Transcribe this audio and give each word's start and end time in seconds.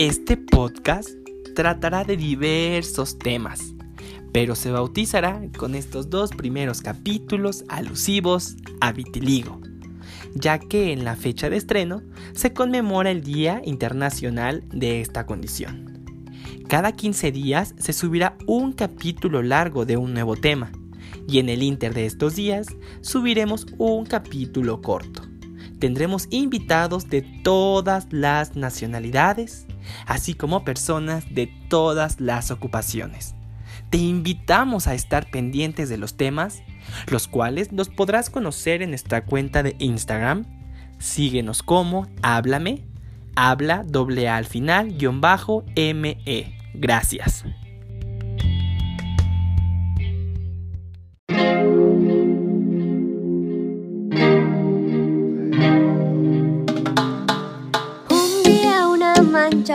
Este 0.00 0.36
podcast 0.36 1.10
tratará 1.56 2.04
de 2.04 2.16
diversos 2.16 3.18
temas, 3.18 3.74
pero 4.32 4.54
se 4.54 4.70
bautizará 4.70 5.42
con 5.58 5.74
estos 5.74 6.08
dos 6.08 6.30
primeros 6.30 6.82
capítulos 6.82 7.64
alusivos 7.66 8.54
a 8.80 8.92
vitiligo, 8.92 9.60
ya 10.36 10.60
que 10.60 10.92
en 10.92 11.02
la 11.02 11.16
fecha 11.16 11.50
de 11.50 11.56
estreno 11.56 12.04
se 12.32 12.52
conmemora 12.52 13.10
el 13.10 13.24
Día 13.24 13.60
Internacional 13.64 14.62
de 14.68 15.00
esta 15.00 15.26
condición. 15.26 16.06
Cada 16.68 16.92
15 16.92 17.32
días 17.32 17.74
se 17.76 17.92
subirá 17.92 18.38
un 18.46 18.74
capítulo 18.74 19.42
largo 19.42 19.84
de 19.84 19.96
un 19.96 20.14
nuevo 20.14 20.36
tema, 20.36 20.70
y 21.26 21.40
en 21.40 21.48
el 21.48 21.64
inter 21.64 21.92
de 21.92 22.06
estos 22.06 22.36
días 22.36 22.68
subiremos 23.00 23.66
un 23.78 24.06
capítulo 24.06 24.80
corto. 24.80 25.22
Tendremos 25.80 26.28
invitados 26.30 27.08
de 27.08 27.22
todas 27.42 28.06
las 28.12 28.54
nacionalidades, 28.54 29.66
así 30.06 30.34
como 30.34 30.64
personas 30.64 31.34
de 31.34 31.46
todas 31.68 32.20
las 32.20 32.50
ocupaciones. 32.50 33.34
Te 33.90 33.98
invitamos 33.98 34.86
a 34.86 34.94
estar 34.94 35.30
pendientes 35.30 35.88
de 35.88 35.98
los 35.98 36.16
temas, 36.16 36.62
los 37.06 37.28
cuales 37.28 37.72
los 37.72 37.88
podrás 37.88 38.30
conocer 38.30 38.82
en 38.82 38.90
nuestra 38.90 39.24
cuenta 39.24 39.62
de 39.62 39.76
Instagram. 39.78 40.44
Síguenos 40.98 41.62
como 41.62 42.06
Háblame, 42.22 42.84
habla 43.36 43.84
doble 43.86 44.28
al 44.28 44.46
final 44.46 44.96
guion 44.98 45.20
bajo 45.20 45.64
ME. 45.76 46.58
Gracias. 46.74 47.44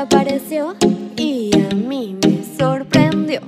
Apareció 0.04 0.76
y 1.16 1.50
a 1.58 1.73
mí 1.76 2.18
me 2.22 2.44
sorprendió. 2.58 3.40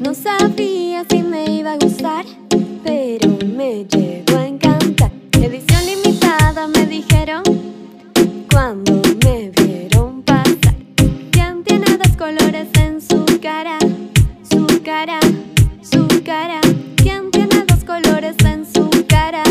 No 0.00 0.14
sabía 0.14 1.04
si 1.10 1.22
me 1.22 1.44
iba 1.50 1.72
a 1.72 1.76
gustar, 1.76 2.24
pero 2.82 3.28
me 3.54 3.84
llegó 3.84 4.38
a 4.38 4.46
encantar. 4.46 5.10
Edición 5.32 5.84
limitada 5.84 6.66
me 6.66 6.86
dijeron 6.86 7.42
cuando 8.50 9.02
me 9.22 9.50
vieron 9.50 10.22
pasar. 10.22 10.76
¿Quién 11.30 11.62
tiene 11.64 11.98
dos 11.98 12.16
colores 12.16 12.68
en 12.80 13.02
su 13.02 13.26
cara? 13.40 13.78
Su 14.50 14.66
cara, 14.82 15.20
su 15.82 16.08
cara. 16.24 16.60
¿Quién 16.96 17.30
tiene 17.30 17.64
dos 17.66 17.84
colores 17.84 18.36
en 18.46 18.64
su 18.64 18.88
cara? 19.06 19.42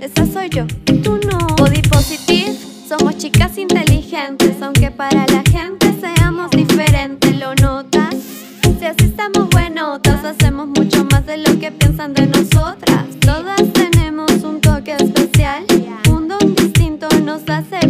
Esa 0.00 0.26
soy 0.26 0.48
yo, 0.50 0.66
tú 1.04 1.20
no. 1.28 1.38
Body 1.58 1.82
positive, 1.82 2.56
somos 2.88 3.16
chicas 3.18 3.56
inteligentes, 3.56 4.60
aunque 4.62 4.90
para 4.90 5.27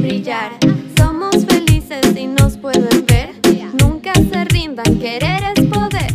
brillar. 0.09 0.59
Somos 0.97 1.45
felices 1.45 2.17
y 2.17 2.27
nos 2.27 2.56
pueden 2.56 3.05
ver, 3.05 3.34
nunca 3.83 4.14
se 4.14 4.45
rindan, 4.47 4.98
querer 4.98 5.42
es 5.55 5.67
poder. 5.67 6.14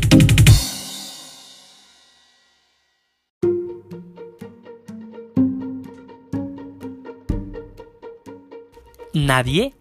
Nadie 9.14 9.76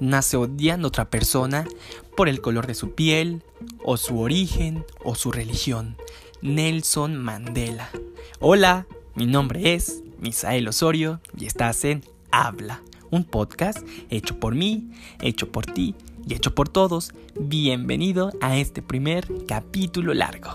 nace 0.00 0.38
odiando 0.38 0.86
a 0.86 0.88
otra 0.88 1.10
persona 1.10 1.66
por 2.16 2.28
el 2.28 2.40
color 2.40 2.66
de 2.66 2.74
su 2.74 2.94
piel, 2.94 3.42
o 3.84 3.98
su 3.98 4.18
origen, 4.18 4.84
o 5.04 5.14
su 5.14 5.30
religión. 5.30 5.96
Nelson 6.40 7.18
Mandela. 7.18 7.90
Hola, 8.40 8.86
mi 9.14 9.26
nombre 9.26 9.74
es 9.74 10.02
Misael 10.18 10.68
Osorio 10.68 11.20
y 11.36 11.44
estás 11.44 11.84
en 11.84 12.02
Habla, 12.30 12.82
un 13.10 13.24
podcast 13.24 13.78
hecho 14.10 14.38
por 14.38 14.54
mí, 14.54 14.90
hecho 15.20 15.50
por 15.50 15.66
ti 15.66 15.94
y 16.26 16.34
hecho 16.34 16.54
por 16.54 16.68
todos. 16.68 17.12
Bienvenido 17.38 18.32
a 18.40 18.56
este 18.56 18.82
primer 18.82 19.26
capítulo 19.46 20.14
largo. 20.14 20.50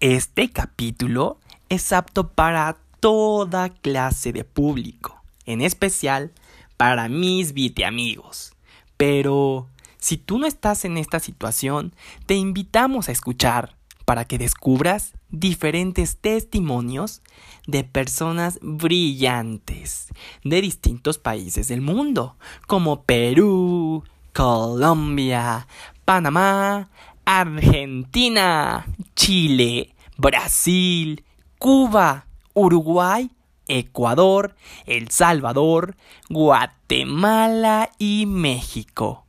Este 0.00 0.50
capítulo 0.50 1.38
es 1.68 1.92
apto 1.92 2.28
para 2.28 2.76
toda 3.00 3.70
clase 3.70 4.32
de 4.32 4.44
público, 4.44 5.22
en 5.46 5.62
especial 5.62 6.32
para 6.76 7.08
mis 7.08 7.54
amigos. 7.84 8.52
Pero 8.96 9.68
si 9.98 10.18
tú 10.18 10.38
no 10.38 10.46
estás 10.46 10.84
en 10.84 10.98
esta 10.98 11.20
situación, 11.20 11.94
te 12.26 12.34
invitamos 12.34 13.08
a 13.08 13.12
escuchar 13.12 13.73
para 14.04 14.24
que 14.24 14.38
descubras 14.38 15.14
diferentes 15.30 16.18
testimonios 16.18 17.22
de 17.66 17.84
personas 17.84 18.58
brillantes 18.62 20.08
de 20.44 20.60
distintos 20.60 21.18
países 21.18 21.68
del 21.68 21.80
mundo, 21.80 22.36
como 22.66 23.02
Perú, 23.02 24.04
Colombia, 24.32 25.66
Panamá, 26.04 26.90
Argentina, 27.24 28.86
Chile, 29.14 29.94
Brasil, 30.16 31.24
Cuba, 31.58 32.26
Uruguay, 32.52 33.30
Ecuador, 33.66 34.54
El 34.84 35.10
Salvador, 35.10 35.96
Guatemala 36.28 37.90
y 37.98 38.26
México, 38.26 39.24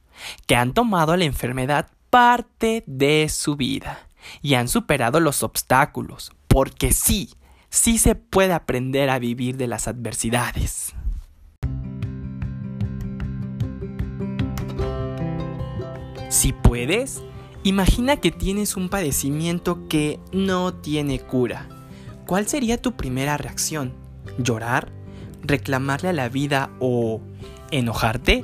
que 0.46 0.56
han 0.56 0.74
tomado 0.74 1.16
la 1.16 1.24
enfermedad 1.24 1.90
parte 2.10 2.84
de 2.86 3.30
su 3.30 3.56
vida 3.56 4.06
y 4.42 4.56
han 4.56 4.68
superado 4.68 5.20
los 5.20 5.44
obstáculos, 5.44 6.32
porque 6.48 6.94
sí, 6.94 7.34
sí 7.70 7.98
se 7.98 8.16
puede 8.16 8.54
aprender 8.54 9.10
a 9.10 9.20
vivir 9.20 9.58
de 9.58 9.68
las 9.68 9.88
adversidades. 9.88 10.94
Si 16.30 16.52
puedes, 16.52 17.24
imagina 17.64 18.18
que 18.18 18.32
tienes 18.32 18.76
un 18.76 18.90
padecimiento 18.90 19.88
que 19.88 20.20
no 20.34 20.74
tiene 20.74 21.20
cura. 21.20 21.70
¿Cuál 22.26 22.48
sería 22.48 22.82
tu 22.82 22.98
primera 22.98 23.38
reacción? 23.38 23.94
¿Llorar? 24.38 24.92
¿Reclamarle 25.44 26.10
a 26.10 26.14
la 26.14 26.28
vida 26.28 26.72
o 26.80 27.22
enojarte? 27.72 28.44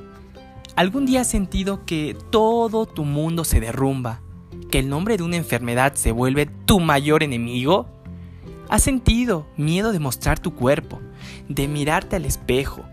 ¿Algún 0.76 1.06
día 1.06 1.22
has 1.22 1.28
sentido 1.28 1.86
que 1.86 2.16
todo 2.30 2.86
tu 2.86 3.04
mundo 3.04 3.44
se 3.44 3.60
derrumba? 3.60 4.22
¿Que 4.72 4.80
el 4.80 4.88
nombre 4.88 5.18
de 5.18 5.24
una 5.24 5.36
enfermedad 5.36 5.96
se 5.96 6.14
vuelve 6.14 6.46
tu 6.46 6.80
mayor 6.80 7.24
enemigo? 7.24 7.90
¿Has 8.70 8.84
sentido 8.84 9.46
miedo 9.58 9.92
de 9.92 10.00
mostrar 10.00 10.40
tu 10.40 10.56
cuerpo, 10.56 11.02
de 11.50 11.68
mirarte 11.68 12.16
al 12.16 12.24
espejo, 12.24 12.86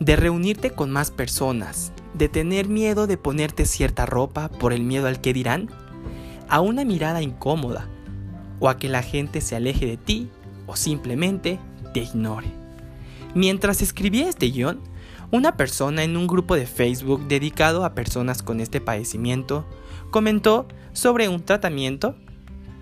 de 0.00 0.16
reunirte 0.16 0.72
con 0.72 0.90
más 0.90 1.12
personas, 1.12 1.92
de 2.14 2.28
tener 2.28 2.68
miedo 2.68 3.06
de 3.06 3.16
ponerte 3.16 3.64
cierta 3.64 4.06
ropa 4.06 4.48
por 4.48 4.72
el 4.72 4.82
miedo 4.82 5.06
al 5.06 5.20
que 5.20 5.32
dirán? 5.32 5.70
¿A 6.48 6.60
una 6.60 6.84
mirada 6.84 7.22
incómoda? 7.22 7.88
¿O 8.58 8.68
a 8.68 8.76
que 8.76 8.88
la 8.88 9.04
gente 9.04 9.40
se 9.40 9.54
aleje 9.54 9.86
de 9.86 9.96
ti 9.98 10.28
o 10.66 10.74
simplemente 10.74 11.60
te 11.94 12.00
ignore? 12.00 12.48
Mientras 13.36 13.82
escribía 13.82 14.28
este 14.28 14.46
guion, 14.46 14.80
una 15.30 15.56
persona 15.56 16.02
en 16.02 16.16
un 16.16 16.26
grupo 16.26 16.56
de 16.56 16.66
Facebook 16.66 17.28
dedicado 17.28 17.84
a 17.84 17.94
personas 17.94 18.42
con 18.42 18.58
este 18.58 18.80
padecimiento 18.80 19.64
comentó 20.10 20.66
sobre 20.92 21.28
un 21.28 21.42
tratamiento 21.42 22.16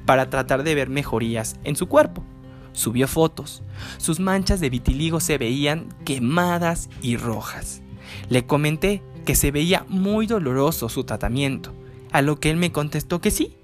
para 0.07 0.31
tratar 0.31 0.63
de 0.63 0.75
ver 0.75 0.89
mejorías 0.89 1.57
en 1.65 1.77
su 1.77 1.87
cuerpo. 1.87 2.25
Subió 2.73 3.09
fotos. 3.09 3.63
Sus 3.99 4.21
manchas 4.21 4.61
de 4.61 4.71
vitiligo 4.71 5.21
se 5.21 5.39
veían 5.39 5.89
quemadas 6.05 6.89
y 7.03 7.17
rojas. 7.17 7.83
Le 8.29 8.47
comenté 8.47 9.03
que 9.25 9.35
se 9.35 9.51
veía 9.51 9.85
muy 9.89 10.27
doloroso 10.27 10.89
su 10.89 11.05
tratamiento, 11.05 11.75
a 12.13 12.23
lo 12.23 12.41
que 12.41 12.51
él 12.51 12.57
me 12.57 12.73
contestó 12.73 13.21
que 13.21 13.31
sí, 13.31 13.57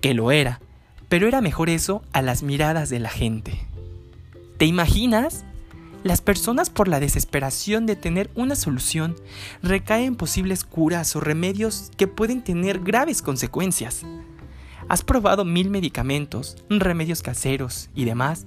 que 0.00 0.14
lo 0.14 0.30
era, 0.30 0.60
pero 1.08 1.26
era 1.26 1.40
mejor 1.40 1.68
eso 1.68 2.02
a 2.12 2.22
las 2.22 2.42
miradas 2.42 2.88
de 2.88 3.00
la 3.00 3.10
gente. 3.10 3.66
¿Te 4.58 4.66
imaginas? 4.66 5.44
Las 6.04 6.20
personas 6.20 6.68
por 6.68 6.88
la 6.88 6.98
desesperación 6.98 7.86
de 7.86 7.94
tener 7.94 8.28
una 8.34 8.56
solución 8.56 9.14
recaen 9.62 10.04
en 10.04 10.16
posibles 10.16 10.64
curas 10.64 11.14
o 11.14 11.20
remedios 11.20 11.92
que 11.96 12.08
pueden 12.08 12.42
tener 12.42 12.80
graves 12.80 13.22
consecuencias. 13.22 14.02
Has 14.88 15.04
probado 15.04 15.44
mil 15.44 15.70
medicamentos, 15.70 16.56
remedios 16.68 17.22
caseros 17.22 17.88
y 17.94 18.04
demás 18.04 18.46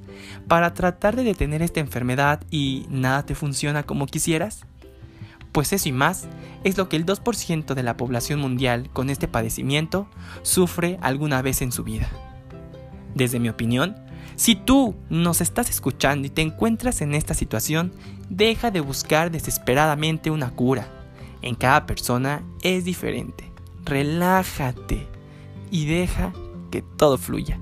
para 0.50 0.74
tratar 0.74 1.16
de 1.16 1.24
detener 1.24 1.62
esta 1.62 1.80
enfermedad 1.80 2.44
y 2.52 2.88
nada 2.90 3.26
te 3.26 3.36
funciona 3.36 3.84
como 3.84 4.06
quisieras? 4.06 4.66
Pues 5.54 5.72
eso 5.72 5.88
y 5.88 5.94
más 5.94 6.28
es 6.66 6.78
lo 6.78 6.90
que 6.90 6.98
el 6.98 7.06
2% 7.06 7.74
de 7.74 7.84
la 7.84 7.96
población 7.96 8.42
mundial 8.42 8.90
con 8.92 9.10
este 9.10 9.30
padecimiento 9.30 10.10
sufre 10.42 10.98
alguna 11.02 11.42
vez 11.42 11.62
en 11.62 11.72
su 11.72 11.86
vida. 11.86 12.10
Desde 13.14 13.40
mi 13.40 13.48
opinión, 13.48 13.96
Si 14.36 14.56
tú 14.56 14.96
nos 15.10 15.40
estás 15.42 15.70
escuchando 15.70 16.28
y 16.28 16.30
te 16.30 16.42
encuentras 16.42 17.02
en 17.02 17.16
esta 17.16 17.34
situación, 17.34 17.94
deja 18.30 18.72
de 18.72 18.82
buscar 18.82 19.32
desesperadamente 19.32 20.30
una 20.32 20.52
cura. 20.52 20.88
En 21.42 21.56
cada 21.56 21.86
persona 21.86 22.44
es 22.62 22.84
diferente. 22.84 23.52
Relájate 23.86 25.08
y 25.72 25.86
deja 25.86 26.34
que 26.72 26.82
todo 26.82 27.18
fluya. 27.18 27.60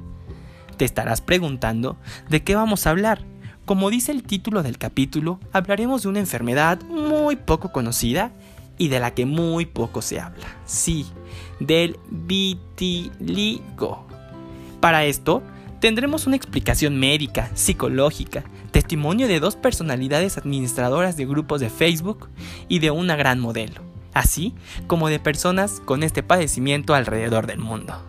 Te 0.77 0.85
estarás 0.85 1.21
preguntando 1.21 1.97
de 2.29 2.43
qué 2.43 2.55
vamos 2.55 2.87
a 2.87 2.89
hablar. 2.89 3.23
Como 3.65 3.89
dice 3.89 4.11
el 4.11 4.23
título 4.23 4.63
del 4.63 4.77
capítulo, 4.77 5.39
hablaremos 5.51 6.03
de 6.03 6.09
una 6.09 6.19
enfermedad 6.19 6.81
muy 6.83 7.35
poco 7.35 7.71
conocida 7.71 8.31
y 8.77 8.87
de 8.87 8.99
la 8.99 9.13
que 9.13 9.25
muy 9.25 9.65
poco 9.65 10.01
se 10.01 10.19
habla. 10.19 10.47
Sí, 10.65 11.05
del 11.59 11.99
vitiligo. 12.09 12.85
Para 14.81 15.05
esto, 15.05 15.43
tendremos 15.83 16.27
una 16.27 16.37
explicación 16.37 16.97
médica, 16.97 17.51
psicológica, 17.55 18.45
testimonio 18.71 19.27
de 19.27 19.41
dos 19.41 19.57
personalidades 19.57 20.37
administradoras 20.37 21.17
de 21.17 21.25
grupos 21.25 21.59
de 21.59 21.69
Facebook 21.69 22.29
y 22.69 22.79
de 22.79 22.89
una 22.89 23.17
gran 23.17 23.41
modelo, 23.41 23.81
así 24.13 24.55
como 24.87 25.09
de 25.09 25.19
personas 25.19 25.81
con 25.81 26.03
este 26.03 26.23
padecimiento 26.23 26.95
alrededor 26.95 27.47
del 27.47 27.59
mundo. 27.59 28.01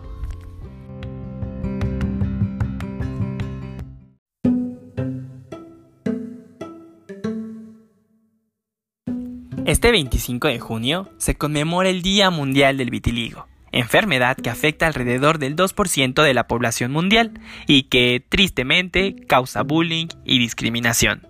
Este 9.65 9.91
25 9.91 10.47
de 10.47 10.59
junio 10.61 11.09
se 11.17 11.35
conmemora 11.35 11.89
el 11.89 12.01
Día 12.01 12.29
Mundial 12.29 12.77
del 12.77 12.89
Vitiligo, 12.89 13.47
enfermedad 13.75 14.37
que 14.37 14.49
afecta 14.49 14.87
alrededor 14.87 15.37
del 15.37 15.55
2% 15.55 16.23
de 16.23 16.33
la 16.33 16.47
población 16.47 16.91
mundial 16.91 17.39
y 17.67 17.83
que, 17.83 18.23
tristemente, 18.27 19.15
causa 19.27 19.61
bullying 19.61 20.07
y 20.23 20.39
discriminación. 20.39 21.21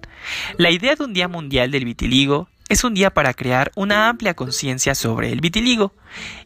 La 0.58 0.72
idea 0.72 0.96
de 0.96 1.04
un 1.04 1.14
Día 1.14 1.28
Mundial 1.28 1.72
del 1.72 1.86
Vitiligo 1.86 2.48
es 2.70 2.84
un 2.84 2.94
día 2.94 3.12
para 3.14 3.34
crear 3.34 3.72
una 3.76 4.10
amplia 4.10 4.34
conciencia 4.34 4.96
sobre 4.96 5.32
el 5.32 5.40
vitiligo 5.40 5.94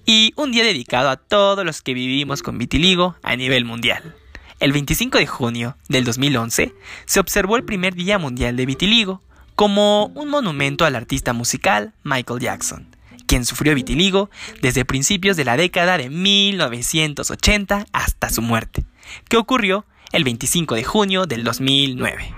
y 0.05 0.33
un 0.35 0.51
día 0.51 0.63
dedicado 0.63 1.09
a 1.09 1.15
todos 1.15 1.65
los 1.65 1.81
que 1.81 1.93
vivimos 1.93 2.43
con 2.43 2.57
vitiligo 2.57 3.15
a 3.23 3.35
nivel 3.35 3.63
mundial. 3.63 4.15
El 4.59 4.73
25 4.73 5.17
de 5.17 5.27
junio 5.27 5.77
del 5.87 6.03
2011 6.03 6.73
se 7.05 7.19
observó 7.21 7.55
el 7.55 7.63
primer 7.63 7.95
Día 7.95 8.17
Mundial 8.17 8.57
de 8.57 8.65
Vitiligo, 8.65 9.21
como 9.55 10.07
un 10.07 10.29
monumento 10.29 10.85
al 10.85 10.95
artista 10.95 11.31
musical 11.31 11.93
Michael 12.03 12.41
Jackson, 12.41 12.88
quien 13.29 13.45
sufrió 13.45 13.75
vitiligo 13.75 14.31
desde 14.59 14.85
principios 14.85 15.37
de 15.37 15.45
la 15.45 15.55
década 15.55 15.99
de 15.99 16.09
1980 16.09 17.85
hasta 17.93 18.29
su 18.31 18.41
muerte, 18.41 18.85
que 19.29 19.37
ocurrió 19.37 19.85
el 20.11 20.23
25 20.23 20.73
de 20.73 20.83
junio 20.83 21.27
del 21.27 21.43
2009. 21.43 22.33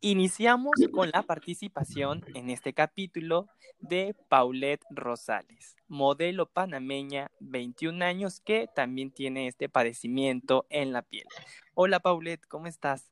Iniciamos 0.00 0.76
con 0.92 1.10
la 1.10 1.22
participación 1.22 2.24
en 2.34 2.48
este 2.48 2.74
capítulo 2.74 3.48
de 3.80 4.14
Paulette 4.28 4.84
Rosales, 4.90 5.74
modelo 5.88 6.46
panameña, 6.46 7.32
21 7.40 8.04
años, 8.04 8.40
que 8.40 8.68
también 8.72 9.10
tiene 9.10 9.48
este 9.48 9.68
padecimiento 9.68 10.64
en 10.70 10.92
la 10.92 11.02
piel. 11.02 11.26
Hola 11.74 11.98
Paulette, 11.98 12.46
¿cómo 12.46 12.68
estás? 12.68 13.10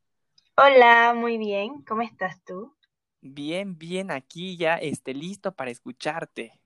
Hola, 0.57 1.15
muy 1.17 1.37
bien. 1.37 1.83
¿Cómo 1.83 2.03
estás 2.03 2.45
tú? 2.45 2.78
Bien, 3.31 3.77
bien, 3.77 4.11
aquí 4.11 4.57
ya 4.57 4.77
esté 4.77 5.13
listo 5.13 5.53
para 5.53 5.71
escucharte. 5.71 6.59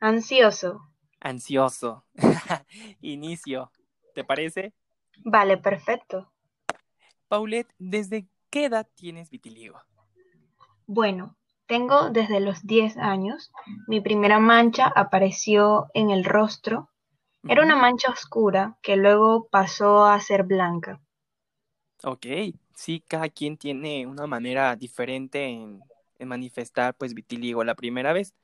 Ansioso. 0.00 0.90
Ansioso. 1.20 2.04
Inicio. 3.00 3.70
¿Te 4.12 4.24
parece? 4.24 4.72
Vale, 5.24 5.56
perfecto. 5.56 6.32
Paulette, 7.28 7.72
¿desde 7.78 8.26
qué 8.50 8.64
edad 8.64 8.88
tienes 8.96 9.30
vitiligo? 9.30 9.80
Bueno, 10.86 11.36
tengo 11.66 12.10
desde 12.10 12.40
los 12.40 12.66
10 12.66 12.96
años. 12.96 13.52
Mi 13.86 14.00
primera 14.00 14.40
mancha 14.40 14.92
apareció 14.94 15.86
en 15.94 16.10
el 16.10 16.24
rostro. 16.24 16.90
Era 17.48 17.62
una 17.62 17.76
mancha 17.76 18.10
oscura 18.10 18.78
que 18.82 18.96
luego 18.96 19.46
pasó 19.48 20.06
a 20.06 20.20
ser 20.20 20.42
blanca. 20.42 21.00
Ok, 22.02 22.26
sí, 22.76 23.02
cada 23.08 23.28
quien 23.28 23.56
tiene 23.56 24.06
una 24.06 24.26
manera 24.26 24.76
diferente 24.76 25.44
en, 25.46 25.82
manifestar 26.20 26.94
pues 26.94 27.12
vitiligo 27.12 27.62
la 27.62 27.74
primera 27.74 28.12
vez. 28.12 28.34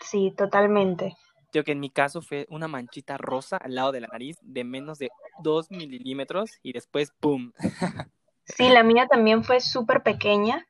Sí, 0.00 0.32
totalmente. 0.36 1.16
Yo 1.52 1.62
que 1.62 1.72
en 1.72 1.80
mi 1.80 1.90
caso 1.90 2.22
fue 2.22 2.46
una 2.50 2.66
manchita 2.66 3.16
rosa 3.18 3.56
al 3.56 3.74
lado 3.74 3.92
de 3.92 4.00
la 4.00 4.08
nariz 4.08 4.36
de 4.42 4.64
menos 4.64 4.98
de 4.98 5.10
2 5.42 5.70
milímetros 5.70 6.50
y 6.62 6.72
después 6.72 7.12
¡pum! 7.20 7.52
sí, 8.44 8.68
la 8.68 8.82
mía 8.82 9.06
también 9.06 9.44
fue 9.44 9.60
súper 9.60 10.02
pequeña, 10.02 10.66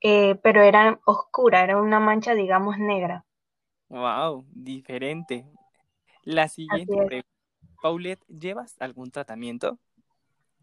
eh, 0.00 0.36
pero 0.42 0.62
era 0.62 0.98
oscura, 1.04 1.62
era 1.62 1.80
una 1.80 2.00
mancha, 2.00 2.34
digamos, 2.34 2.78
negra. 2.78 3.24
¡Wow! 3.88 4.46
Diferente. 4.50 5.46
La 6.22 6.48
siguiente 6.48 6.94
pregunta. 6.94 7.28
Paulette, 7.82 8.24
¿llevas 8.28 8.76
algún 8.80 9.10
tratamiento? 9.10 9.78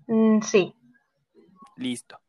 Mm, 0.07 0.41
sí. 0.41 0.75
Listo. 1.75 2.19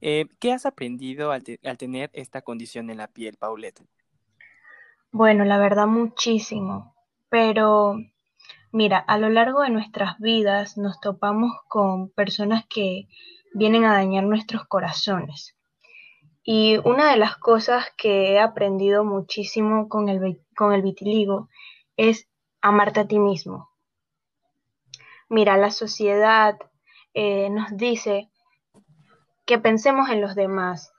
Eh, 0.00 0.26
¿Qué 0.40 0.52
has 0.52 0.66
aprendido 0.66 1.32
al, 1.32 1.42
tener 1.42 2.10
esta 2.12 2.42
condición 2.42 2.90
en 2.90 2.98
la 2.98 3.08
piel, 3.08 3.36
Paulette? 3.36 3.82
Bueno, 5.10 5.44
la 5.44 5.58
verdad 5.58 5.86
muchísimo, 5.86 6.94
pero 7.30 7.96
mira, 8.72 8.98
a 8.98 9.18
lo 9.18 9.30
largo 9.30 9.62
de 9.62 9.70
nuestras 9.70 10.18
vidas 10.18 10.76
nos 10.76 11.00
topamos 11.00 11.52
con 11.68 12.10
personas 12.10 12.64
que 12.68 13.08
vienen 13.54 13.84
a 13.84 13.94
dañar 13.94 14.24
nuestros 14.24 14.66
corazones. 14.66 15.56
Y 16.42 16.76
una 16.84 17.10
de 17.10 17.16
las 17.16 17.36
cosas 17.36 17.86
que 17.96 18.32
he 18.32 18.38
aprendido 18.38 19.04
muchísimo 19.04 19.88
con 19.88 20.08
el, 20.08 20.42
con 20.54 20.72
el 20.72 20.82
vitiligo 20.82 21.48
es 21.96 22.28
amarte 22.60 23.00
a 23.00 23.08
ti 23.08 23.18
mismo. 23.18 23.70
Mira, 25.28 25.56
la 25.56 25.70
sociedad 25.70 26.56
eh, 27.14 27.48
nos 27.50 27.76
dice 27.76 28.30
que 29.46 29.58
pensemos 29.58 30.10
en 30.10 30.20
los 30.20 30.34
demás. 30.34 30.92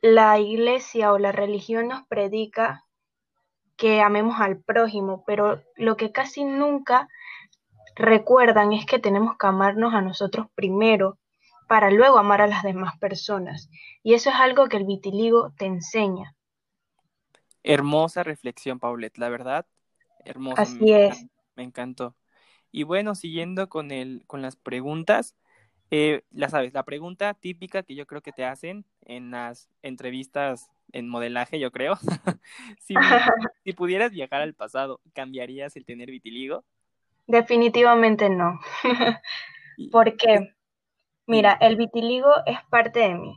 La 0.00 0.38
iglesia 0.38 1.12
o 1.12 1.18
la 1.18 1.32
religión 1.32 1.88
nos 1.88 2.06
predica 2.06 2.84
que 3.76 4.02
amemos 4.02 4.40
al 4.40 4.62
prójimo, 4.62 5.24
pero 5.26 5.62
lo 5.76 5.96
que 5.96 6.12
casi 6.12 6.44
nunca 6.44 7.08
recuerdan 7.96 8.72
es 8.72 8.86
que 8.86 8.98
tenemos 8.98 9.36
que 9.38 9.46
amarnos 9.46 9.94
a 9.94 10.02
nosotros 10.02 10.46
primero 10.54 11.18
para 11.66 11.90
luego 11.90 12.18
amar 12.18 12.42
a 12.42 12.46
las 12.46 12.62
demás 12.62 12.98
personas. 12.98 13.70
Y 14.02 14.14
eso 14.14 14.30
es 14.30 14.36
algo 14.36 14.68
que 14.68 14.76
el 14.76 14.84
vitiligo 14.84 15.52
te 15.56 15.64
enseña. 15.64 16.36
Hermosa 17.62 18.22
reflexión, 18.22 18.78
Paulette, 18.78 19.16
la 19.16 19.30
verdad. 19.30 19.66
Hermosa. 20.24 20.62
Así 20.62 20.92
es. 20.92 21.26
Me 21.56 21.62
encantó. 21.62 22.14
Y 22.70 22.82
bueno, 22.82 23.14
siguiendo 23.14 23.68
con, 23.68 23.90
el, 23.90 24.24
con 24.26 24.42
las 24.42 24.56
preguntas, 24.56 25.34
eh, 25.96 26.24
la 26.32 26.48
sabes, 26.48 26.74
la 26.74 26.82
pregunta 26.82 27.34
típica 27.34 27.84
que 27.84 27.94
yo 27.94 28.04
creo 28.04 28.20
que 28.20 28.32
te 28.32 28.44
hacen 28.44 28.84
en 29.02 29.30
las 29.30 29.68
entrevistas 29.80 30.68
en 30.90 31.08
modelaje, 31.08 31.60
yo 31.60 31.70
creo. 31.70 31.94
si, 32.80 32.94
si, 33.64 33.72
pudieras 33.74 34.10
viajar 34.10 34.42
al 34.42 34.54
pasado, 34.54 35.00
¿cambiarías 35.12 35.76
el 35.76 35.84
tener 35.84 36.10
vitiligo? 36.10 36.64
Definitivamente 37.28 38.28
no. 38.28 38.58
Porque, 39.92 40.56
mira, 41.28 41.56
el 41.60 41.76
vitiligo 41.76 42.32
es 42.44 42.58
parte 42.70 42.98
de 43.00 43.14
mí. 43.14 43.36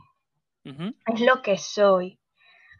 Es 1.06 1.20
lo 1.20 1.40
que 1.42 1.58
soy. 1.58 2.18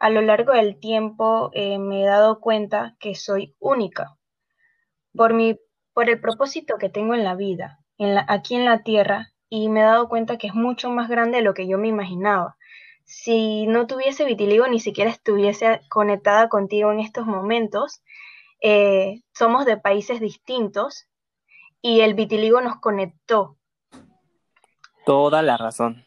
A 0.00 0.10
lo 0.10 0.22
largo 0.22 0.52
del 0.54 0.80
tiempo 0.80 1.50
eh, 1.54 1.78
me 1.78 2.02
he 2.02 2.06
dado 2.06 2.40
cuenta 2.40 2.96
que 2.98 3.14
soy 3.14 3.54
única. 3.60 4.18
Por, 5.14 5.34
mi, 5.34 5.56
por 5.94 6.10
el 6.10 6.20
propósito 6.20 6.78
que 6.78 6.90
tengo 6.90 7.14
en 7.14 7.22
la 7.22 7.36
vida, 7.36 7.78
en 7.96 8.14
la, 8.14 8.26
aquí 8.28 8.56
en 8.56 8.64
la 8.64 8.82
tierra, 8.82 9.32
y 9.50 9.68
me 9.68 9.80
he 9.80 9.84
dado 9.84 10.08
cuenta 10.08 10.38
que 10.38 10.48
es 10.48 10.54
mucho 10.54 10.90
más 10.90 11.08
grande 11.08 11.38
de 11.38 11.44
lo 11.44 11.54
que 11.54 11.66
yo 11.66 11.78
me 11.78 11.88
imaginaba. 11.88 12.56
Si 13.04 13.66
no 13.66 13.86
tuviese 13.86 14.24
vitiligo, 14.24 14.66
ni 14.68 14.80
siquiera 14.80 15.10
estuviese 15.10 15.80
conectada 15.88 16.48
contigo 16.48 16.92
en 16.92 17.00
estos 17.00 17.26
momentos. 17.26 18.02
Eh, 18.60 19.22
somos 19.32 19.64
de 19.64 19.78
países 19.78 20.20
distintos 20.20 21.08
y 21.80 22.00
el 22.00 22.14
vitiligo 22.14 22.60
nos 22.60 22.80
conectó. 22.80 23.56
Toda 25.06 25.40
la 25.40 25.56
razón. 25.56 26.04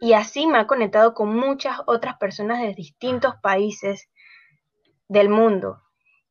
Y 0.00 0.14
así 0.14 0.46
me 0.46 0.58
ha 0.58 0.66
conectado 0.66 1.14
con 1.14 1.36
muchas 1.36 1.78
otras 1.86 2.16
personas 2.16 2.60
de 2.60 2.74
distintos 2.74 3.34
países 3.42 4.08
del 5.06 5.28
mundo. 5.28 5.80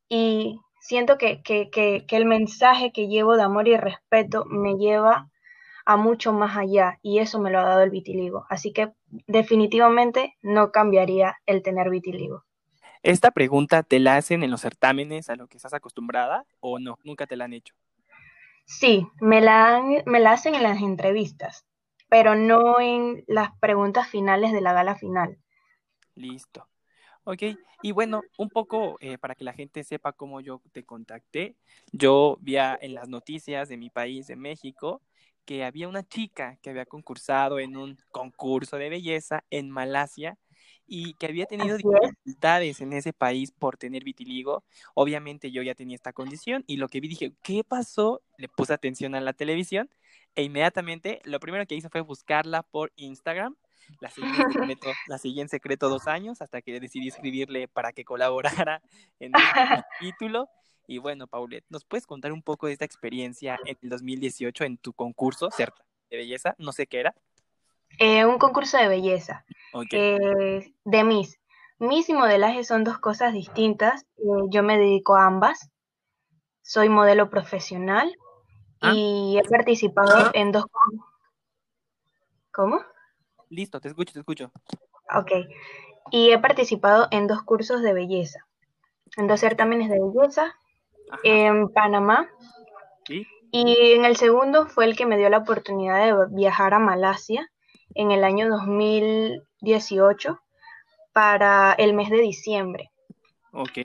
Y 0.10 0.60
siento 0.82 1.18
que, 1.18 1.42
que, 1.44 1.70
que, 1.70 2.06
que 2.06 2.18
el 2.18 2.26
mensaje 2.26 2.92
que 2.92 3.08
llevo 3.08 3.38
de 3.38 3.44
amor 3.44 3.68
y 3.70 3.78
respeto 3.78 4.44
me 4.46 4.76
lleva 4.76 5.29
a 5.90 5.98
mucho 5.98 6.34
más 6.34 6.56
allá 6.56 7.00
y 7.02 7.18
eso 7.18 7.40
me 7.40 7.50
lo 7.50 7.58
ha 7.58 7.64
dado 7.64 7.82
el 7.82 7.90
vitiligo. 7.90 8.46
Así 8.48 8.72
que 8.72 8.94
definitivamente 9.26 10.38
no 10.44 10.72
cambiaría 10.72 11.38
el 11.48 11.64
tener 11.64 11.90
vitiligo. 11.90 12.46
¿Esta 13.02 13.32
pregunta 13.32 13.82
te 13.82 13.98
la 14.00 14.16
hacen 14.16 14.44
en 14.44 14.52
los 14.52 14.62
certámenes 14.62 15.32
a 15.32 15.36
lo 15.36 15.48
que 15.48 15.58
estás 15.58 15.74
acostumbrada 15.74 16.46
o 16.60 16.78
no? 16.78 17.00
¿Nunca 17.04 17.26
te 17.26 17.36
la 17.36 17.46
han 17.46 17.54
hecho? 17.54 17.74
Sí, 18.66 19.08
me 19.20 19.42
la, 19.42 19.82
me 20.06 20.20
la 20.20 20.34
hacen 20.34 20.54
en 20.54 20.62
las 20.62 20.80
entrevistas, 20.80 21.66
pero 22.08 22.36
no 22.36 22.80
en 22.80 23.24
las 23.26 23.50
preguntas 23.60 24.08
finales 24.08 24.52
de 24.52 24.62
la 24.62 24.74
gala 24.74 24.94
final. 24.94 25.40
Listo. 26.14 26.68
Ok, 27.24 27.42
y 27.82 27.92
bueno, 27.94 28.22
un 28.38 28.50
poco 28.50 28.98
eh, 29.00 29.18
para 29.18 29.34
que 29.34 29.44
la 29.44 29.54
gente 29.54 29.84
sepa 29.84 30.14
cómo 30.14 30.40
yo 30.40 30.62
te 30.72 30.84
contacté, 30.84 31.56
yo 31.92 32.38
vi 32.42 32.58
en 32.58 32.94
las 32.94 33.10
noticias 33.10 33.70
de 33.70 33.78
mi 33.78 33.90
país, 33.90 34.28
de 34.28 34.36
México, 34.36 35.02
que 35.50 35.64
había 35.64 35.88
una 35.88 36.08
chica 36.08 36.60
que 36.62 36.70
había 36.70 36.86
concursado 36.86 37.58
en 37.58 37.76
un 37.76 37.98
concurso 38.12 38.78
de 38.78 38.88
belleza 38.88 39.44
en 39.50 39.72
Malasia 39.72 40.38
y 40.86 41.16
que 41.16 41.26
había 41.26 41.48
tenido 41.48 41.76
dificultades 41.76 42.82
en 42.82 42.94
ese 42.94 43.14
país 43.14 43.52
por 43.52 43.76
tener 43.76 44.04
vitiligo. 44.04 44.64
Obviamente 44.94 45.50
yo 45.50 45.64
ya 45.64 45.74
tenía 45.74 45.96
esta 45.96 46.14
condición 46.14 46.64
y 46.68 46.78
lo 46.78 46.88
que 46.88 47.00
vi 47.00 47.08
dije, 47.08 47.34
¿qué 47.42 47.64
pasó? 47.64 48.22
Le 48.38 48.48
puse 48.48 48.74
atención 48.74 49.16
a 49.16 49.22
la 49.22 49.34
televisión 49.34 49.90
e 50.36 50.44
inmediatamente 50.44 51.20
lo 51.24 51.40
primero 51.40 51.66
que 51.66 51.74
hice 51.74 51.90
fue 51.90 52.02
buscarla 52.02 52.62
por 52.62 52.94
Instagram. 52.96 53.56
La 54.02 54.12
seguí 54.12 54.28
en 54.28 54.52
secreto, 54.52 54.90
la 55.08 55.18
seguí 55.18 55.42
en 55.42 55.50
secreto 55.50 55.90
dos 55.90 56.06
años 56.06 56.44
hasta 56.44 56.62
que 56.62 56.80
decidí 56.80 57.08
escribirle 57.08 57.68
para 57.68 57.92
que 57.92 58.06
colaborara 58.06 58.84
en 59.20 59.32
el 59.34 59.34
título. 60.00 60.48
Y 60.90 60.98
bueno, 60.98 61.28
Paulette, 61.28 61.66
¿nos 61.70 61.86
puedes 61.86 62.08
contar 62.08 62.32
un 62.32 62.42
poco 62.42 62.66
de 62.66 62.74
esta 62.74 62.84
experiencia 62.84 63.60
en 63.64 63.78
el 63.80 63.90
2018 63.90 64.64
en 64.64 64.78
tu 64.80 64.92
concurso 64.92 65.50
de 65.56 66.18
belleza? 66.18 66.56
No 66.58 66.72
sé 66.72 66.88
qué 66.88 67.02
era. 67.02 67.14
Eh, 68.00 68.26
un 68.26 68.40
concurso 68.40 68.76
de 68.80 68.88
belleza. 68.88 69.46
Eh, 69.92 70.74
de 70.84 71.04
Miss. 71.04 71.40
Miss 71.78 72.10
y 72.10 72.14
modelaje 72.14 72.64
son 72.64 72.84
dos 72.84 72.98
cosas 72.98 73.34
distintas. 73.34 74.08
Eh, 74.18 74.48
yo 74.50 74.64
me 74.64 74.80
dedico 74.80 75.16
a 75.16 75.28
ambas. 75.28 75.70
Soy 76.64 76.90
modelo 76.90 77.30
profesional 77.30 78.12
ah. 78.82 78.92
y 78.96 79.38
he 79.38 79.44
participado 79.48 80.32
en 80.34 80.52
dos. 80.52 80.66
¿Cómo? 82.52 82.82
Listo, 83.50 83.80
te 83.80 83.90
escucho, 83.90 84.14
te 84.14 84.22
escucho. 84.22 84.52
Ok. 85.16 85.34
Y 86.10 86.32
he 86.32 86.40
participado 86.40 87.08
en 87.12 87.28
dos 87.28 87.44
cursos 87.44 87.84
de 87.84 87.94
belleza, 87.94 88.48
en 89.18 89.28
dos 89.28 89.40
certámenes 89.40 89.90
de 89.90 90.00
belleza 90.00 90.56
en 91.24 91.70
Panamá. 91.70 92.30
Y 93.52 93.94
en 93.94 94.06
el 94.06 94.16
segundo 94.16 94.68
fue 94.68 94.86
el 94.86 94.96
que 94.96 95.08
me 95.08 95.18
dio 95.18 95.30
la 95.30 95.40
oportunidad 95.40 96.06
de 96.06 96.36
viajar 96.36 96.74
a 96.74 96.80
Malasia 96.80 97.50
en 97.96 98.12
el 98.12 98.24
año 98.24 98.48
2018 98.50 100.40
para 101.14 101.74
el 101.74 101.94
mes 101.94 102.10
de 102.10 102.20
diciembre. 102.20 102.92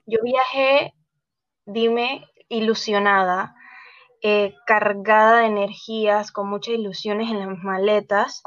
Yo 0.06 0.18
viajé, 0.22 0.92
dime, 1.64 2.28
ilusionada, 2.48 3.54
eh, 4.22 4.54
cargada 4.66 5.40
de 5.40 5.46
energías, 5.46 6.30
con 6.32 6.48
muchas 6.48 6.74
ilusiones 6.74 7.30
en 7.30 7.40
las 7.40 7.58
maletas, 7.58 8.42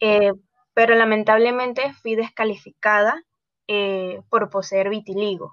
eh, 0.00 0.32
pero 0.72 0.94
lamentablemente 0.94 1.92
fui 1.94 2.14
descalificada 2.14 3.22
eh, 3.66 4.22
por 4.28 4.50
poseer 4.50 4.90
vitiligo. 4.90 5.52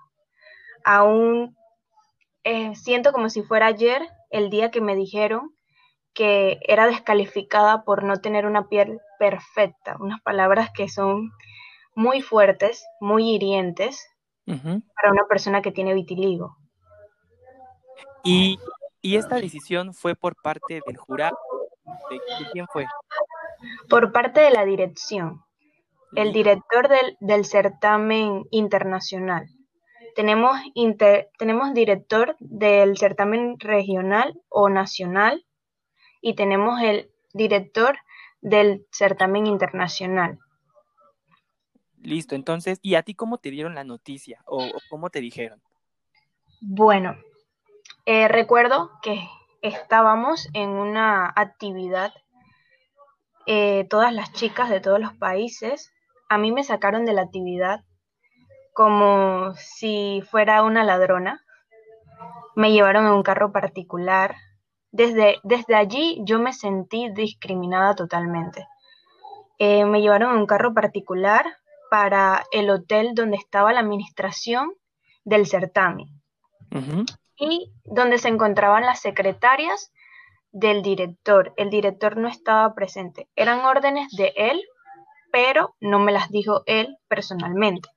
Aún 0.84 1.56
siento 2.76 3.12
como 3.12 3.30
si 3.30 3.44
fuera 3.44 3.68
ayer 3.68 4.08
el 4.30 4.50
día 4.50 4.72
que 4.72 4.82
me 4.82 4.96
dijeron 4.96 5.56
que 6.14 6.60
era 6.68 6.88
descalificada 6.88 7.84
por 7.84 8.04
no 8.04 8.18
tener 8.18 8.46
una 8.46 8.68
piel 8.68 9.00
perfecta, 9.20 9.98
unas 10.00 10.22
palabras 10.22 10.70
que 10.76 10.90
son 10.90 11.32
muy 11.96 12.22
fuertes, 12.22 12.86
muy 13.00 13.30
hirientes 13.30 14.08
para 14.46 15.12
una 15.12 15.26
persona 15.30 15.62
que 15.62 15.72
tiene 15.72 15.94
vitiligo. 15.94 16.58
¿Y, 18.24 18.60
esta 19.02 19.38
decisión 19.38 19.94
fue 19.94 20.16
por 20.16 20.36
parte 20.42 20.82
del 20.86 20.98
jurado? 20.98 21.38
¿De, 22.10 22.20
quién 22.52 22.68
fue? 22.72 22.86
Por 23.90 24.12
parte 24.12 24.42
de 24.42 24.52
la 24.52 24.66
dirección, 24.66 25.42
el 26.16 26.34
director 26.34 26.90
del, 27.20 27.46
certamen 27.46 28.46
internacional. 28.52 29.48
Tenemos, 30.15 30.58
tenemos 31.38 31.74
director 31.74 32.36
del 32.39 32.98
certamen 32.98 33.60
regional 33.60 34.39
o 34.50 34.70
nacional 34.70 35.46
y 36.22 36.36
tenemos 36.36 36.82
el 36.82 37.10
director 37.34 37.98
del 38.41 38.86
certamen 38.91 39.48
internacional. 39.48 40.39
Listo, 42.01 42.36
entonces, 42.36 42.80
¿y 42.82 42.96
a 42.96 43.03
ti 43.03 43.13
cómo 43.13 43.38
te 43.38 43.51
dieron 43.51 43.75
la 43.75 43.84
noticia 43.84 44.41
o, 44.46 44.68
cómo 44.89 45.10
te 45.10 45.22
dijeron? 45.22 45.62
Bueno, 46.60 47.15
eh, 48.06 48.27
recuerdo 48.27 48.91
que 49.03 49.27
estábamos 49.62 50.50
en 50.53 50.70
una 50.70 51.32
actividad, 51.36 52.12
eh, 53.46 53.86
todas 53.89 54.13
las 54.13 54.34
chicas 54.34 54.70
de 54.70 54.80
todos 54.80 55.00
los 55.00 55.15
países, 55.15 55.91
a 56.27 56.38
mí 56.38 56.51
me 56.51 56.63
sacaron 56.63 57.06
de 57.06 57.13
la 57.13 57.24
actividad 57.24 57.84
como 58.74 59.54
si 59.56 60.22
fuera 60.30 60.63
una 60.63 60.84
ladrona, 60.84 61.44
me 62.56 62.72
llevaron 62.72 63.06
en 63.06 63.13
un 63.13 63.24
carro 63.24 63.51
particular, 63.51 64.36
desde, 64.92 65.40
desde 65.44 65.75
allí 65.75 66.22
yo 66.25 66.40
me 66.40 66.54
sentí 66.54 67.10
discriminada 67.13 67.96
totalmente. 67.96 68.68
Eh, 69.58 69.86
me 69.86 70.01
llevaron 70.01 70.32
en 70.34 70.38
un 70.38 70.48
carro 70.48 70.74
particular 70.74 71.46
para 71.90 72.44
el 72.51 72.70
hotel 72.70 73.12
donde 73.13 73.38
estaba 73.38 73.74
la 73.74 73.82
administración 73.82 74.74
del 75.24 75.46
certamen 75.46 76.08
y 77.38 77.72
donde 77.84 78.18
se 78.18 78.30
encontraban 78.30 78.86
las 78.86 79.01
secretarias 79.01 79.92
del 80.51 80.82
director. 80.82 81.54
El 81.58 81.70
director 81.70 82.18
no 82.18 82.28
estaba 82.28 82.74
presente. 82.74 83.28
Eran 83.36 83.60
órdenes 83.66 84.10
de 84.16 84.34
él, 84.36 84.62
pero 85.32 85.75
no 85.80 86.00
me 86.00 86.12
las 86.12 86.30
dijo 86.30 86.63
él 86.66 86.98
personalmente. 87.08 87.90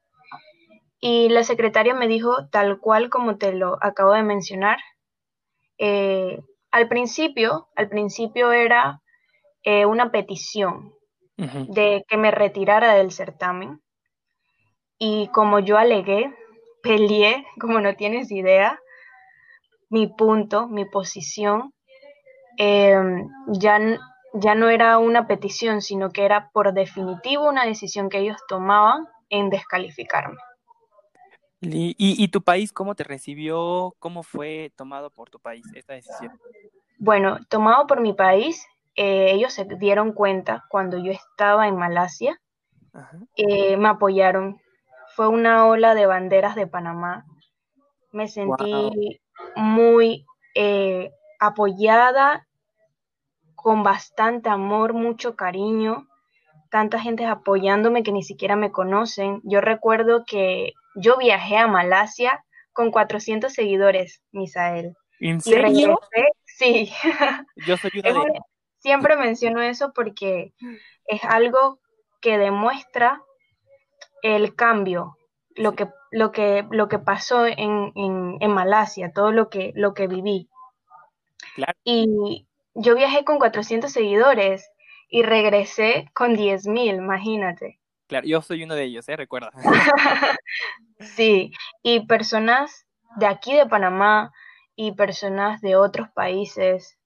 Y 1.06 1.28
la 1.28 1.44
secretaria 1.44 1.92
me 1.92 2.08
dijo, 2.08 2.48
tal 2.48 2.80
cual 2.80 3.10
como 3.10 3.36
te 3.36 3.52
lo 3.52 3.76
acabo 3.82 4.14
de 4.14 4.22
mencionar, 4.22 4.78
eh, 5.76 6.40
al 6.70 6.88
principio, 6.88 7.68
al 7.76 7.90
principio 7.90 8.52
era 8.52 9.02
eh, 9.64 9.84
una 9.84 10.10
petición 10.10 10.94
de 11.36 12.06
que 12.08 12.16
me 12.16 12.30
retirara 12.30 12.94
del 12.94 13.12
certamen. 13.12 13.82
Y 14.98 15.28
como 15.28 15.58
yo 15.58 15.76
alegué, 15.76 16.34
peleé, 16.82 17.44
como 17.60 17.82
no 17.82 17.96
tienes 17.96 18.32
idea, 18.32 18.80
mi 19.90 20.06
punto, 20.06 20.68
mi 20.68 20.86
posición, 20.86 21.74
em, 22.56 23.28
ya, 23.48 23.78
ya 24.32 24.54
no 24.54 24.70
era 24.70 24.96
una 24.96 25.26
petición, 25.26 25.82
sino 25.82 26.12
que 26.12 26.24
era 26.24 26.48
por 26.54 26.72
definitivo 26.72 27.46
una 27.46 27.66
decisión 27.66 28.08
que 28.08 28.20
ellos 28.20 28.40
tomaban 28.48 29.06
en 29.28 29.50
descalificarme. 29.50 30.38
¿Y, 31.72 32.28
tu 32.28 32.42
país 32.42 32.72
cómo 32.72 32.94
te 32.94 33.04
recibió? 33.04 33.94
¿Cómo 33.98 34.22
fue 34.22 34.72
tomado 34.76 35.10
por 35.10 35.30
tu 35.30 35.38
país 35.38 35.64
esta 35.74 35.94
decisión? 35.94 36.38
Bueno, 36.98 37.38
tomado 37.48 37.86
por 37.86 38.00
mi 38.00 38.12
país, 38.12 38.66
eh, 38.96 39.32
ellos 39.32 39.52
se 39.52 39.64
dieron 39.64 40.12
cuenta 40.12 40.64
cuando 40.68 40.98
yo 40.98 41.12
estaba 41.12 41.68
en 41.68 41.76
Malasia, 41.76 42.40
eh, 43.36 43.76
me 43.76 43.88
apoyaron. 43.88 44.60
Fue 45.14 45.28
una 45.28 45.66
ola 45.66 45.94
de 45.94 46.06
banderas 46.06 46.54
de 46.54 46.66
Panamá. 46.66 47.24
Me 48.12 48.28
sentí 48.28 49.20
muy 49.56 50.24
eh, 50.54 51.10
apoyada, 51.40 52.46
con 53.54 53.82
bastante 53.82 54.50
amor, 54.50 54.92
mucho 54.92 55.36
cariño, 55.36 56.06
tanta 56.70 57.00
gente 57.00 57.24
apoyándome 57.24 58.02
que 58.02 58.12
ni 58.12 58.22
siquiera 58.22 58.56
me 58.56 58.70
conocen. 58.70 59.40
Yo 59.42 59.60
recuerdo 59.60 60.24
que 60.26 60.74
yo 60.94 61.16
viajé 61.16 61.56
a 61.56 61.66
Malasia 61.66 62.44
con 62.72 62.90
400 62.90 63.52
seguidores, 63.52 64.22
Misael. 64.32 64.94
¿En 65.20 65.40
serio? 65.40 65.98
sí. 66.44 66.92
Yo 67.66 67.76
soy 67.76 67.90
una 68.04 68.24
de... 68.24 68.40
Siempre 68.78 69.16
menciono 69.16 69.62
eso 69.62 69.92
porque 69.94 70.52
es 71.06 71.24
algo 71.24 71.80
que 72.20 72.36
demuestra 72.36 73.22
el 74.22 74.54
cambio, 74.54 75.16
lo 75.54 75.74
que, 75.74 75.88
lo 76.10 76.32
que, 76.32 76.66
lo 76.70 76.88
que 76.88 76.98
pasó 76.98 77.46
en, 77.46 77.92
en, 77.94 78.50
Malasia, 78.50 79.12
todo 79.12 79.32
lo 79.32 79.48
que, 79.48 79.72
lo 79.74 79.94
que 79.94 80.06
viví. 80.06 80.48
Y 81.84 82.46
yo 82.74 82.94
viajé 82.94 83.24
con 83.24 83.38
400 83.38 83.90
seguidores 83.90 84.70
y 85.08 85.22
regresé 85.22 86.10
con 86.14 86.36
10.000, 86.36 86.96
imagínate. 86.96 87.80
Claro, 88.06 88.26
yo 88.26 88.42
soy 88.42 88.62
uno 88.62 88.74
de 88.74 88.84
ellos, 88.84 89.08
¿eh? 89.08 89.16
Recuerda. 89.16 89.50
sí, 90.98 91.52
y 91.82 92.06
personas 92.06 92.86
de 93.16 93.26
aquí 93.26 93.54
de 93.54 93.66
Panamá 93.66 94.32
y 94.76 94.92
personas 94.92 95.60
de 95.60 95.76
otros 95.76 96.08
países. 96.14 96.98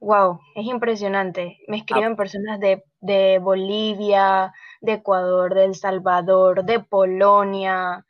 Wow, 0.00 0.40
es 0.56 0.66
impresionante. 0.66 1.58
Me 1.68 1.76
escriben 1.76 2.16
personas 2.16 2.58
de, 2.58 2.82
de 3.00 3.38
Bolivia, 3.38 4.52
de 4.80 4.94
Ecuador, 4.94 5.54
de 5.54 5.64
El 5.66 5.74
Salvador, 5.76 6.64
de 6.64 6.80
Polonia, 6.80 8.04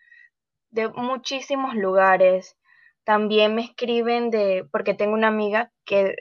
de 0.70 0.88
muchísimos 0.88 1.74
lugares. 1.74 2.56
También 3.04 3.54
me 3.54 3.62
escriben 3.62 4.30
de, 4.30 4.66
porque 4.72 4.94
tengo 4.94 5.12
una 5.12 5.28
amiga 5.28 5.70
que 5.84 6.16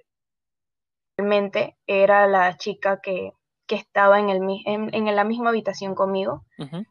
realmente 1.18 1.78
era 1.88 2.28
la 2.28 2.58
chica 2.58 3.00
que, 3.02 3.32
que 3.72 3.78
estaba 3.78 4.20
en, 4.20 4.30
el, 4.30 4.42
en, 4.66 4.94
en 4.94 5.16
la 5.16 5.24
misma 5.24 5.52
habitación 5.52 5.96
conmigo, 5.96 6.44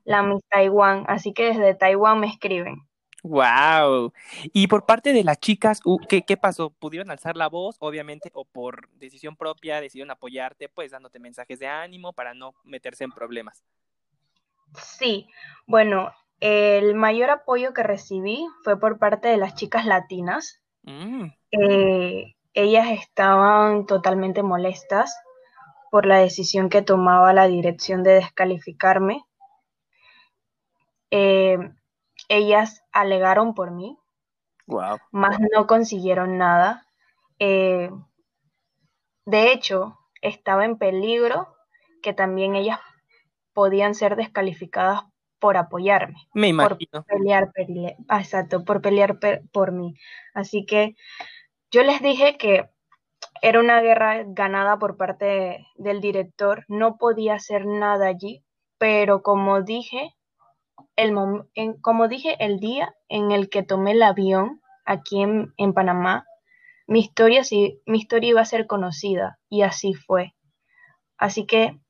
la 0.04 0.22
Miss 0.22 0.42
Taiwán, 0.49 1.04
así 1.08 1.34
que 1.34 1.44
desde 1.52 1.75
Taiwán 1.75 2.20
me 2.20 2.26
escriben. 2.26 2.88
Wow. 3.22 4.14
Y 4.54 4.66
por 4.66 4.87
parte 4.87 5.12
de 5.12 5.25
las 5.25 5.38
chicas, 5.40 5.82
¿qué, 6.08 6.22
qué 6.22 6.37
pasó? 6.38 6.70
¿Pudieron 6.70 7.10
alzar 7.10 7.37
la 7.37 7.49
voz, 7.49 7.76
obviamente, 7.80 8.30
o 8.32 8.46
por 8.46 8.88
decisión 8.92 9.37
propia 9.37 9.80
decidieron 9.82 10.10
apoyarte, 10.10 10.70
pues 10.70 10.90
dándote 10.92 11.18
mensajes 11.18 11.58
de 11.58 11.66
ánimo 11.66 12.14
para 12.14 12.32
no 12.32 12.54
meterse 12.64 13.04
en 13.04 13.12
problemas? 13.12 13.62
Sí, 14.75 15.28
bueno, 15.66 16.12
el 16.40 16.94
mayor 16.94 17.30
apoyo 17.30 17.75
que 17.75 17.82
recibí 17.82 18.46
fue 18.64 18.78
por 18.80 18.99
parte 18.99 19.28
de 19.28 19.37
las 19.37 19.54
chicas 19.54 19.84
latinas. 19.84 20.62
Mm, 20.84 21.26
Eh, 21.52 22.34
ellas 22.54 22.88
estaban 22.90 23.87
totalmente 23.87 24.42
molestas 24.42 25.14
por 25.90 26.06
la 26.06 26.18
decisión 26.18 26.68
que 26.70 26.82
tomaba 26.82 27.32
la 27.32 27.49
dirección 27.49 28.02
de 28.02 28.12
descalificarme. 28.12 29.25
Eh, 31.11 31.59
ellas 32.28 32.82
alegaron 32.92 33.54
por 33.54 33.70
mí, 33.70 33.99
wow. 34.66 34.99
más 35.12 35.38
no 35.54 35.66
consiguieron 35.66 36.38
nada. 36.38 36.87
Eh, 37.38 37.90
de 39.26 39.52
hecho, 39.52 39.99
estaba 40.23 40.64
en 40.64 40.76
peligro 40.78 41.49
que 42.02 42.12
también 42.12 42.54
ellas 42.56 42.78
podían 43.52 43.94
ser 43.94 44.16
descalificadas 44.16 45.02
por 45.38 45.56
apoyarme, 45.56 46.16
Me 46.35 46.52
por 46.54 46.78
pelear, 47.06 47.52
pele- 47.52 47.97
ah, 48.09 48.20
exacto, 48.20 48.64
por 48.64 48.82
pelear 48.82 49.18
pe- 49.18 49.42
por 49.52 49.73
mí. 49.73 49.94
Así 50.35 50.66
que 50.66 50.97
yo 51.70 51.82
les 51.82 52.02
dije 52.02 52.38
que 52.38 52.70
era 53.42 53.61
una 53.61 53.80
guerra 53.80 54.25
ganada 54.26 54.78
por 54.78 54.97
parte 54.97 55.66
del 55.76 56.00
director, 56.00 56.64
no 56.68 56.97
podía 56.99 57.35
hacer 57.35 57.66
nada 57.66 58.06
allí, 58.09 58.44
pero 58.78 59.23
como 59.23 59.62
dije, 59.62 60.14
el 60.97 61.12
mom- 61.12 61.49
en- 61.54 61.80
como 61.80 62.09
dije 62.09 62.37
el 62.44 62.61
día 62.61 62.94
en 63.09 63.32
el 63.32 63.50
que 63.50 63.62
tomé 63.64 63.92
el 63.92 64.02
avión 64.04 64.61
aquí 64.87 65.23
en, 65.23 65.52
en 65.59 65.75
Panamá, 65.75 66.26
mi 66.88 67.00
historia, 67.00 67.44
sí, 67.44 67.80
mi 67.87 67.99
historia 67.99 68.30
iba 68.30 68.40
a 68.42 68.47
ser 68.47 68.66
conocida 68.68 69.38
y 69.50 69.62
así 69.62 69.94
fue. 69.94 70.35
Así 71.18 71.47
que 71.47 71.80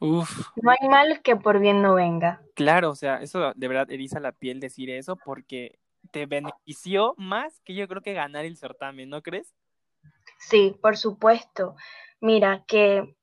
Uf, 0.00 0.48
no 0.56 0.70
hay 0.72 0.88
mal 0.88 1.22
que 1.22 1.36
por 1.36 1.60
bien 1.60 1.80
no 1.82 1.94
venga. 1.94 2.42
claro, 2.54 2.90
o 2.90 2.94
sea, 2.96 3.22
eso 3.22 3.52
de 3.54 3.68
verdad 3.68 3.90
eriza 3.90 4.20
la 4.20 4.32
piel 4.32 4.60
decir 4.60 4.90
eso 4.90 5.16
porque 5.16 5.78
te 6.10 6.26
benefició 6.26 7.14
más 7.18 7.60
que 7.64 7.74
yo 7.74 7.88
creo 7.88 8.02
que 8.02 8.12
ganar 8.14 8.44
el 8.44 8.56
certamen, 8.56 9.08
¿no 9.10 9.22
crees? 9.22 9.54
Sí, 10.38 10.76
por 10.80 10.96
supuesto. 10.96 11.76
Mira, 12.20 12.64
que 12.66 13.16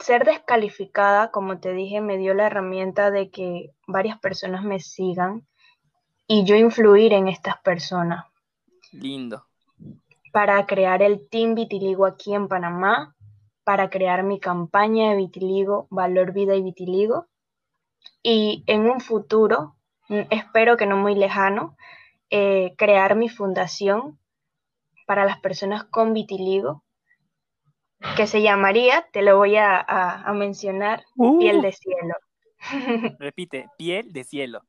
ser 0.00 0.24
descalificada, 0.24 1.30
como 1.30 1.60
te 1.60 1.72
dije, 1.72 2.00
me 2.00 2.18
dio 2.18 2.34
la 2.34 2.46
herramienta 2.46 3.10
de 3.10 3.30
que 3.30 3.70
varias 3.86 4.18
personas 4.18 4.64
me 4.64 4.80
sigan 4.80 5.46
y 6.26 6.44
yo 6.44 6.54
influir 6.54 7.12
en 7.12 7.28
estas 7.28 7.60
personas 7.60 8.24
Lindo. 8.92 9.46
para 10.32 10.64
crear 10.66 11.02
el 11.02 11.28
Team 11.28 11.54
Vitiligo 11.54 12.06
aquí 12.06 12.34
en 12.34 12.48
Panamá, 12.48 13.16
para 13.64 13.90
crear 13.90 14.22
mi 14.22 14.40
campaña 14.40 15.10
de 15.10 15.16
vitiligo, 15.16 15.86
Valor 15.90 16.32
Vida 16.32 16.54
y 16.54 16.62
Vitiligo. 16.62 17.26
Y 18.22 18.64
en 18.66 18.88
un 18.88 19.00
futuro, 19.00 19.76
mm, 20.08 20.22
espero 20.30 20.76
que 20.76 20.86
no 20.86 20.96
muy 20.96 21.14
lejano, 21.14 21.76
eh, 22.30 22.74
crear 22.78 23.16
mi 23.16 23.28
fundación 23.28 24.19
para 25.10 25.24
las 25.24 25.40
personas 25.40 25.82
con 25.86 26.14
vitiligo, 26.14 26.84
que 28.16 28.26
se 28.28 28.40
llamaría, 28.42 29.08
te 29.12 29.22
lo 29.22 29.36
voy 29.36 29.56
a, 29.56 29.76
a- 29.76 30.22
a 30.22 30.32
mencionar, 30.32 31.02
Uh, 31.18 31.30
Piel 31.38 31.60
de 31.60 31.72
Cielo. 31.72 32.14
repite, 33.18 33.70
piel 33.76 34.12
de 34.12 34.24
cielo. 34.24 34.66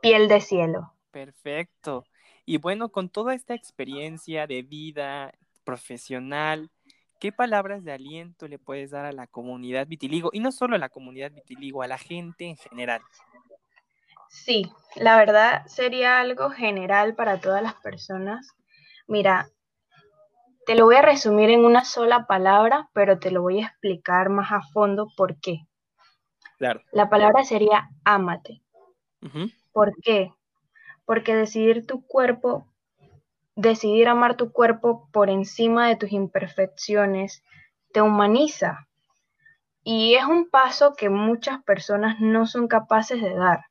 Piel 0.00 0.26
de 0.28 0.40
Cielo. 0.40 0.94
Perfecto. 1.10 2.04
Y 2.44 2.58
bueno, 2.58 2.90
con 2.90 3.08
toda 3.08 3.34
esta 3.34 3.54
experiencia 3.54 4.46
de 4.46 4.62
vida 4.62 5.32
profesional, 5.64 6.70
¿qué 7.18 7.32
palabras 7.32 7.84
de 7.84 7.92
aliento 7.92 8.46
le 8.48 8.58
puedes 8.58 8.90
dar 8.90 9.06
a 9.06 9.12
la 9.12 9.26
comunidad 9.26 9.86
vitiligo? 9.86 10.30
Y 10.32 10.40
no 10.40 10.52
solo 10.52 10.76
a 10.76 10.78
la 10.78 10.90
comunidad 10.90 11.32
vitiligo, 11.32 11.82
a 11.82 11.88
la 11.88 11.98
gente 11.98 12.44
en 12.46 12.56
general. 12.56 13.02
Sí, 14.28 14.70
la 14.94 15.16
verdad 15.16 15.66
sería 15.66 16.20
algo 16.20 16.50
general 16.50 17.16
para 17.16 17.40
todas 17.40 17.60
las 17.62 17.74
personas. 17.74 18.54
Mira, 19.08 19.48
te 20.66 20.74
lo 20.74 20.84
voy 20.84 20.96
a 20.96 21.02
resumir 21.02 21.50
en 21.50 21.64
una 21.64 21.84
sola 21.84 22.26
palabra, 22.26 22.90
pero 22.92 23.20
te 23.20 23.30
lo 23.30 23.40
voy 23.40 23.62
a 23.62 23.66
explicar 23.68 24.30
más 24.30 24.50
a 24.50 24.62
fondo 24.72 25.06
por 25.16 25.38
qué. 25.38 25.60
Claro. 26.58 26.82
La 26.90 27.08
palabra 27.08 27.44
sería 27.44 27.88
ámate. 28.04 28.62
¿Por 29.72 29.94
qué? 30.02 30.32
Porque 31.04 31.36
decidir 31.36 31.86
tu 31.86 32.04
cuerpo, 32.04 32.66
decidir 33.54 34.08
amar 34.08 34.36
tu 34.36 34.50
cuerpo 34.50 35.08
por 35.12 35.30
encima 35.30 35.86
de 35.86 35.96
tus 35.96 36.10
imperfecciones, 36.10 37.44
te 37.92 38.02
humaniza. 38.02 38.88
Y 39.84 40.14
es 40.14 40.24
un 40.24 40.50
paso 40.50 40.94
que 40.94 41.10
muchas 41.10 41.62
personas 41.62 42.18
no 42.18 42.44
son 42.44 42.66
capaces 42.66 43.22
de 43.22 43.34
dar 43.34 43.66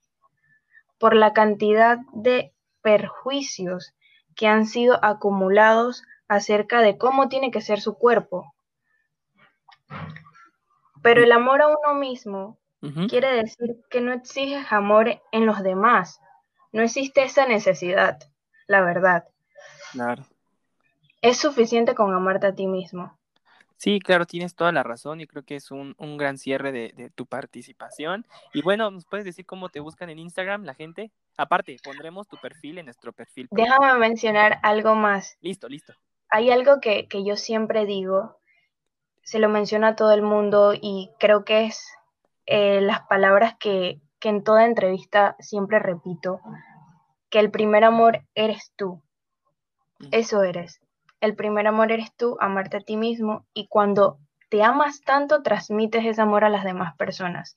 por 0.97 1.13
la 1.13 1.33
cantidad 1.33 1.97
de 2.13 2.53
perjuicios 2.81 3.93
que 4.33 4.47
han 4.47 4.65
sido 4.65 5.03
acumulados 5.03 6.03
acerca 6.27 6.81
de 6.81 6.97
cómo 6.97 7.29
tiene 7.29 7.51
que 7.51 7.61
ser 7.61 7.81
su 7.81 7.97
cuerpo. 7.97 8.53
Pero 11.01 11.23
el 11.23 11.31
amor 11.31 11.61
a 11.61 11.67
uno 11.67 11.99
mismo 11.99 12.57
quiere 13.09 13.31
decir 13.33 13.77
que 13.89 14.01
no 14.01 14.13
exiges 14.13 14.71
amor 14.71 15.21
en 15.31 15.45
los 15.45 15.63
demás. 15.63 16.19
No 16.71 16.83
existe 16.83 17.23
esa 17.23 17.47
necesidad, 17.47 18.19
la 18.67 18.81
verdad. 18.81 19.25
Claro. 19.91 20.25
Es 21.21 21.37
suficiente 21.37 21.95
con 21.95 22.13
amarte 22.13 22.47
a 22.47 22.55
ti 22.55 22.67
mismo. 22.67 23.17
Sí, 23.77 23.99
claro, 23.99 24.25
tienes 24.25 24.55
toda 24.55 24.71
la 24.71 24.83
razón 24.83 25.19
y 25.19 25.27
creo 25.27 25.43
que 25.43 25.55
es 25.57 25.69
un, 25.69 25.95
un 25.97 26.17
gran 26.17 26.37
cierre 26.37 26.71
de, 26.71 26.93
de 26.95 27.09
tu 27.09 27.25
participación. 27.25 28.25
Y 28.53 28.61
bueno, 28.61 28.89
¿nos 28.89 29.05
puedes 29.05 29.25
decir 29.25 29.45
cómo 29.45 29.69
te 29.69 29.79
buscan 29.81 30.09
en 30.09 30.19
Instagram 30.19 30.63
la 30.63 30.73
gente? 30.73 31.11
Aparte, 31.37 31.75
pondremos 31.83 32.27
tu 32.27 32.37
perfil 32.37 32.77
en 32.77 32.85
nuestro 32.85 33.11
perfil. 33.11 33.47
Déjame 33.51 33.93
mencionar 33.99 34.59
algo 34.63 34.95
más. 34.95 35.37
Listo, 35.41 35.67
listo. 35.67 35.93
Hay 36.35 36.51
algo 36.51 36.81
que, 36.81 37.07
que 37.07 37.23
yo 37.23 37.37
siempre 37.37 37.85
digo, 37.85 38.35
se 39.23 39.39
lo 39.39 39.47
menciono 39.47 39.87
a 39.87 39.95
todo 39.95 40.11
el 40.11 40.21
mundo 40.21 40.73
y 40.73 41.09
creo 41.17 41.45
que 41.45 41.63
es 41.63 41.89
eh, 42.45 42.81
las 42.81 43.07
palabras 43.07 43.55
que, 43.57 44.01
que 44.19 44.27
en 44.27 44.43
toda 44.43 44.65
entrevista 44.65 45.37
siempre 45.39 45.79
repito, 45.79 46.41
que 47.29 47.39
el 47.39 47.51
primer 47.51 47.85
amor 47.85 48.25
eres 48.35 48.73
tú. 48.75 49.01
Mm. 49.99 50.07
Eso 50.11 50.43
eres. 50.43 50.81
El 51.21 51.37
primer 51.37 51.67
amor 51.67 51.93
eres 51.93 52.13
tú, 52.17 52.35
amarte 52.41 52.75
a 52.75 52.81
ti 52.81 52.97
mismo 52.97 53.45
y 53.53 53.67
cuando 53.69 54.19
te 54.49 54.61
amas 54.61 54.99
tanto, 55.03 55.41
transmites 55.41 56.03
ese 56.03 56.21
amor 56.21 56.43
a 56.43 56.49
las 56.49 56.65
demás 56.65 56.97
personas. 56.97 57.55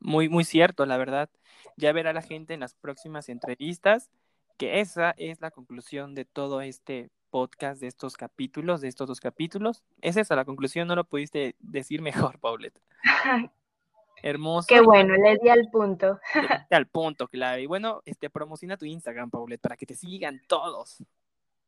Muy, 0.00 0.30
muy 0.30 0.44
cierto, 0.44 0.86
la 0.86 0.96
verdad. 0.96 1.28
Ya 1.76 1.92
verá 1.92 2.14
la 2.14 2.22
gente 2.22 2.54
en 2.54 2.60
las 2.60 2.72
próximas 2.72 3.28
entrevistas 3.28 4.08
que 4.56 4.80
esa 4.80 5.12
es 5.16 5.40
la 5.40 5.50
conclusión 5.50 6.14
de 6.14 6.24
todo 6.24 6.60
este 6.60 7.10
podcast, 7.30 7.80
de 7.80 7.86
estos 7.86 8.16
capítulos, 8.16 8.80
de 8.80 8.88
estos 8.88 9.08
dos 9.08 9.20
capítulos. 9.20 9.82
Es 10.00 10.16
esa 10.16 10.36
la 10.36 10.44
conclusión, 10.44 10.88
no 10.88 10.96
lo 10.96 11.04
pudiste 11.04 11.54
decir 11.58 12.02
mejor, 12.02 12.38
Paulette. 12.40 12.80
Hermoso. 14.22 14.66
Qué 14.68 14.80
bueno, 14.80 15.14
le 15.14 15.36
di 15.36 15.50
al 15.50 15.68
punto. 15.70 16.18
Al 16.70 16.86
punto, 16.86 17.28
clave. 17.28 17.62
Y 17.62 17.66
bueno, 17.66 18.00
este, 18.06 18.30
promociona 18.30 18.78
tu 18.78 18.86
Instagram, 18.86 19.30
Paulette, 19.30 19.60
para 19.60 19.76
que 19.76 19.84
te 19.84 19.94
sigan 19.94 20.40
todos. 20.48 21.04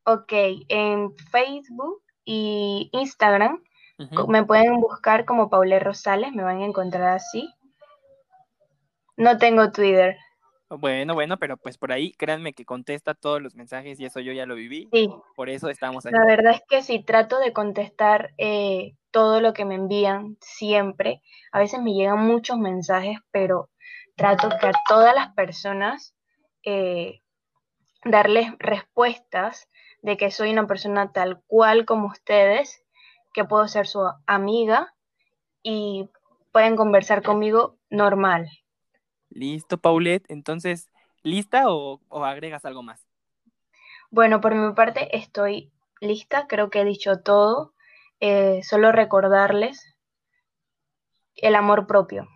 Ok, 0.03 0.33
en 0.67 1.15
Facebook 1.31 2.01
y 2.25 2.89
Instagram 2.91 3.61
me 4.27 4.45
pueden 4.45 4.79
buscar 4.79 5.25
como 5.25 5.49
Paulette 5.49 5.83
Rosales, 5.83 6.31
me 6.31 6.43
van 6.43 6.61
a 6.61 6.65
encontrar 6.65 7.15
así. 7.15 7.53
No 9.17 9.37
tengo 9.37 9.71
Twitter. 9.71 10.15
Bueno, 10.69 11.15
bueno, 11.15 11.37
pero 11.37 11.57
pues 11.57 11.77
por 11.77 11.91
ahí, 11.91 12.11
créanme 12.11 12.53
que 12.53 12.65
contesta 12.65 13.15
todos 13.15 13.41
los 13.41 13.55
mensajes 13.55 13.99
y 13.99 14.05
eso 14.05 14.19
yo 14.19 14.31
ya 14.33 14.45
lo 14.45 14.55
viví. 14.55 14.87
Sí, 14.93 15.09
Por 15.35 15.49
eso 15.49 15.69
estamos 15.69 16.05
aquí. 16.05 16.15
la 16.15 16.25
verdad 16.25 16.53
es 16.53 16.61
que 16.69 16.83
sí, 16.83 17.03
trato 17.03 17.39
de 17.39 17.53
contestar 17.53 18.33
eh, 18.37 18.95
todo 19.11 19.41
lo 19.41 19.53
que 19.53 19.65
me 19.65 19.75
envían 19.75 20.37
siempre. 20.41 21.21
A 21.51 21.59
veces 21.59 21.81
me 21.81 21.93
llegan 21.93 22.19
muchos 22.19 22.57
mensajes, 22.59 23.17
pero 23.31 23.69
trato 24.15 24.49
que 24.61 24.67
a 24.67 24.71
todas 24.87 25.15
las 25.15 25.33
personas 25.33 26.13
eh, 26.63 27.21
darles 28.05 28.51
respuestas 28.59 29.67
de 30.01 30.17
que 30.17 30.29
soy 30.29 30.51
una 30.51 30.67
persona 30.67 31.11
tal 31.11 31.41
cual 31.47 31.85
como 31.85 32.07
ustedes, 32.07 32.83
que 33.33 33.45
puedo 33.45 33.67
ser 33.67 33.87
su 33.87 34.01
amiga 34.27 34.93
y 35.63 36.09
pueden 36.51 36.75
conversar 36.75 37.23
conmigo 37.23 37.77
normal. 37.89 38.49
Listo, 39.39 39.77
Paulette. 39.77 40.25
Entonces, 40.29 40.89
¿Lista 41.23 41.65
o, 41.69 41.99
agregas 42.23 42.65
algo 42.65 42.83
más? 42.83 43.05
Bueno, 44.09 44.41
por 44.41 44.55
mi 44.55 44.73
parte 44.73 45.15
estoy 45.17 45.71
lista, 45.99 46.47
creo 46.47 46.69
que 46.69 46.81
he 46.81 46.85
dicho 46.85 47.19
todo. 47.19 47.73
Eh, 48.21 48.61
solo 48.63 48.91
recordarles 48.91 49.95
el 51.35 51.55
amor 51.55 51.87
propio. 51.87 52.27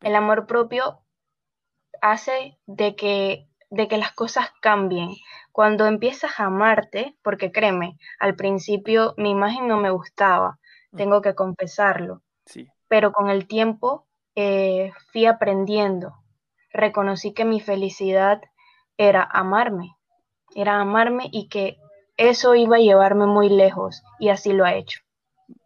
El 0.00 0.16
amor 0.16 0.46
propio 0.46 1.00
hace 2.00 2.58
de 2.66 2.94
que, 2.96 3.48
de 3.70 3.88
que 3.88 3.96
las 3.96 4.12
cosas 4.12 4.52
cambien. 4.60 5.10
Cuando 5.52 5.86
empiezas 5.86 6.38
a 6.38 6.46
amarte, 6.46 7.16
porque 7.22 7.52
créeme, 7.52 7.96
al 8.18 8.34
principio 8.34 9.14
mi 9.16 9.30
imagen 9.30 9.68
no 9.68 9.78
me 9.78 9.90
gustaba, 9.90 10.58
mm. 10.90 10.96
tengo 10.96 11.22
que 11.22 11.34
confesarlo. 11.34 12.22
Sí. 12.44 12.68
Pero 12.88 13.12
con 13.12 13.30
el 13.30 13.46
tiempo 13.46 14.06
eh, 14.34 14.92
fui 15.12 15.26
aprendiendo. 15.26 16.14
Reconocí 16.72 17.32
que 17.32 17.44
mi 17.44 17.60
felicidad 17.60 18.40
era 18.96 19.22
amarme, 19.22 19.96
era 20.54 20.80
amarme 20.80 21.28
y 21.30 21.48
que 21.48 21.76
eso 22.16 22.54
iba 22.54 22.76
a 22.76 22.80
llevarme 22.80 23.26
muy 23.26 23.48
lejos 23.48 24.02
y 24.18 24.28
así 24.28 24.52
lo 24.52 24.64
ha 24.64 24.74
hecho. 24.74 25.00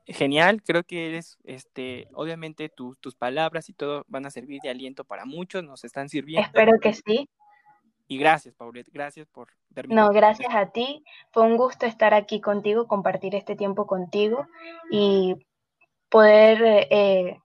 Genial, 0.06 0.62
creo 0.62 0.84
que 0.84 1.08
eres, 1.08 1.38
este, 1.44 2.08
obviamente 2.14 2.70
tus 2.70 3.14
palabras 3.14 3.68
y 3.68 3.74
todo 3.74 4.04
van 4.08 4.24
a 4.24 4.30
servir 4.30 4.60
de 4.62 4.70
aliento 4.70 5.04
para 5.04 5.26
muchos, 5.26 5.62
nos 5.62 5.84
están 5.84 6.08
sirviendo. 6.08 6.46
Espero 6.46 6.78
que 6.80 6.94
sí. 6.94 7.28
Y 8.10 8.16
gracias, 8.16 8.54
Paulette, 8.54 8.88
gracias 8.90 9.28
por 9.28 9.48
No, 9.88 10.08
gracias 10.08 10.54
a 10.54 10.70
ti. 10.70 11.04
Fue 11.30 11.42
un 11.42 11.58
gusto 11.58 11.84
estar 11.84 12.14
aquí 12.14 12.40
contigo, 12.40 12.86
compartir 12.86 13.34
este 13.34 13.54
tiempo 13.54 13.86
contigo 13.86 14.46
y 14.90 15.34
poder 16.08 16.86
eh, 16.90 17.38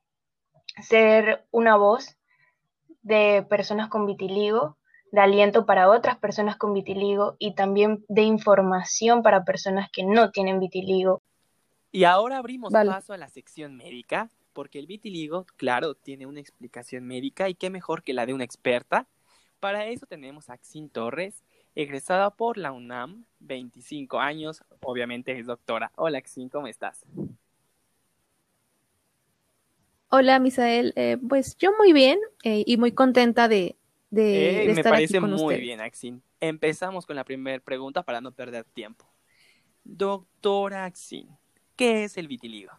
ser 0.81 1.45
una 1.51 1.75
voz 1.75 2.17
de 3.01 3.45
personas 3.49 3.89
con 3.89 4.05
vitiligo, 4.05 4.77
de 5.11 5.21
aliento 5.21 5.65
para 5.65 5.89
otras 5.89 6.17
personas 6.17 6.57
con 6.57 6.73
vitiligo 6.73 7.35
y 7.37 7.53
también 7.53 8.03
de 8.07 8.23
información 8.23 9.21
para 9.21 9.43
personas 9.43 9.89
que 9.91 10.03
no 10.03 10.31
tienen 10.31 10.59
vitiligo. 10.59 11.21
Y 11.91 12.05
ahora 12.05 12.37
abrimos 12.37 12.73
paso 12.73 13.13
a 13.13 13.17
la 13.17 13.29
sección 13.29 13.77
médica, 13.77 14.29
porque 14.53 14.79
el 14.79 14.87
vitiligo, 14.87 15.45
claro, 15.57 15.93
tiene 15.93 16.25
una 16.25 16.39
explicación 16.39 17.05
médica 17.05 17.49
y 17.49 17.55
qué 17.55 17.69
mejor 17.69 18.01
que 18.01 18.13
la 18.13 18.25
de 18.25 18.33
una 18.33 18.43
experta 18.43 19.07
para 19.63 19.85
eso 19.85 20.05
tenemos 20.05 20.49
a 20.49 20.57
Xin 20.57 20.89
Torres, 20.89 21.41
egresada 21.73 22.31
por 22.31 22.57
la 22.57 22.73
UNAM, 22.73 23.23
25 23.39 24.19
años, 24.19 24.61
obviamente 24.81 25.39
es 25.39 25.45
doctora. 25.45 25.89
Hola 25.95 26.21
Xin, 26.21 26.49
¿cómo 26.49 26.67
estás? 26.67 27.05
Hola 30.15 30.37
Misael, 30.37 30.93
eh, 30.95 31.17
pues 31.27 31.57
yo 31.57 31.71
muy 31.75 31.91
bien 31.91 32.19
eh, 32.43 32.63
y 32.67 32.77
muy 32.77 32.91
contenta 32.91 33.47
de, 33.47 33.77
de, 34.11 34.69
eh, 34.69 34.75
me 34.75 34.83
parece 34.83 35.19
muy 35.19 35.59
bien, 35.59 35.81
Axin. 35.81 36.21
Empezamos 36.39 37.07
con 37.07 37.15
la 37.15 37.23
primera 37.23 37.59
pregunta 37.59 38.03
para 38.03 38.21
no 38.21 38.31
perder 38.31 38.63
tiempo. 38.63 39.11
Doctora 39.83 40.85
Axin, 40.85 41.29
¿qué 41.75 42.03
es 42.03 42.17
el 42.17 42.27
vitiligo? 42.27 42.71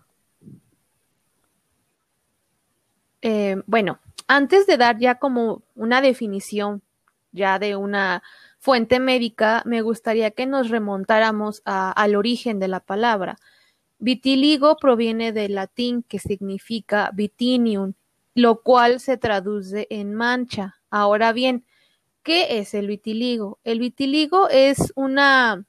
bueno, 3.67 3.99
antes 4.29 4.69
de 4.69 4.77
dar 4.77 4.99
ya 4.99 5.17
como 5.17 5.65
una 5.75 6.01
definición 6.03 6.83
ya 7.33 7.59
de 7.59 7.75
una 7.75 8.23
fuente 8.61 9.01
médica, 9.01 9.63
me 9.67 9.81
gustaría 9.81 10.31
que 10.31 10.47
nos 10.47 10.71
remontáramos 10.71 11.63
al 11.65 12.15
origen 12.15 12.61
de 12.61 12.69
la 12.69 12.79
palabra. 12.79 13.39
Vitiligo 13.99 14.77
proviene 14.77 15.33
del 15.33 15.55
latín 15.55 16.03
que 16.03 16.19
significa 16.19 17.11
vitinium, 17.15 17.95
lo 18.35 18.63
cual 18.63 19.01
se 19.01 19.17
traduce 19.17 19.87
en 19.91 20.15
mancha. 20.15 20.77
Ahora 20.91 21.33
bien, 21.33 21.65
¿qué 22.23 22.59
es 22.59 22.75
el 22.75 22.89
vitiligo? 22.89 23.59
El 23.65 23.81
vitiligo 23.81 24.49
es 24.49 24.93
una 24.97 25.67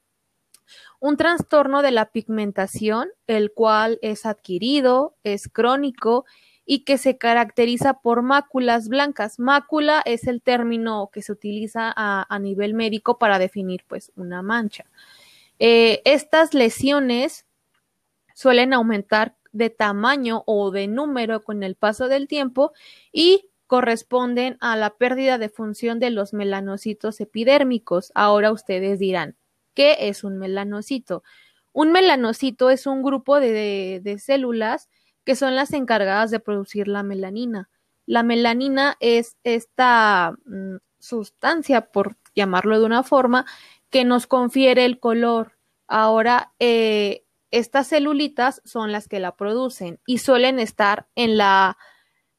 un 1.00 1.16
trastorno 1.16 1.82
de 1.82 1.92
la 1.92 2.10
pigmentación, 2.10 3.08
el 3.26 3.52
cual 3.52 3.98
es 4.02 4.26
adquirido, 4.26 5.14
es 5.24 5.48
crónico 5.48 6.24
y 6.64 6.80
que 6.80 6.98
se 6.98 7.16
caracteriza 7.16 8.00
por 8.00 8.22
máculas 8.22 8.88
blancas. 8.88 9.38
Mácula 9.38 10.02
es 10.04 10.26
el 10.26 10.42
término 10.42 11.10
que 11.12 11.22
se 11.22 11.32
utiliza 11.32 11.92
a, 11.96 12.38
nivel 12.40 12.74
médico 12.74 13.18
para 13.18 13.38
definir 13.38 13.84
pues 13.86 14.10
una 14.16 14.42
mancha. 14.42 14.84
Eh, 15.58 16.02
estas 16.04 16.54
lesiones 16.54 17.45
suelen 18.36 18.74
aumentar 18.74 19.34
de 19.52 19.70
tamaño 19.70 20.42
o 20.46 20.70
de 20.70 20.88
número 20.88 21.42
con 21.42 21.62
el 21.62 21.74
paso 21.74 22.06
del 22.06 22.28
tiempo 22.28 22.72
y 23.10 23.48
corresponden 23.66 24.58
a 24.60 24.76
la 24.76 24.90
pérdida 24.90 25.38
de 25.38 25.48
función 25.48 25.98
de 25.98 26.10
los 26.10 26.34
melanocitos 26.34 27.18
epidérmicos. 27.20 28.12
Ahora 28.14 28.52
ustedes 28.52 28.98
dirán, 28.98 29.36
¿qué 29.72 29.96
es 30.00 30.22
un 30.22 30.36
melanocito? 30.36 31.24
Un 31.72 31.92
melanocito 31.92 32.68
es 32.68 32.86
un 32.86 33.02
grupo 33.02 33.40
de, 33.40 34.18
células 34.22 34.90
que 35.24 35.34
son 35.34 35.56
las 35.56 35.72
encargadas 35.72 36.30
de 36.30 36.38
producir 36.38 36.88
la 36.88 37.02
melanina. 37.02 37.70
La 38.04 38.22
melanina 38.22 38.98
es 39.00 39.36
esta 39.44 40.36
mm, 40.44 40.76
sustancia, 40.98 41.86
por 41.86 42.16
llamarlo 42.34 42.78
de 42.78 42.84
una 42.84 43.02
forma, 43.02 43.46
que 43.88 44.04
nos 44.04 44.26
confiere 44.26 44.84
el 44.84 45.00
color. 45.00 45.52
Ahora, 45.88 46.52
eh, 46.58 47.25
estas 47.50 47.88
celulitas 47.88 48.60
son 48.64 48.92
las 48.92 49.08
que 49.08 49.20
la 49.20 49.36
producen 49.36 50.00
y 50.06 50.18
suelen 50.18 50.58
estar 50.58 51.06
en 51.14 51.36
la, 51.36 51.78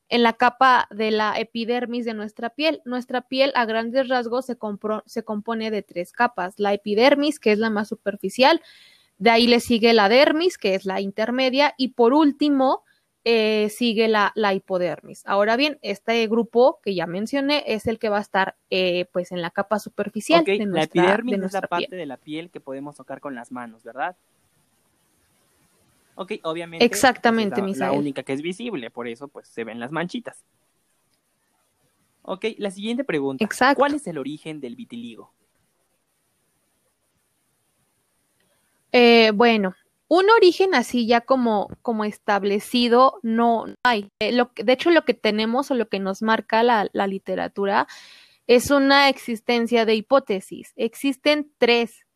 en 0.09 0.23
la 0.23 0.33
capa 0.33 0.87
de 0.91 1.11
la 1.11 1.39
epidermis 1.39 2.05
de 2.05 2.13
nuestra 2.13 2.51
piel. 2.51 2.81
Nuestra 2.85 3.21
piel 3.21 3.51
a 3.55 3.65
grandes 3.65 4.07
rasgos 4.07 4.45
se, 4.45 4.57
se 5.05 5.23
compone 5.23 5.71
de 5.71 5.81
tres 5.81 6.11
capas. 6.11 6.55
La 6.57 6.73
epidermis, 6.73 7.39
que 7.39 7.51
es 7.51 7.59
la 7.59 7.69
más 7.69 7.87
superficial, 7.87 8.61
de 9.17 9.29
ahí 9.29 9.47
le 9.47 9.59
sigue 9.59 9.93
la 9.93 10.09
dermis, 10.09 10.57
que 10.57 10.75
es 10.75 10.85
la 10.85 11.01
intermedia, 11.01 11.73
y 11.77 11.89
por 11.89 12.13
último 12.13 12.83
eh, 13.23 13.69
sigue 13.69 14.07
la, 14.07 14.31
hipodermis. 14.53 15.23
Ahora 15.25 15.57
bien, 15.57 15.79
este 15.81 16.25
grupo 16.27 16.79
que 16.81 16.95
ya 16.95 17.07
mencioné 17.07 17.63
es 17.67 17.85
el 17.87 17.99
que 17.99 18.09
va 18.09 18.19
a 18.19 18.21
estar 18.21 18.55
eh, 18.69 19.05
pues 19.11 19.31
en 19.31 19.41
la 19.41 19.49
capa 19.49 19.79
superficial 19.79 20.45
de 20.45 20.65
nuestra, 20.65 21.01
La 21.01 21.09
epidermis 21.09 21.43
es 21.43 21.53
la 21.53 21.61
parte 21.61 21.95
de 21.95 22.05
la 22.05 22.15
piel 22.17 22.49
que 22.49 22.61
podemos 22.61 22.95
tocar 22.95 23.19
con 23.19 23.35
las 23.35 23.51
manos, 23.51 23.83
¿verdad? 23.83 24.15
Ok, 26.19 26.33
obviamente. 26.43 26.83
Exactamente, 26.83 27.61
es 27.61 27.77
la, 27.77 27.87
la 27.87 27.91
única 27.93 28.23
que 28.23 28.33
es 28.33 28.41
visible, 28.41 28.89
por 28.89 29.07
eso 29.07 29.27
pues 29.27 29.47
se 29.47 29.63
ven 29.63 29.79
las 29.79 29.91
manchitas. 29.91 30.43
Ok, 32.23 32.45
la 32.57 32.71
siguiente 32.71 33.05
pregunta. 33.05 33.45
Exacto. 33.45 33.79
¿Cuál 33.79 33.93
es 33.93 34.05
el 34.07 34.17
origen 34.17 34.59
del 34.59 34.75
vitiligo? 34.75 35.31
Eh, 38.91 39.31
bueno, 39.33 39.75
un 40.07 40.29
origen 40.29 40.73
así 40.73 41.05
ya 41.05 41.21
como, 41.21 41.69
como 41.81 42.03
establecido 42.03 43.19
no 43.21 43.65
hay. 43.83 44.09
Eh, 44.19 44.31
lo, 44.31 44.51
de 44.55 44.73
hecho, 44.73 44.89
lo 44.89 45.05
que 45.05 45.13
tenemos 45.13 45.69
o 45.71 45.75
lo 45.75 45.87
que 45.87 45.99
nos 45.99 46.21
marca 46.21 46.63
la, 46.63 47.07
literatura 47.07 47.87
es 48.47 48.71
una 48.71 49.07
existencia 49.07 49.85
de 49.85 49.95
hipótesis. 49.95 50.73
Existen 50.77 51.51
tres. 51.57 52.07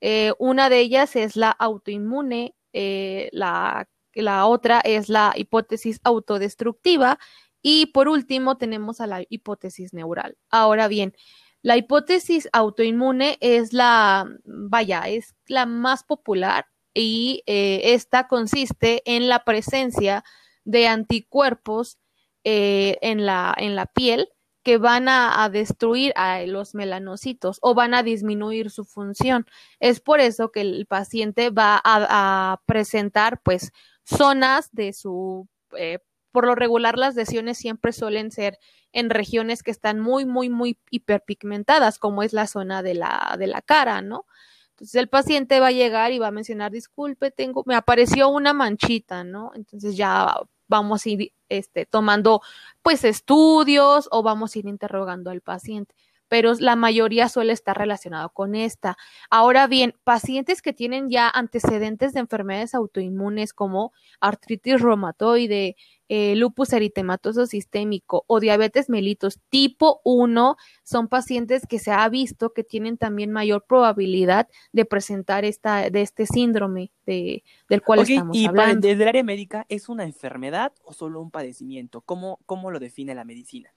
Eh, 0.00 0.32
una 0.38 0.70
de 0.70 0.78
ellas 0.78 1.16
es 1.16 1.36
la 1.36 1.50
autoinmune, 1.50 2.54
eh, 2.72 3.28
la, 3.32 3.88
la 4.14 4.46
otra 4.46 4.80
es 4.80 5.08
la 5.08 5.32
hipótesis 5.36 6.00
autodestructiva 6.04 7.18
y 7.62 7.86
por 7.86 8.08
último 8.08 8.56
tenemos 8.56 9.00
a 9.00 9.06
la 9.06 9.24
hipótesis 9.28 9.92
neural. 9.92 10.36
Ahora 10.50 10.88
bien, 10.88 11.14
la 11.62 11.76
hipótesis 11.76 12.48
autoinmune 12.52 13.36
es 13.40 13.72
la, 13.72 14.26
vaya, 14.44 15.08
es 15.08 15.34
la 15.46 15.66
más 15.66 16.04
popular 16.04 16.66
y 16.94 17.42
eh, 17.46 17.94
esta 17.94 18.28
consiste 18.28 19.02
en 19.04 19.28
la 19.28 19.44
presencia 19.44 20.24
de 20.64 20.86
anticuerpos 20.86 21.98
eh, 22.44 22.98
en, 23.02 23.26
la, 23.26 23.54
en 23.56 23.74
la 23.76 23.86
piel 23.86 24.28
que 24.68 24.76
van 24.76 25.08
a, 25.08 25.48
destruir 25.48 26.12
a 26.14 26.42
los 26.42 26.74
melanocitos 26.74 27.58
o 27.62 27.72
van 27.72 27.94
a 27.94 28.02
disminuir 28.02 28.70
su 28.70 28.84
función. 28.84 29.46
Es 29.80 29.98
por 29.98 30.20
eso 30.20 30.52
que 30.52 30.60
el 30.60 30.84
paciente 30.84 31.48
va 31.48 31.80
a, 31.82 32.60
presentar 32.66 33.40
pues 33.42 33.72
zonas 34.04 34.68
de 34.72 34.92
su 34.92 35.48
eh, 35.74 36.00
por 36.32 36.44
lo 36.46 36.54
regular 36.54 36.98
las 36.98 37.14
lesiones 37.14 37.56
siempre 37.56 37.94
suelen 37.94 38.30
ser 38.30 38.58
en 38.92 39.08
regiones 39.08 39.62
que 39.62 39.70
están 39.70 40.00
muy, 40.00 40.26
muy, 40.26 40.50
muy 40.50 40.78
hiperpigmentadas, 40.90 41.98
como 41.98 42.22
es 42.22 42.34
la 42.34 42.46
zona 42.46 42.82
de 42.82 42.92
la, 42.92 43.36
de 43.38 43.46
la 43.46 43.62
cara, 43.62 44.02
¿no? 44.02 44.26
Entonces 44.72 44.96
el 44.96 45.08
paciente 45.08 45.60
va 45.60 45.68
a 45.68 45.72
llegar 45.72 46.12
y 46.12 46.18
va 46.18 46.26
a 46.26 46.30
mencionar, 46.30 46.72
disculpe, 46.72 47.30
tengo, 47.30 47.62
me 47.64 47.74
apareció 47.74 48.28
una 48.28 48.52
manchita, 48.52 49.24
¿no? 49.24 49.50
Entonces 49.54 49.96
ya 49.96 50.34
vamos 50.68 51.04
a 51.06 51.08
ir 51.08 51.32
este, 51.48 51.86
tomando 51.86 52.42
pues 52.82 53.04
estudios 53.04 54.08
o 54.12 54.22
vamos 54.22 54.54
a 54.54 54.58
ir 54.60 54.66
interrogando 54.66 55.30
al 55.30 55.40
paciente. 55.40 55.94
pero 56.28 56.52
la 56.60 56.76
mayoría 56.76 57.28
suele 57.30 57.54
estar 57.54 57.76
relacionado 57.78 58.28
con 58.30 58.54
esta. 58.54 58.96
Ahora 59.30 59.66
bien, 59.66 59.94
pacientes 60.04 60.60
que 60.60 60.74
tienen 60.74 61.08
ya 61.08 61.28
antecedentes 61.28 62.12
de 62.12 62.20
enfermedades 62.20 62.74
autoinmunes 62.74 63.54
como 63.54 63.92
artritis 64.20 64.80
reumatoide, 64.82 65.76
eh, 66.08 66.34
lupus 66.36 66.72
eritematoso 66.72 67.46
sistémico 67.46 68.24
o 68.26 68.40
diabetes 68.40 68.88
mellitus 68.88 69.38
tipo 69.48 70.00
1 70.04 70.56
son 70.82 71.08
pacientes 71.08 71.66
que 71.66 71.78
se 71.78 71.90
ha 71.90 72.08
visto 72.08 72.52
que 72.52 72.64
tienen 72.64 72.96
también 72.96 73.30
mayor 73.30 73.64
probabilidad 73.66 74.48
de 74.72 74.84
presentar 74.84 75.44
esta, 75.44 75.90
de 75.90 76.02
este 76.02 76.26
síndrome 76.26 76.90
de, 77.06 77.44
del 77.68 77.82
cual 77.82 78.00
estamos 78.00 78.36
y 78.36 78.46
hablando. 78.46 78.88
desde 78.88 79.02
el 79.02 79.08
área 79.08 79.24
médica, 79.24 79.66
¿es 79.68 79.88
una 79.88 80.04
enfermedad 80.04 80.72
o 80.82 80.92
solo 80.92 81.20
un 81.20 81.30
padecimiento? 81.30 82.00
¿Cómo, 82.00 82.40
cómo 82.46 82.70
lo 82.70 82.78
define 82.78 83.14
la 83.14 83.24
medicina? 83.24 83.74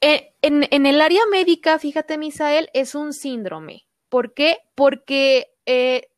Eh, 0.00 0.34
en, 0.42 0.66
en, 0.70 0.84
el 0.84 1.00
área 1.00 1.22
médica, 1.30 1.78
fíjate, 1.78 2.18
Misael, 2.18 2.68
es 2.74 2.94
un 2.94 3.14
síndrome. 3.14 3.86
¿Por 4.10 4.34
qué? 4.34 4.58
Porque 4.74 5.54
eh, 5.64 6.10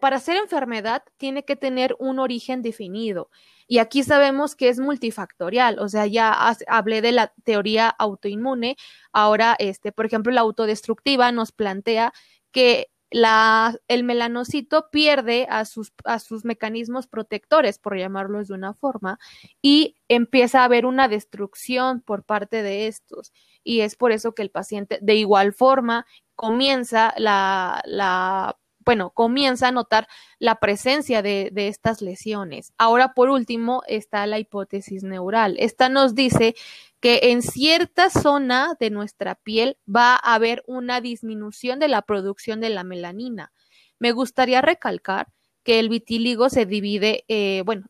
para 0.00 0.18
ser 0.20 0.36
enfermedad 0.36 1.02
tiene 1.16 1.44
que 1.44 1.56
tener 1.56 1.94
un 1.98 2.18
origen 2.18 2.62
definido. 2.62 3.30
Y 3.66 3.78
aquí 3.78 4.02
sabemos 4.02 4.56
que 4.56 4.70
es 4.70 4.80
multifactorial, 4.80 5.78
o 5.78 5.88
sea, 5.90 6.06
ya 6.06 6.32
hablé 6.68 7.02
de 7.02 7.12
la 7.12 7.34
teoría 7.44 7.88
autoinmune, 7.90 8.76
ahora, 9.12 9.56
este, 9.58 9.92
por 9.92 10.06
ejemplo, 10.06 10.32
la 10.32 10.40
autodestructiva 10.40 11.30
nos 11.32 11.52
plantea 11.52 12.14
que 12.50 12.90
el 13.10 14.04
melanocito 14.04 14.90
pierde 14.90 15.46
a 15.50 15.64
sus, 15.64 15.92
a 16.04 16.18
sus 16.18 16.44
mecanismos 16.44 17.06
protectores, 17.06 17.78
por 17.78 17.96
llamarlos 17.96 18.48
de 18.48 18.54
una 18.54 18.72
forma, 18.74 19.18
y 19.60 19.96
empieza 20.08 20.60
a 20.60 20.64
haber 20.64 20.86
una 20.86 21.08
destrucción 21.08 22.00
por 22.00 22.24
parte 22.24 22.62
de 22.62 22.86
estos. 22.86 23.32
Y 23.64 23.80
es 23.80 23.96
por 23.96 24.12
eso 24.12 24.34
que 24.34 24.42
el 24.42 24.50
paciente, 24.50 24.98
de 25.02 25.14
igual 25.14 25.52
forma, 25.52 26.06
comienza 26.36 27.12
la 27.18 28.56
bueno, 28.88 29.10
comienza 29.10 29.68
a 29.68 29.70
notar 29.70 30.08
la 30.38 30.60
presencia 30.60 31.20
de, 31.20 31.52
estas 31.54 32.00
lesiones. 32.00 32.72
Ahora, 32.78 33.12
por 33.12 33.28
último, 33.28 33.82
está 33.86 34.26
la 34.26 34.38
hipótesis 34.38 35.02
neural. 35.02 35.56
Esta 35.58 35.90
nos 35.90 36.14
dice 36.14 36.54
que 36.98 37.20
en 37.24 37.42
cierta 37.42 38.08
zona 38.08 38.78
de 38.80 38.88
nuestra 38.88 39.34
piel 39.34 39.76
va 39.86 40.14
a 40.14 40.32
haber 40.32 40.64
una 40.66 41.02
disminución 41.02 41.78
de 41.80 41.88
la 41.88 42.00
producción 42.00 42.62
de 42.62 42.70
la 42.70 42.82
melanina. 42.82 43.52
Me 43.98 44.12
gustaría 44.12 44.62
recalcar 44.62 45.26
que 45.64 45.80
el 45.80 45.90
vitíligo 45.90 46.48
se 46.48 46.64
divide, 46.64 47.26
eh, 47.28 47.62
bueno, 47.66 47.88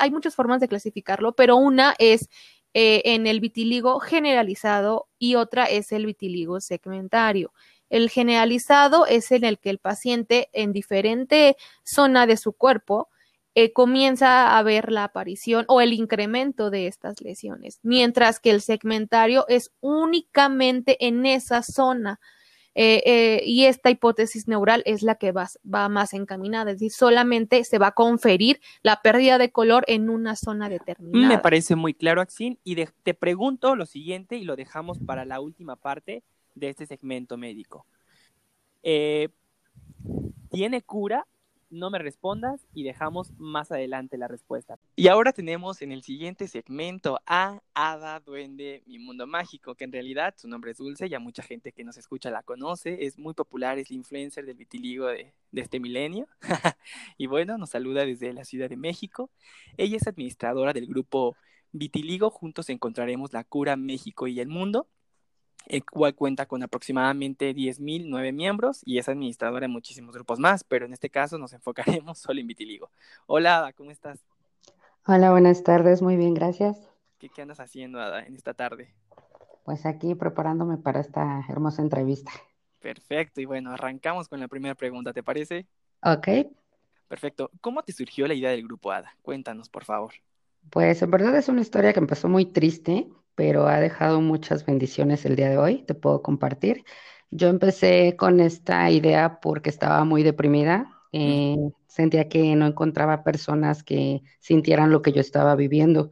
hay 0.00 0.10
muchas 0.10 0.34
formas 0.34 0.62
de 0.62 0.68
clasificarlo, 0.68 1.34
pero 1.34 1.56
una 1.56 1.94
es 1.98 2.30
eh, 2.72 3.02
en 3.04 3.26
el 3.26 3.40
vitíligo 3.40 4.00
generalizado 4.00 5.06
y 5.18 5.34
otra 5.34 5.66
es 5.66 5.92
el 5.92 6.06
vitíligo 6.06 6.62
segmentario. 6.62 7.52
El 7.90 8.08
generalizado 8.08 9.04
es 9.04 9.30
en 9.32 9.44
el 9.44 9.58
que 9.58 9.68
el 9.68 9.78
paciente 9.78 10.48
en 10.52 10.72
diferente 10.72 11.56
zona 11.84 12.26
de 12.26 12.36
su 12.36 12.52
cuerpo 12.52 13.08
eh, 13.56 13.72
comienza 13.72 14.56
a 14.56 14.62
ver 14.62 14.92
la 14.92 15.02
aparición 15.02 15.64
o 15.66 15.80
el 15.80 15.92
incremento 15.92 16.70
de 16.70 16.86
estas 16.86 17.20
lesiones, 17.20 17.80
mientras 17.82 18.38
que 18.38 18.50
el 18.50 18.60
segmentario 18.60 19.44
es 19.48 19.72
únicamente 19.80 21.04
en 21.04 21.26
esa 21.26 21.62
zona. 21.62 22.20
Eh, 22.76 23.02
eh, 23.04 23.42
y 23.44 23.64
esta 23.64 23.90
hipótesis 23.90 24.46
neural 24.46 24.84
es 24.86 25.02
la 25.02 25.16
que 25.16 25.32
va, 25.32 25.48
más 25.88 26.14
encaminada, 26.14 26.70
es 26.70 26.78
decir, 26.78 26.92
solamente 26.92 27.64
se 27.64 27.78
va 27.78 27.88
a 27.88 27.92
conferir 27.92 28.60
la 28.82 29.02
pérdida 29.02 29.38
de 29.38 29.50
color 29.50 29.84
en 29.88 30.08
una 30.08 30.36
zona 30.36 30.68
determinada. 30.68 31.26
Me 31.26 31.38
parece 31.38 31.74
muy 31.74 31.92
claro, 31.94 32.20
Axin, 32.20 32.60
y 32.62 32.76
de, 32.76 32.88
te 33.02 33.14
pregunto 33.14 33.74
lo 33.74 33.86
siguiente 33.86 34.36
y 34.36 34.44
lo 34.44 34.54
dejamos 34.54 35.00
para 35.00 35.24
la 35.24 35.40
última 35.40 35.74
parte 35.74 36.22
de 36.60 36.68
este 36.68 36.86
segmento 36.86 37.36
médico. 37.36 37.86
Eh, 38.82 39.28
¿Tiene 40.50 40.82
cura? 40.82 41.26
No 41.70 41.88
me 41.88 42.00
respondas 42.00 42.66
y 42.74 42.82
dejamos 42.82 43.32
más 43.38 43.70
adelante 43.70 44.18
la 44.18 44.26
respuesta. 44.26 44.76
Y 44.96 45.06
ahora 45.06 45.32
tenemos 45.32 45.82
en 45.82 45.92
el 45.92 46.02
siguiente 46.02 46.48
segmento 46.48 47.20
a 47.26 47.62
Ada 47.74 48.18
Duende, 48.18 48.82
mi 48.86 48.98
mundo 48.98 49.24
mágico, 49.28 49.76
que 49.76 49.84
en 49.84 49.92
realidad 49.92 50.34
su 50.36 50.48
nombre 50.48 50.72
es 50.72 50.78
Dulce, 50.78 51.08
ya 51.08 51.20
mucha 51.20 51.44
gente 51.44 51.70
que 51.70 51.84
nos 51.84 51.96
escucha 51.96 52.30
la 52.30 52.42
conoce, 52.42 53.04
es 53.06 53.18
muy 53.18 53.34
popular, 53.34 53.78
es 53.78 53.88
la 53.88 53.96
influencer 53.96 54.46
del 54.46 54.56
vitiligo 54.56 55.06
de, 55.06 55.32
de 55.52 55.60
este 55.60 55.78
milenio. 55.78 56.26
y 57.16 57.28
bueno, 57.28 57.56
nos 57.56 57.70
saluda 57.70 58.04
desde 58.04 58.32
la 58.32 58.44
Ciudad 58.44 58.68
de 58.68 58.76
México. 58.76 59.30
Ella 59.76 59.96
es 59.96 60.08
administradora 60.08 60.72
del 60.72 60.86
grupo 60.86 61.36
Vitiligo, 61.72 62.30
juntos 62.30 62.68
encontraremos 62.68 63.32
la 63.32 63.44
cura 63.44 63.76
México 63.76 64.26
y 64.26 64.40
el 64.40 64.48
mundo 64.48 64.88
el 65.66 65.84
cual 65.84 66.14
cuenta 66.14 66.46
con 66.46 66.62
aproximadamente 66.62 67.54
10.000, 67.54 68.04
9 68.06 68.32
miembros 68.32 68.82
y 68.84 68.98
es 68.98 69.08
administradora 69.08 69.62
de 69.62 69.68
muchísimos 69.68 70.14
grupos 70.14 70.38
más, 70.38 70.64
pero 70.64 70.86
en 70.86 70.92
este 70.92 71.10
caso 71.10 71.38
nos 71.38 71.52
enfocaremos 71.54 72.18
solo 72.18 72.40
en 72.40 72.46
Vitiligo. 72.46 72.90
Hola, 73.26 73.58
Ada, 73.58 73.72
¿cómo 73.72 73.90
estás? 73.90 74.24
Hola, 75.06 75.30
buenas 75.30 75.62
tardes, 75.62 76.02
muy 76.02 76.16
bien, 76.16 76.34
gracias. 76.34 76.78
¿Qué, 77.18 77.28
qué 77.28 77.42
andas 77.42 77.60
haciendo, 77.60 78.00
Ada, 78.00 78.24
en 78.24 78.36
esta 78.36 78.54
tarde? 78.54 78.94
Pues 79.64 79.86
aquí 79.86 80.14
preparándome 80.14 80.78
para 80.78 81.00
esta 81.00 81.44
hermosa 81.48 81.82
entrevista. 81.82 82.32
Perfecto, 82.80 83.40
y 83.40 83.44
bueno, 83.44 83.72
arrancamos 83.72 84.28
con 84.28 84.40
la 84.40 84.48
primera 84.48 84.74
pregunta, 84.74 85.12
¿te 85.12 85.22
parece? 85.22 85.66
Ok. 86.02 86.28
Perfecto. 87.08 87.50
¿Cómo 87.60 87.82
te 87.82 87.92
surgió 87.92 88.26
la 88.26 88.34
idea 88.34 88.50
del 88.50 88.62
grupo 88.62 88.92
ADA? 88.92 89.16
Cuéntanos, 89.22 89.68
por 89.68 89.84
favor. 89.84 90.12
Pues 90.70 91.02
en 91.02 91.10
verdad 91.10 91.36
es 91.36 91.48
una 91.48 91.60
historia 91.60 91.92
que 91.92 91.98
empezó 91.98 92.28
muy 92.28 92.46
triste 92.46 93.08
pero 93.40 93.68
ha 93.68 93.80
dejado 93.80 94.20
muchas 94.20 94.66
bendiciones 94.66 95.24
el 95.24 95.34
día 95.34 95.48
de 95.48 95.56
hoy, 95.56 95.82
te 95.86 95.94
puedo 95.94 96.20
compartir. 96.22 96.84
Yo 97.30 97.48
empecé 97.48 98.14
con 98.18 98.38
esta 98.38 98.90
idea 98.90 99.40
porque 99.40 99.70
estaba 99.70 100.04
muy 100.04 100.22
deprimida, 100.22 100.92
eh, 101.12 101.56
sentía 101.86 102.28
que 102.28 102.54
no 102.54 102.66
encontraba 102.66 103.24
personas 103.24 103.82
que 103.82 104.20
sintieran 104.40 104.90
lo 104.90 105.00
que 105.00 105.12
yo 105.12 105.22
estaba 105.22 105.56
viviendo. 105.56 106.10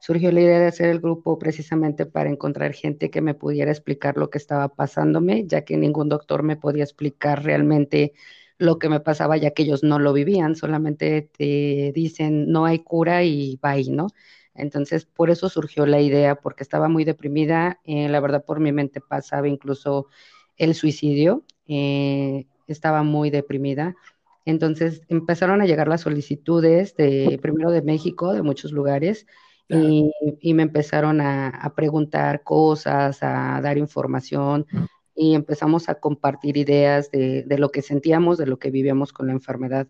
Surgió 0.00 0.30
la 0.32 0.42
idea 0.42 0.60
de 0.60 0.66
hacer 0.66 0.90
el 0.90 1.00
grupo 1.00 1.38
precisamente 1.38 2.04
para 2.04 2.28
encontrar 2.28 2.74
gente 2.74 3.10
que 3.10 3.22
me 3.22 3.32
pudiera 3.34 3.70
explicar 3.70 4.18
lo 4.18 4.28
que 4.28 4.36
estaba 4.36 4.68
pasándome, 4.68 5.46
ya 5.46 5.64
que 5.64 5.78
ningún 5.78 6.10
doctor 6.10 6.42
me 6.42 6.56
podía 6.58 6.84
explicar 6.84 7.42
realmente 7.42 8.12
lo 8.58 8.78
que 8.78 8.90
me 8.90 9.00
pasaba, 9.00 9.38
ya 9.38 9.52
que 9.52 9.62
ellos 9.62 9.82
no 9.82 9.98
lo 9.98 10.12
vivían, 10.12 10.56
solamente 10.56 11.22
te 11.38 11.92
dicen 11.94 12.50
no 12.52 12.66
hay 12.66 12.80
cura 12.80 13.24
y 13.24 13.58
bye, 13.62 13.90
¿no? 13.90 14.08
Entonces, 14.58 15.04
por 15.06 15.30
eso 15.30 15.48
surgió 15.48 15.86
la 15.86 16.00
idea, 16.00 16.36
porque 16.36 16.62
estaba 16.62 16.88
muy 16.88 17.04
deprimida. 17.04 17.80
Eh, 17.84 18.08
la 18.08 18.20
verdad, 18.20 18.44
por 18.44 18.60
mi 18.60 18.72
mente 18.72 19.00
pasaba 19.00 19.48
incluso 19.48 20.06
el 20.56 20.74
suicidio. 20.74 21.44
Eh, 21.66 22.46
estaba 22.66 23.02
muy 23.02 23.30
deprimida. 23.30 23.94
Entonces, 24.44 25.02
empezaron 25.08 25.60
a 25.60 25.66
llegar 25.66 25.88
las 25.88 26.02
solicitudes 26.02 26.96
de 26.96 27.38
primero 27.42 27.70
de 27.70 27.82
México, 27.82 28.32
de 28.32 28.42
muchos 28.42 28.72
lugares, 28.72 29.26
y, 29.68 30.12
y, 30.40 30.54
me 30.54 30.62
empezaron 30.62 31.20
a, 31.20 31.48
a, 31.48 31.74
preguntar 31.74 32.44
cosas, 32.44 33.20
a 33.22 33.60
dar 33.60 33.78
información, 33.78 34.64
y 35.16 35.34
empezamos 35.34 35.88
a 35.88 35.96
compartir 35.96 36.56
ideas 36.56 37.10
de, 37.10 37.42
de 37.42 37.58
lo 37.58 37.70
que 37.72 37.82
sentíamos, 37.82 38.38
de 38.38 38.46
lo 38.46 38.60
que 38.60 38.70
vivíamos 38.70 39.12
con 39.12 39.26
la 39.26 39.32
enfermedad. 39.32 39.88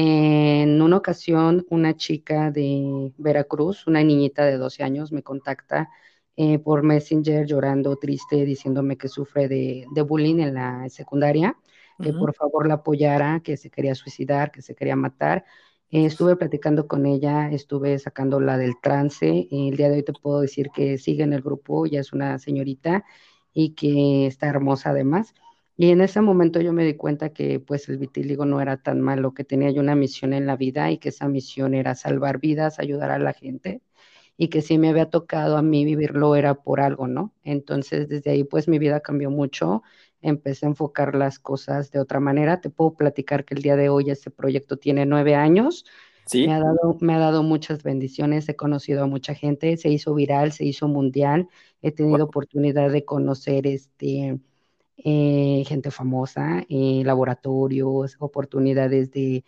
En 0.00 0.80
una 0.80 0.96
ocasión, 0.98 1.66
una 1.70 1.96
chica 1.96 2.52
de 2.52 3.12
Veracruz, 3.18 3.88
una 3.88 4.00
niñita 4.04 4.44
de 4.44 4.56
12 4.56 4.84
años, 4.84 5.10
me 5.10 5.24
contacta 5.24 5.90
eh, 6.36 6.60
por 6.60 6.84
Messenger 6.84 7.44
llorando, 7.46 7.96
triste, 7.96 8.44
diciéndome 8.44 8.96
que 8.96 9.08
sufre 9.08 9.48
de, 9.48 9.86
de 9.92 10.02
bullying 10.02 10.38
en 10.38 10.54
la 10.54 10.88
secundaria, 10.88 11.56
que 12.00 12.10
uh 12.10 12.12
-huh. 12.12 12.18
por 12.20 12.32
favor 12.34 12.68
la 12.68 12.74
apoyara, 12.74 13.40
que 13.42 13.56
se 13.56 13.70
quería 13.70 13.96
suicidar, 13.96 14.52
que 14.52 14.62
se 14.62 14.76
quería 14.76 14.94
matar. 14.94 15.44
Eh, 15.90 16.04
estuve 16.04 16.36
platicando 16.36 16.86
con 16.86 17.04
ella, 17.04 17.50
estuve 17.50 17.98
sacándola 17.98 18.56
del 18.56 18.74
trance. 18.80 19.48
el 19.50 19.76
día 19.76 19.88
de 19.88 19.96
hoy 19.96 20.04
te 20.04 20.12
puedo 20.12 20.40
decir 20.40 20.70
que 20.72 20.96
sigue 20.98 21.24
en 21.24 21.32
el 21.32 21.42
grupo, 21.42 21.86
ya 21.86 21.98
es 22.00 22.12
una 22.12 22.38
señorita 22.38 23.04
y 23.52 23.74
que 23.74 24.26
está 24.28 24.46
hermosa 24.46 24.90
además. 24.90 25.34
Y 25.78 25.90
en 25.92 26.00
ese 26.02 26.20
momento 26.20 26.60
yo 26.60 26.72
me 26.74 26.84
di 26.84 26.94
cuenta 26.96 27.30
que 27.32 27.60
pues 27.60 27.88
el 27.88 27.98
vitíligo 27.98 28.44
no 28.44 28.60
era 28.60 28.78
tan 28.82 29.00
malo, 29.00 29.32
que 29.32 29.44
tenía 29.44 29.70
yo 29.70 29.80
una 29.80 29.94
misión 29.94 30.32
en 30.34 30.46
la 30.46 30.56
vida 30.56 30.90
y 30.90 30.98
que 30.98 31.10
esa 31.10 31.28
misión 31.28 31.72
era 31.74 31.94
salvar 31.94 32.40
vidas, 32.40 32.80
ayudar 32.80 33.10
a 33.12 33.18
la 33.20 33.32
gente 33.32 33.80
y 34.38 34.48
que 34.48 34.62
si 34.62 34.78
me 34.78 34.88
había 34.90 35.10
tocado 35.10 35.56
a 35.58 35.62
mí 35.62 35.84
vivirlo 35.84 36.36
era 36.36 36.54
por 36.62 36.80
algo, 36.80 37.08
¿no? 37.08 37.34
Entonces 37.44 38.08
desde 38.08 38.30
ahí 38.32 38.44
pues 38.44 38.68
mi 38.68 38.78
vida 38.78 39.00
cambió 39.00 39.30
mucho, 39.30 39.82
empecé 40.22 40.66
a 40.66 40.70
enfocar 40.70 41.14
las 41.14 41.38
cosas 41.40 41.90
de 41.92 42.00
otra 42.00 42.20
manera. 42.20 42.60
Te 42.60 42.70
puedo 42.70 42.94
platicar 42.96 43.44
que 43.44 43.54
el 43.54 43.62
día 43.62 43.76
de 43.76 43.88
hoy 43.88 44.10
este 44.10 44.30
proyecto 44.30 44.78
tiene 44.78 45.06
nueve 45.06 45.34
años. 45.34 45.84
¿Sí? 46.26 46.46
Me, 46.46 46.54
ha 46.54 46.60
dado, 46.60 46.98
me 47.00 47.14
ha 47.14 47.18
dado 47.18 47.42
muchas 47.42 47.82
bendiciones, 47.82 48.48
he 48.48 48.56
conocido 48.56 49.02
a 49.04 49.06
mucha 49.06 49.34
gente, 49.34 49.76
se 49.76 49.88
hizo 49.90 50.14
viral, 50.14 50.52
se 50.52 50.64
hizo 50.64 50.86
mundial, 50.88 51.48
he 51.82 51.90
tenido 51.92 52.18
wow. 52.18 52.26
oportunidad 52.26 52.90
de 52.92 53.04
conocer 53.04 53.66
este 53.66 54.38
eh, 55.04 55.64
gente 55.66 55.90
famosa, 55.90 56.64
eh, 56.68 57.02
laboratorios, 57.04 58.16
oportunidades 58.20 59.10
de, 59.12 59.44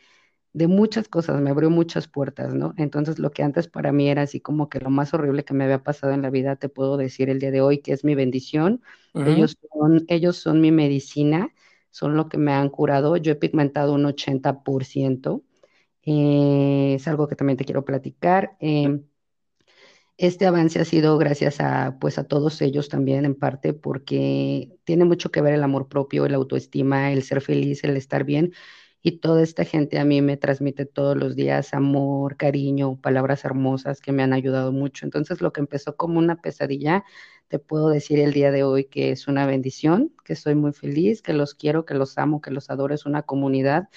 de 0.52 0.66
muchas 0.68 1.08
cosas, 1.08 1.40
me 1.40 1.50
abrió 1.50 1.70
muchas 1.70 2.08
puertas, 2.08 2.54
¿no? 2.54 2.74
Entonces 2.76 3.18
lo 3.18 3.30
que 3.30 3.42
antes 3.44 3.68
para 3.68 3.92
mí 3.92 4.08
era 4.10 4.22
así 4.22 4.40
como 4.40 4.68
que 4.68 4.80
lo 4.80 4.90
más 4.90 5.14
horrible 5.14 5.44
que 5.44 5.54
me 5.54 5.64
había 5.64 5.82
pasado 5.84 6.12
en 6.12 6.22
la 6.22 6.30
vida, 6.30 6.56
te 6.56 6.68
puedo 6.68 6.96
decir 6.96 7.30
el 7.30 7.38
día 7.40 7.50
de 7.52 7.60
hoy 7.62 7.78
que 7.78 7.92
es 7.92 8.04
mi 8.04 8.14
bendición. 8.14 8.82
ellos, 9.22 9.56
son, 9.72 10.04
ellos 10.08 10.36
son 10.38 10.60
mi 10.60 10.72
medicina, 10.72 11.54
son 11.90 12.16
lo 12.16 12.28
que 12.28 12.38
me 12.38 12.52
han 12.52 12.70
curado. 12.70 13.16
Yo 13.16 13.32
he 13.32 13.34
pigmentado 13.36 13.94
un 13.94 14.06
80%. 14.06 15.42
Eh, 16.02 16.94
es 16.96 17.06
algo 17.08 17.28
que 17.28 17.36
también 17.36 17.56
te 17.58 17.64
quiero 17.64 17.84
platicar. 17.84 18.56
Em, 18.60 19.04
este 20.20 20.46
avance 20.46 20.78
ha 20.80 20.84
sido 20.84 21.16
gracias 21.18 21.60
a, 21.60 21.96
pues, 21.98 22.18
a 22.18 22.24
todos 22.24 22.60
ellos 22.62 22.88
también, 22.90 23.24
en 23.24 23.34
parte, 23.34 23.72
porque 23.72 24.70
tiene 24.84 25.04
mucho 25.06 25.30
que 25.30 25.40
ver 25.40 25.54
el 25.54 25.62
amor 25.62 25.88
propio, 25.88 26.26
el 26.26 26.34
autoestima, 26.34 27.10
el 27.12 27.22
ser 27.22 27.40
feliz, 27.40 27.82
el 27.84 27.96
estar 27.96 28.24
bien. 28.24 28.52
Y 29.02 29.20
toda 29.20 29.42
esta 29.42 29.64
gente 29.64 29.98
a 29.98 30.04
mí 30.04 30.20
me 30.20 30.36
transmite 30.36 30.84
todos 30.84 31.16
los 31.16 31.36
días 31.36 31.72
amor, 31.72 32.36
cariño, 32.36 33.00
palabras 33.00 33.46
hermosas 33.46 34.00
que 34.02 34.12
me 34.12 34.22
han 34.22 34.34
ayudado 34.34 34.72
mucho. 34.72 35.06
Entonces, 35.06 35.40
lo 35.40 35.52
que 35.54 35.60
empezó 35.60 35.96
como 35.96 36.18
una 36.18 36.36
pesadilla, 36.42 37.04
te 37.48 37.58
puedo 37.58 37.88
decir 37.88 38.18
el 38.20 38.32
día 38.34 38.50
de 38.52 38.62
hoy 38.62 38.84
que 38.84 39.12
es 39.12 39.26
una 39.26 39.46
bendición, 39.46 40.12
que 40.24 40.36
soy 40.36 40.54
muy 40.54 40.72
feliz, 40.74 41.22
que 41.22 41.32
los 41.32 41.54
quiero, 41.54 41.86
que 41.86 41.94
los 41.94 42.18
amo, 42.18 42.42
que 42.42 42.50
los 42.50 42.68
adoro, 42.70 42.94
es 42.94 43.06
una 43.06 43.22
comunidad 43.22 43.88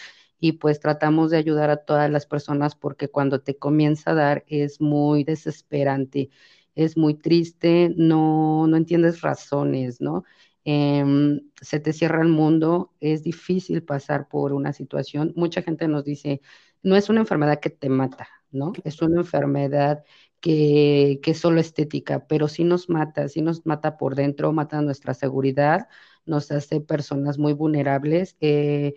y 0.43 0.53
pues 0.53 0.79
tratamos 0.81 1.31
de 1.31 1.37
ayudar 1.37 1.69
a 1.69 1.77
todas 1.85 2.11
las 2.11 2.25
personas 2.25 2.75
porque 2.75 3.07
cuando 3.09 3.41
te 3.41 3.57
comienza 3.57 4.11
a 4.11 4.13
dar 4.15 4.43
es 4.47 4.81
muy 4.81 5.23
desesperante, 5.23 6.29
es 6.75 6.97
muy 6.97 7.13
triste, 7.15 7.93
no, 7.95 8.67
no 8.67 8.75
entiendes 8.77 9.21
razones, 9.21 10.01
¿no? 10.01 10.25
Em, 10.65 11.39
se 11.61 11.79
te 11.79 11.93
cierra 11.93 12.21
el 12.21 12.27
mundo, 12.29 12.93
es 12.99 13.23
difícil 13.23 13.83
pasar 13.83 14.27
por 14.27 14.51
una 14.53 14.73
situación. 14.73 15.31
Mucha 15.37 15.61
gente 15.61 15.87
nos 15.87 16.03
dice, 16.05 16.41
no 16.81 16.95
es 16.97 17.09
una 17.09 17.21
enfermedad 17.21 17.59
que 17.61 17.69
te 17.69 17.87
mata, 17.89 18.27
¿no? 18.51 18.73
Es 18.83 19.01
una 19.01 19.21
enfermedad 19.21 20.03
que, 20.41 21.19
que 21.23 21.31
es 21.31 21.37
solo 21.39 21.59
estética, 21.61 22.27
pero 22.27 22.47
sí 22.49 22.63
nos 22.65 22.89
mata, 22.89 23.29
sí 23.29 23.41
nos 23.41 23.65
mata 23.65 23.97
por 23.97 24.15
dentro, 24.15 24.51
mata 24.53 24.81
nuestra 24.81 25.13
seguridad, 25.13 25.87
nos 26.25 26.51
hace 26.51 26.81
personas 26.81 27.37
muy 27.37 27.53
vulnerables. 27.53 28.35
Eh, 28.41 28.95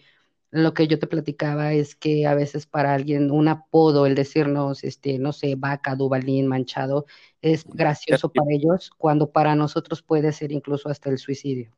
lo 0.50 0.74
que 0.74 0.87
yo 0.87 0.98
te 0.98 1.06
platicaba 1.06 1.72
es 1.72 1.94
que 1.94 2.26
a 2.26 2.35
veces 2.35 2.66
para 2.66 2.94
alguien 2.94 3.30
un 3.30 3.48
apodo, 3.48 4.06
el 4.06 4.14
decirnos, 4.14 4.85
este, 4.85 5.18
no 5.18 5.32
sé, 5.32 5.54
vaca, 5.56 5.94
dubalín, 5.94 6.46
manchado, 6.46 7.06
es 7.42 7.64
gracioso 7.64 8.30
para 8.32 8.52
ellos, 8.52 8.90
cuando 8.96 9.30
para 9.30 9.54
nosotros 9.54 10.02
puede 10.02 10.32
ser 10.32 10.52
incluso 10.52 10.88
hasta 10.88 11.11
el 11.11 11.18
suicidio. 11.18 11.72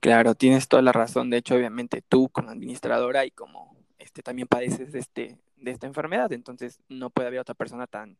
Claro, 0.00 0.34
tienes 0.34 0.68
toda 0.68 0.82
la 0.82 0.92
razón. 0.92 1.30
De 1.30 1.38
hecho, 1.38 1.56
obviamente 1.56 2.02
tú 2.02 2.28
como 2.28 2.50
administradora 2.50 3.24
y 3.24 3.30
como 3.30 3.76
este 3.98 4.22
también 4.22 4.46
padeces 4.46 4.92
de 4.92 4.98
este 5.00 5.38
de 5.56 5.72
esta 5.72 5.88
enfermedad, 5.88 6.32
entonces 6.32 6.80
no 6.88 7.10
puede 7.10 7.28
haber 7.28 7.40
otra 7.40 7.54
persona 7.54 7.88
tan 7.88 8.16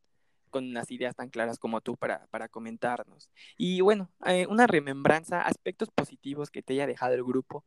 con 0.50 0.64
unas 0.64 0.90
ideas 0.90 1.14
tan 1.14 1.28
claras 1.28 1.58
como 1.58 1.80
tú 1.80 1.96
para, 1.96 2.26
para 2.30 2.48
comentarnos. 2.48 3.30
Y 3.56 3.80
bueno, 3.80 4.10
eh, 4.26 4.46
una 4.48 4.66
remembranza, 4.66 5.42
aspectos 5.42 5.90
positivos 5.90 6.50
que 6.50 6.62
te 6.62 6.72
haya 6.72 6.86
dejado 6.86 7.14
el 7.14 7.22
grupo 7.22 7.64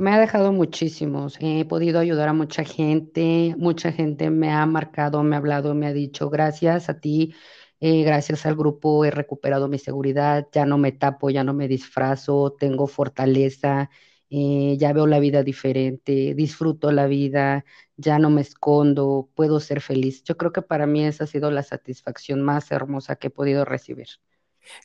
me 0.00 0.12
ha 0.12 0.18
dejado 0.18 0.50
muchísimos. 0.52 1.36
He 1.40 1.64
podido 1.66 2.00
ayudar 2.00 2.28
a 2.30 2.32
mucha 2.32 2.64
gente. 2.64 3.54
Mucha 3.58 3.92
gente 3.92 4.30
me 4.30 4.50
ha 4.50 4.64
marcado, 4.66 5.22
me 5.22 5.36
ha 5.36 5.38
hablado, 5.38 5.74
me 5.74 5.86
ha 5.86 5.92
dicho 5.92 6.30
gracias 6.30 6.88
a 6.88 7.00
ti, 7.00 7.34
eh, 7.80 8.02
gracias 8.02 8.46
al 8.46 8.56
grupo 8.56 9.04
he 9.04 9.10
recuperado 9.10 9.68
mi 9.68 9.78
seguridad, 9.78 10.48
ya 10.52 10.64
no 10.64 10.78
me 10.78 10.92
tapo, 10.92 11.28
ya 11.30 11.44
no 11.44 11.52
me 11.54 11.68
disfrazo, 11.68 12.56
tengo 12.58 12.86
fortaleza, 12.86 13.90
eh, 14.30 14.76
ya 14.78 14.92
veo 14.94 15.06
la 15.06 15.18
vida 15.20 15.42
diferente, 15.42 16.34
disfruto 16.34 16.92
la 16.92 17.06
vida, 17.06 17.66
ya 17.96 18.18
no 18.18 18.30
me 18.30 18.40
escondo, 18.40 19.28
puedo 19.34 19.60
ser 19.60 19.82
feliz. 19.82 20.24
Yo 20.24 20.36
creo 20.38 20.52
que 20.52 20.62
para 20.62 20.86
mí 20.86 21.04
esa 21.04 21.24
ha 21.24 21.26
sido 21.26 21.50
la 21.50 21.62
satisfacción 21.62 22.42
más 22.42 22.70
hermosa 22.70 23.16
que 23.16 23.26
he 23.28 23.30
podido 23.30 23.66
recibir. 23.66 24.08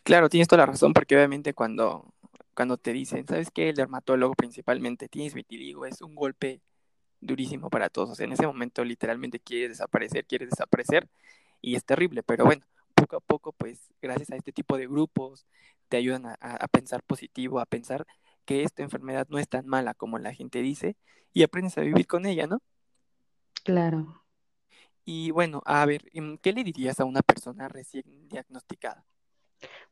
Claro, 0.03 0.29
tienes 0.29 0.47
toda 0.47 0.63
la 0.63 0.65
razón, 0.67 0.93
porque 0.93 1.15
obviamente 1.15 1.53
cuando 1.53 2.14
cuando 2.55 2.77
te 2.77 2.93
dicen, 2.93 3.27
¿sabes 3.27 3.51
qué? 3.51 3.69
El 3.69 3.75
dermatólogo 3.75 4.33
principalmente 4.35 5.09
tienes 5.09 5.33
vitiligo, 5.35 5.85
es 5.85 6.01
un 6.01 6.15
golpe 6.15 6.61
durísimo 7.21 7.69
para 7.69 7.89
todos. 7.89 8.11
O 8.11 8.15
sea, 8.15 8.25
en 8.25 8.33
ese 8.33 8.47
momento 8.47 8.83
literalmente 8.85 9.39
quieres 9.39 9.71
desaparecer, 9.71 10.25
quieres 10.25 10.49
desaparecer 10.51 11.09
y 11.61 11.75
es 11.75 11.85
terrible, 11.85 12.23
pero 12.23 12.45
bueno, 12.45 12.65
poco 12.95 13.17
a 13.17 13.21
poco, 13.21 13.53
pues 13.53 13.93
gracias 14.01 14.31
a 14.31 14.35
este 14.37 14.51
tipo 14.53 14.77
de 14.77 14.87
grupos, 14.87 15.45
te 15.89 15.97
ayudan 15.97 16.27
a, 16.27 16.33
a 16.39 16.67
pensar 16.67 17.03
positivo, 17.03 17.59
a 17.59 17.65
pensar 17.65 18.05
que 18.45 18.63
esta 18.63 18.83
enfermedad 18.83 19.27
no 19.29 19.39
es 19.39 19.49
tan 19.49 19.67
mala 19.67 19.93
como 19.95 20.19
la 20.19 20.33
gente 20.33 20.61
dice 20.61 20.97
y 21.33 21.43
aprendes 21.43 21.77
a 21.77 21.81
vivir 21.81 22.07
con 22.07 22.25
ella, 22.25 22.47
¿no? 22.47 22.61
Claro. 23.65 24.23
Y 25.05 25.31
bueno, 25.31 25.61
a 25.65 25.85
ver, 25.85 26.03
¿qué 26.41 26.53
le 26.53 26.63
dirías 26.63 26.99
a 26.99 27.05
una 27.05 27.21
persona 27.21 27.67
recién 27.67 28.03
diagnosticada? 28.27 29.05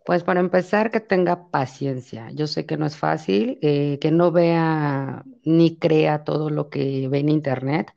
Pues 0.05 0.23
para 0.23 0.41
empezar, 0.41 0.91
que 0.91 0.99
tenga 0.99 1.49
paciencia. 1.49 2.29
Yo 2.31 2.47
sé 2.47 2.65
que 2.65 2.77
no 2.77 2.85
es 2.85 2.97
fácil, 2.97 3.57
eh, 3.61 3.99
que 3.99 4.11
no 4.11 4.31
vea 4.31 5.23
ni 5.43 5.77
crea 5.77 6.23
todo 6.25 6.49
lo 6.49 6.69
que 6.69 7.07
ve 7.07 7.19
en 7.19 7.29
internet, 7.29 7.93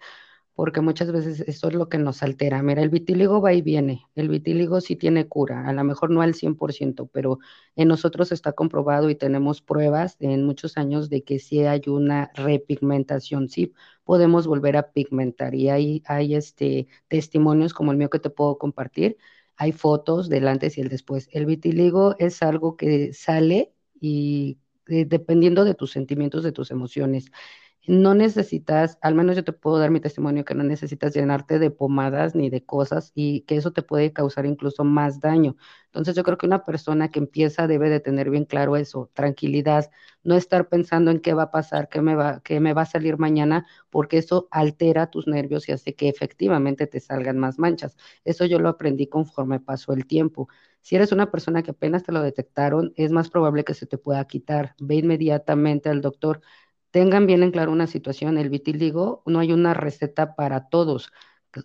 porque 0.55 0.81
muchas 0.81 1.13
veces 1.13 1.41
eso 1.41 1.69
es 1.69 1.75
lo 1.75 1.89
que 1.89 1.99
nos 1.99 2.23
altera. 2.23 2.63
Mira, 2.63 2.83
el 2.83 2.91
vitíligo 2.91 3.41
va 3.43 3.55
y 3.55 3.63
viene. 3.63 4.07
El 4.17 4.29
vitíligo 4.29 4.81
sí 4.81 4.97
tiene 4.97 5.29
cura, 5.29 5.69
a 5.69 5.73
lo 5.75 5.85
mejor 5.85 6.11
no 6.11 6.23
al 6.23 6.35
100%, 6.35 7.07
pero 7.09 7.39
en 7.77 7.89
nosotros 7.89 8.33
está 8.33 8.53
comprobado 8.53 9.11
y 9.11 9.17
tenemos 9.17 9.63
pruebas 9.63 10.17
en 10.21 10.45
muchos 10.45 10.77
años 10.79 11.11
de 11.11 11.25
que 11.25 11.39
si 11.41 11.61
hay 11.65 11.83
una 11.89 12.31
repigmentación, 12.35 13.49
sí 13.49 13.73
podemos 14.05 14.47
volver 14.47 14.77
a 14.77 14.93
pigmentar. 14.93 15.55
Y 15.55 15.71
hay, 15.71 16.03
hay 16.07 16.35
este, 16.37 16.89
testimonios 17.09 17.75
como 17.75 17.93
el 17.93 17.99
mío 17.99 18.11
que 18.11 18.19
te 18.21 18.31
puedo 18.31 18.59
compartir 18.59 19.19
hay 19.57 19.73
fotos 19.73 20.29
del 20.29 20.49
antes 20.49 20.79
y 20.79 20.81
el 20.81 20.89
después. 20.89 21.29
El 21.33 21.47
vitiligo 21.47 22.17
es 22.19 22.43
algo 22.43 22.77
que 22.77 23.13
sale 23.13 23.73
y 24.01 24.59
eh, 24.89 25.05
dependiendo 25.07 25.65
de 25.65 25.75
tus 25.75 25.93
sentimientos, 25.93 26.45
de 26.45 26.53
tus 26.53 26.71
emociones 26.71 27.31
no 27.89 28.15
necesitas, 28.15 28.99
al 29.03 29.15
menos 29.15 29.37
yo 29.37 29.45
te 29.45 29.53
puedo 29.53 29.79
dar 29.79 29.91
mi 29.91 30.01
testimonio, 30.01 30.45
que 30.45 30.55
no 30.55 30.65
necesitas 30.65 31.15
llenarte 31.15 31.59
de 31.59 31.71
pomadas 31.71 32.35
ni 32.35 32.51
de 32.51 32.65
cosas 32.65 33.13
y 33.15 33.43
que 33.43 33.57
eso 33.57 33.73
te 33.73 33.83
puede 33.83 34.13
causar 34.13 34.47
incluso 34.47 34.85
más 34.85 35.21
daño. 35.21 35.57
Entonces 35.87 36.15
yo 36.17 36.23
creo 36.25 36.39
que 36.39 36.47
una 36.47 36.65
persona 36.65 37.11
que 37.11 37.19
empieza 37.19 37.67
debe 37.67 37.89
de 37.91 38.01
tener 38.01 38.31
bien 38.31 38.45
claro 38.45 38.77
eso, 38.77 39.11
tranquilidad, 39.15 39.91
no 40.25 40.37
estar 40.37 40.69
pensando 40.69 41.11
en 41.11 41.21
qué 41.21 41.35
va 41.35 41.45
a 41.45 41.51
pasar, 41.51 41.89
qué 41.89 42.01
me 42.03 42.15
va, 42.15 42.41
qué 42.43 42.61
me 42.61 42.73
va 42.75 42.83
a 42.83 42.87
salir 42.87 43.19
mañana, 43.19 43.67
porque 43.91 44.19
eso 44.19 44.49
altera 44.51 45.11
tus 45.11 45.27
nervios 45.27 45.69
y 45.69 45.73
hace 45.73 45.95
que 45.95 46.09
efectivamente 46.09 46.87
te 46.87 47.01
salgan 47.01 47.39
más 47.39 47.59
manchas. 47.59 47.97
Eso 48.25 48.45
yo 48.47 48.59
lo 48.59 48.69
aprendí 48.69 49.07
conforme 49.09 49.61
pasó 49.61 49.93
el 49.93 50.07
tiempo. 50.07 50.49
Si 50.81 50.95
eres 50.97 51.13
una 51.13 51.31
persona 51.31 51.63
que 51.63 51.73
apenas 51.73 52.05
te 52.05 52.13
lo 52.13 52.23
detectaron, 52.23 52.93
es 52.97 53.11
más 53.11 53.29
probable 53.31 53.65
que 53.65 53.75
se 53.75 53.87
te 53.87 53.99
pueda 53.99 54.25
quitar. 54.27 54.75
Ve 54.79 54.97
inmediatamente 54.97 55.89
al 55.89 56.01
doctor 56.01 56.41
tengan 56.97 57.27
bien 57.27 57.43
en 57.43 57.51
claro 57.51 57.73
una 57.73 57.87
situación, 57.87 58.39
el 58.39 58.49
vitíligo 58.49 59.23
no 59.27 59.39
hay 59.41 59.53
una 59.53 59.75
receta 59.75 60.35
para 60.35 60.71
todos, 60.71 61.13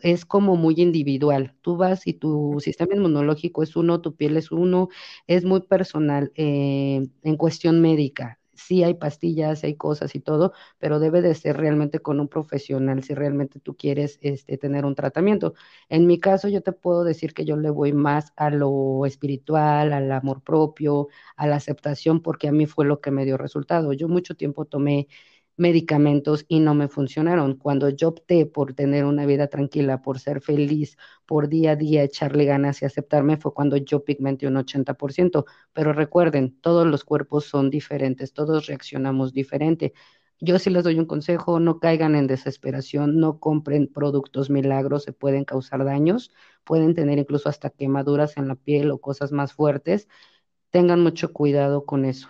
es 0.01 0.25
como 0.25 0.57
muy 0.57 0.75
individual. 0.77 1.55
Tú 1.61 1.77
vas 1.77 2.05
y 2.05 2.13
tu 2.13 2.57
sistema 2.61 2.95
inmunológico 2.95 3.63
es 3.63 3.77
uno, 3.77 4.01
tu 4.01 4.13
piel 4.17 4.35
es 4.35 4.51
uno, 4.51 4.89
es 5.27 5.45
muy 5.45 5.61
personal 5.61 6.33
eh, 6.35 7.07
en 7.23 7.37
cuestión 7.37 7.79
médica 7.81 8.40
sí 8.53 8.83
hay 8.83 8.93
pastillas, 8.95 9.63
hay 9.63 9.75
cosas 9.75 10.15
y 10.15 10.19
todo, 10.19 10.53
pero 10.79 10.99
debe 10.99 11.21
de 11.21 11.35
ser 11.35 11.57
realmente 11.57 11.99
con 11.99 12.19
un 12.19 12.27
profesional 12.27 13.03
si 13.03 13.13
realmente 13.13 13.59
tú 13.59 13.75
quieres 13.75 14.17
este, 14.21 14.57
tener 14.57 14.85
un 14.85 14.95
tratamiento. 14.95 15.53
En 15.89 16.07
mi 16.07 16.19
caso, 16.19 16.47
yo 16.47 16.61
te 16.61 16.71
puedo 16.71 17.03
decir 17.03 17.33
que 17.33 17.45
yo 17.45 17.55
le 17.57 17.69
voy 17.69 17.93
más 17.93 18.33
a 18.35 18.49
lo 18.49 19.05
espiritual, 19.05 19.93
al 19.93 20.11
amor 20.11 20.41
propio, 20.43 21.07
a 21.35 21.47
la 21.47 21.55
aceptación, 21.57 22.21
porque 22.21 22.47
a 22.47 22.51
mí 22.51 22.65
fue 22.65 22.85
lo 22.85 23.01
que 23.01 23.11
me 23.11 23.25
dio 23.25 23.37
resultado. 23.37 23.93
Yo 23.93 24.07
mucho 24.07 24.35
tiempo 24.35 24.65
tomé 24.65 25.07
medicamentos 25.57 26.45
y 26.47 26.59
no 26.59 26.73
me 26.75 26.87
funcionaron. 26.87 27.55
Cuando 27.55 27.89
yo 27.89 28.09
opté 28.09 28.45
por 28.45 28.73
tener 28.73 29.05
una 29.05 29.25
vida 29.25 29.47
tranquila, 29.47 30.01
por 30.01 30.19
ser 30.19 30.41
feliz, 30.41 30.97
por 31.25 31.47
día 31.49 31.71
a 31.71 31.75
día 31.75 32.03
echarle 32.03 32.45
ganas 32.45 32.81
y 32.81 32.85
aceptarme, 32.85 33.37
fue 33.37 33.53
cuando 33.53 33.77
yo 33.77 34.03
pigmenté 34.03 34.47
un 34.47 34.57
80%. 34.57 35.45
Pero 35.73 35.93
recuerden, 35.93 36.59
todos 36.61 36.87
los 36.87 37.03
cuerpos 37.03 37.45
son 37.45 37.69
diferentes, 37.69 38.33
todos 38.33 38.65
reaccionamos 38.67 39.33
diferente. 39.33 39.93
Yo 40.39 40.57
sí 40.59 40.69
les 40.71 40.83
doy 40.83 40.97
un 40.99 41.05
consejo, 41.05 41.59
no 41.59 41.79
caigan 41.79 42.15
en 42.15 42.27
desesperación, 42.27 43.19
no 43.19 43.39
compren 43.39 43.87
productos 43.87 44.49
milagros, 44.49 45.03
se 45.03 45.13
pueden 45.13 45.45
causar 45.45 45.85
daños, 45.85 46.31
pueden 46.63 46.95
tener 46.95 47.19
incluso 47.19 47.47
hasta 47.49 47.69
quemaduras 47.69 48.37
en 48.37 48.47
la 48.47 48.55
piel 48.55 48.89
o 48.91 48.99
cosas 48.99 49.31
más 49.31 49.53
fuertes. 49.53 50.07
Tengan 50.71 51.01
mucho 51.01 51.33
cuidado 51.33 51.85
con 51.85 52.05
eso. 52.05 52.29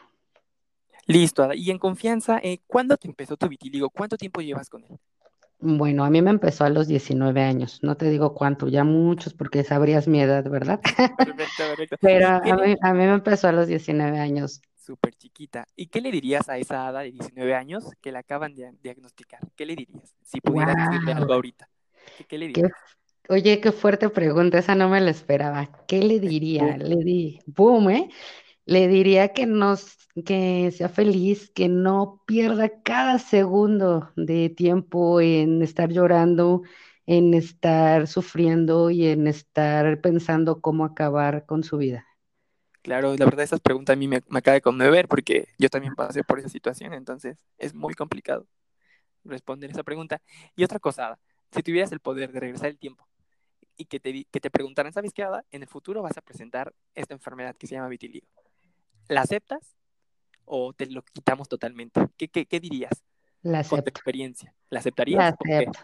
Listo, 1.08 1.54
y 1.54 1.72
en 1.72 1.80
confianza, 1.80 2.40
eh, 2.44 2.60
¿cuándo 2.68 2.98
te 2.98 3.08
empezó 3.08 3.38
tu 3.38 3.48
vitiligo? 3.48 3.90
¿Cuánto 3.90 4.18
tiempo 4.18 4.42
llevas 4.42 4.70
con 4.70 4.84
él? 4.84 4.98
Bueno, 5.64 6.04
a 6.04 6.10
mí 6.10 6.24
me 6.24 6.32
empezó 6.32 6.64
a 6.64 6.70
los 6.70 6.88
19 6.88 7.40
años, 7.44 7.80
no 7.84 7.96
te 7.96 8.10
digo 8.10 8.34
cuánto, 8.34 8.68
ya 8.68 8.84
muchos 8.84 9.36
porque 9.36 9.64
sabrías 9.64 10.08
mi 10.08 10.20
edad, 10.20 10.50
¿verdad? 10.50 10.80
Perfecto, 11.18 11.64
perfecto. 11.68 11.98
Pero 12.02 12.28
a 12.30 12.40
mí, 12.40 12.76
a 12.82 12.94
mí, 12.94 13.06
me 13.06 13.14
empezó 13.14 13.48
a 13.48 13.52
los 13.52 13.68
19 13.68 14.20
años. 14.20 14.62
súper 14.76 15.14
chiquita. 15.14 15.68
¿Y 15.76 15.86
qué 15.88 16.02
le 16.02 16.12
dirías 16.12 16.50
a 16.50 16.58
esa 16.58 16.88
hada 16.88 17.02
de 17.02 17.12
19 17.12 17.54
años 17.54 17.86
que 18.02 18.12
la 18.12 18.20
acaban 18.20 18.56
de 18.56 18.72
diagnosticar? 18.82 19.42
¿Qué 19.56 19.68
le 19.68 19.76
dirías? 19.76 20.16
Si 20.24 20.42
pudieras 20.42 20.76
decirle 20.76 21.14
algo 21.14 21.32
ahorita. 21.32 21.70
¿Qué, 22.28 22.40
le 22.40 22.48
dirías? 22.48 22.72
oye, 23.30 23.62
qué 23.62 23.72
fuerte 23.72 24.10
pregunta, 24.10 24.58
esa 24.58 24.74
no 24.74 24.90
me 24.90 25.00
la 25.00 25.12
esperaba. 25.12 25.70
¿Qué 25.88 26.00
le 26.00 26.20
diría? 26.20 26.76
Le 26.78 27.04
di, 27.04 27.40
boom, 27.46 27.92
¿eh? 27.92 28.10
Le 28.72 28.88
diría 28.88 29.34
que 29.34 29.46
nos, 29.46 29.98
que 30.26 30.72
sea 30.72 30.88
feliz, 30.88 31.52
que 31.54 31.68
no 31.68 32.24
pierda 32.26 32.82
cada 32.84 33.20
segundo 33.20 34.14
de 34.16 34.48
tiempo 34.48 35.20
en 35.20 35.62
estar 35.62 35.90
llorando, 35.90 36.62
en 37.06 37.34
estar 37.34 38.08
sufriendo 38.08 38.90
y 38.90 39.08
en 39.08 39.28
estar 39.28 40.00
pensando 40.00 40.62
cómo 40.62 40.86
acabar 40.86 41.46
con 41.46 41.66
su 41.66 41.76
vida. 41.76 42.08
Claro, 42.82 43.14
la 43.18 43.26
verdad 43.26 43.44
esas 43.44 43.60
preguntas 43.60 43.94
a 43.94 43.98
mí 43.98 44.08
me, 44.08 44.22
me 44.30 44.40
acaba 44.40 44.56
de 44.56 44.62
conmover 44.62 45.10
porque 45.10 45.50
yo 45.60 45.68
también 45.68 45.94
pasé 45.94 46.24
por 46.24 46.40
esa 46.40 46.48
situación, 46.48 46.94
entonces 46.94 47.36
es 47.58 47.74
muy 47.74 47.94
complicado 47.94 48.48
responder 49.26 49.72
esa 49.72 49.84
pregunta. 49.84 50.22
Y 50.56 50.64
otra 50.64 50.80
cosa, 50.80 51.20
si 51.52 51.62
tuvieras 51.62 51.92
el 51.92 52.00
poder 52.00 52.32
de 52.32 52.40
regresar 52.40 52.70
el 52.70 52.80
tiempo 52.80 53.06
y 53.76 53.84
que 53.84 54.00
te, 54.00 54.24
que 54.32 54.40
te 54.40 54.50
preguntaran, 54.50 54.94
¿sabes 54.94 55.12
qué? 55.12 55.28
En 55.52 55.62
el 55.62 55.68
futuro 55.68 56.02
vas 56.02 56.18
a 56.18 56.22
presentar 56.22 56.74
esta 56.96 57.14
enfermedad 57.14 57.54
que 57.58 57.68
se 57.68 57.76
llama 57.76 57.90
vitiligo. 57.90 58.28
¿La 59.12 59.24
aceptas 59.24 59.76
o 60.46 60.72
te 60.72 60.86
lo 60.86 61.02
quitamos 61.02 61.50
totalmente? 61.50 62.00
¿Qué, 62.16 62.30
qué, 62.30 62.46
qué 62.46 62.62
dirías? 62.62 63.04
La 63.42 63.60
acepto. 63.60 63.76
Con 63.76 63.84
tu 63.84 63.90
experiencia. 63.90 64.56
¿La 64.70 64.80
aceptarías? 64.80 65.18
La 65.20 65.28
acepto. 65.28 65.80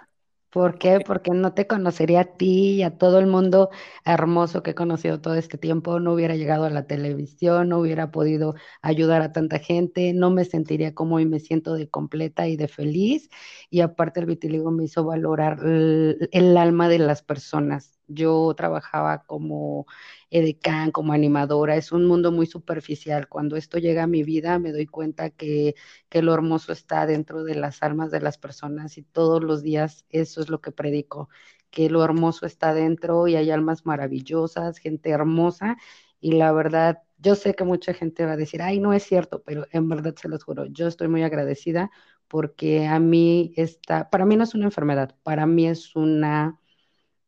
¿Por 0.50 0.80
qué? 0.80 1.02
Porque 1.06 1.32
no 1.32 1.54
te 1.54 1.68
conocería 1.68 2.22
a 2.22 2.38
ti 2.38 2.76
y 2.76 2.84
a 2.84 2.98
todo 2.98 3.20
el 3.20 3.28
mundo 3.28 3.70
hermoso 4.06 4.64
que 4.64 4.72
he 4.72 4.76
conocido 4.76 5.20
todo 5.20 5.36
este 5.36 5.58
tiempo, 5.58 6.00
no 6.00 6.14
hubiera 6.14 6.38
llegado 6.38 6.64
a 6.64 6.70
la 6.70 6.88
televisión, 6.88 7.68
no 7.68 7.80
hubiera 7.80 8.12
podido 8.12 8.56
ayudar 8.82 9.22
a 9.22 9.34
tanta 9.34 9.60
gente, 9.60 10.14
no 10.14 10.32
me 10.32 10.46
sentiría 10.46 10.96
como 10.96 11.20
y 11.20 11.26
me 11.26 11.42
siento 11.42 11.74
de 11.74 11.90
completa 11.90 12.48
y 12.48 12.56
de 12.56 12.70
feliz. 12.70 13.30
Y 13.70 13.82
aparte 13.82 14.22
el 14.22 14.26
vitiligo 14.26 14.72
me 14.72 14.86
hizo 14.86 15.04
valorar 15.04 15.60
el, 15.66 16.30
el 16.32 16.56
alma 16.56 16.88
de 16.88 17.00
las 17.00 17.24
personas. 17.24 17.97
Yo 18.08 18.53
trabajaba 18.55 19.24
como 19.26 19.86
edecán, 20.30 20.91
como 20.91 21.14
animadora, 21.14 21.76
es 21.76 21.91
un 21.91 22.05
mundo 22.05 22.32
muy 22.32 22.45
superficial. 22.45 23.28
Cuando 23.28 23.55
esto 23.58 23.78
llega 23.78 24.03
a 24.03 24.08
mi 24.08 24.24
vida 24.24 24.60
me 24.60 24.72
doy 24.72 24.86
cuenta 24.88 25.30
que, 25.30 25.76
que 26.10 26.22
lo 26.22 26.34
hermoso 26.34 26.72
está 26.72 27.05
dentro 27.05 27.43
de 27.43 27.55
las 27.55 27.84
almas 27.84 28.12
de 28.12 28.22
las 28.22 28.38
personas 28.38 28.97
y 28.97 29.03
todos 29.03 29.43
los 29.43 29.62
días 29.64 30.05
eso 30.10 30.41
es 30.41 30.49
lo 30.49 30.62
que 30.62 30.72
predico, 30.72 31.30
que 31.72 31.89
lo 31.89 32.03
hermoso 32.03 32.45
está 32.45 32.74
dentro 32.74 33.28
y 33.28 33.36
hay 33.36 33.51
almas 33.51 33.86
maravillosas, 33.86 34.78
gente 34.80 35.10
hermosa 35.10 35.78
y 36.20 36.34
la 36.34 36.51
verdad, 36.51 37.03
yo 37.20 37.36
sé 37.36 37.53
que 37.55 37.64
mucha 37.64 37.93
gente 37.93 38.26
va 38.26 38.34
a 38.34 38.38
decir, 38.38 38.62
ay, 38.62 38.80
no 38.80 38.93
es 38.93 39.03
cierto, 39.03 39.43
pero 39.43 39.68
en 39.72 39.88
verdad 39.89 40.16
se 40.16 40.30
los 40.30 40.43
juro, 40.43 40.66
yo 40.66 40.88
estoy 40.88 41.08
muy 41.08 41.24
agradecida 41.24 41.91
porque 42.28 42.88
a 42.88 42.99
mí 42.99 43.53
está, 43.55 44.10
para 44.10 44.26
mí 44.26 44.36
no 44.36 44.43
es 44.43 44.55
una 44.55 44.66
enfermedad, 44.66 45.16
para 45.24 45.45
mí 45.45 45.68
es 45.68 45.95
una... 45.95 46.60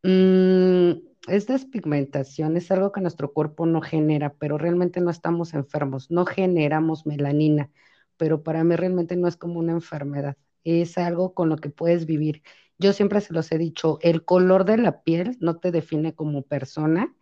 Mmm, 0.03 0.91
es 1.27 1.47
despigmentación, 1.47 2.55
es 2.57 2.71
algo 2.71 2.91
que 2.91 3.01
nuestro 3.01 3.33
cuerpo 3.33 3.65
no 3.65 3.81
genera, 3.81 4.33
pero 4.35 4.57
realmente 4.57 5.01
no 5.01 5.09
estamos 5.11 5.53
enfermos, 5.53 6.09
no 6.09 6.25
generamos 6.25 7.05
melanina, 7.05 7.69
pero 8.17 8.41
para 8.43 8.63
mí 8.63 8.75
realmente 8.75 9.15
no 9.17 9.27
es 9.27 9.35
como 9.37 9.59
una 9.59 9.73
enfermedad, 9.73 10.37
es 10.63 10.97
algo 10.97 11.33
con 11.33 11.49
lo 11.49 11.57
que 11.57 11.69
puedes 11.69 12.05
vivir. 12.05 12.41
Yo 12.77 12.93
siempre 12.93 13.19
se 13.21 13.33
los 13.33 13.51
he 13.51 13.57
dicho, 13.57 13.99
el 14.01 14.23
color 14.23 14.63
de 14.65 14.77
la 14.77 15.01
piel 15.03 15.37
no 15.41 15.57
te 15.57 15.71
define 15.71 16.15
como 16.15 16.43
persona, 16.43 17.13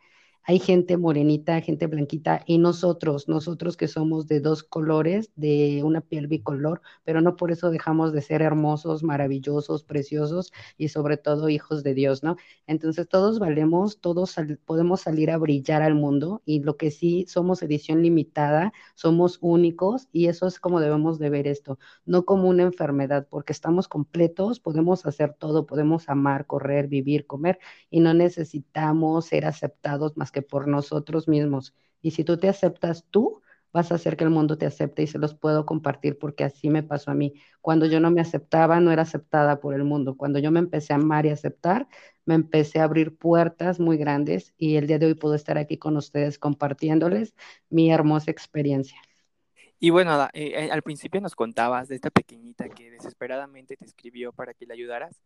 hay 0.49 0.59
gente 0.59 0.95
morenita, 0.95 1.59
gente 1.59 1.87
blanquita 1.87 2.41
y 2.45 2.57
nosotros, 2.57 3.27
nosotros 3.27 3.75
que 3.75 3.89
somos 3.89 4.27
de 4.27 4.39
dos 4.39 4.63
colores, 4.63 5.29
de 5.35 5.81
una 5.83 5.99
piel 5.99 6.27
bicolor, 6.27 6.81
pero 7.03 7.19
no 7.19 7.35
por 7.35 7.51
eso 7.51 7.69
dejamos 7.69 8.13
de 8.13 8.21
ser 8.21 8.41
hermosos, 8.41 9.03
maravillosos, 9.03 9.83
preciosos 9.83 10.53
y 10.77 10.87
sobre 10.87 11.17
todo 11.17 11.49
hijos 11.49 11.83
de 11.83 11.93
Dios, 11.93 12.23
¿no? 12.23 12.37
Entonces 12.65 13.09
todos 13.09 13.39
valemos, 13.39 13.99
todos 13.99 14.35
podemos 14.65 15.01
salir 15.01 15.31
a 15.31 15.37
brillar 15.37 15.81
al 15.81 15.95
mundo 15.95 16.41
y 16.45 16.61
lo 16.63 16.77
que 16.77 16.91
sí 16.91 17.25
somos 17.27 17.61
edición 17.61 18.01
limitada, 18.01 18.71
somos 18.95 19.39
únicos 19.41 20.07
y 20.13 20.27
eso 20.27 20.47
es 20.47 20.61
como 20.61 20.79
debemos 20.79 21.19
de 21.19 21.29
ver 21.29 21.47
esto, 21.47 21.77
no 22.05 22.23
como 22.23 22.47
una 22.47 22.63
enfermedad, 22.63 23.27
porque 23.29 23.51
estamos 23.51 23.89
completos, 23.89 24.61
podemos 24.61 25.05
hacer 25.05 25.33
todo, 25.33 25.65
podemos 25.65 26.07
amar, 26.07 26.45
correr, 26.47 26.87
vivir, 26.87 27.27
comer 27.27 27.59
y 27.89 27.99
no 27.99 28.13
necesitamos 28.13 29.25
ser 29.25 29.45
aceptados 29.45 30.15
más 30.15 30.31
que 30.31 30.36
por 30.41 30.67
nosotros 30.67 31.27
mismos. 31.27 31.73
Y 32.01 32.11
si 32.11 32.23
tú 32.23 32.37
te 32.37 32.49
aceptas 32.49 33.05
tú, 33.09 33.41
vas 33.73 33.91
a 33.91 33.95
hacer 33.95 34.17
que 34.17 34.23
el 34.23 34.29
mundo 34.29 34.57
te 34.57 34.65
acepte 34.65 35.03
y 35.03 35.07
se 35.07 35.19
los 35.19 35.35
puedo 35.35 35.65
compartir 35.65 36.17
porque 36.17 36.43
así 36.43 36.69
me 36.69 36.83
pasó 36.83 37.11
a 37.11 37.13
mí. 37.13 37.33
Cuando 37.61 37.85
yo 37.85 37.99
no 37.99 38.11
me 38.11 38.21
aceptaba, 38.21 38.79
no 38.79 38.91
era 38.91 39.03
aceptada 39.03 39.59
por 39.59 39.73
el 39.75 39.83
mundo. 39.83 40.17
Cuando 40.17 40.39
yo 40.39 40.51
me 40.51 40.59
empecé 40.59 40.93
a 40.93 40.97
amar 40.97 41.25
y 41.25 41.29
aceptar, 41.29 41.87
me 42.25 42.35
empecé 42.35 42.79
a 42.79 42.85
abrir 42.85 43.15
puertas 43.17 43.79
muy 43.79 43.97
grandes 43.97 44.53
y 44.57 44.75
el 44.75 44.87
día 44.87 44.99
de 44.99 45.07
hoy 45.07 45.13
puedo 45.13 45.35
estar 45.35 45.57
aquí 45.57 45.77
con 45.77 45.97
ustedes 45.97 46.39
compartiéndoles 46.39 47.35
mi 47.69 47.91
hermosa 47.91 48.31
experiencia. 48.31 48.99
Y 49.79 49.91
bueno, 49.91 50.23
eh, 50.33 50.53
eh, 50.55 50.71
al 50.71 50.81
principio 50.81 51.21
nos 51.21 51.35
contabas 51.35 51.87
de 51.87 51.95
esta 51.95 52.09
pequeñita 52.09 52.67
que 52.69 52.89
desesperadamente 52.89 53.77
te 53.77 53.85
escribió 53.85 54.33
para 54.33 54.55
que 54.55 54.65
le 54.65 54.73
ayudaras. 54.73 55.21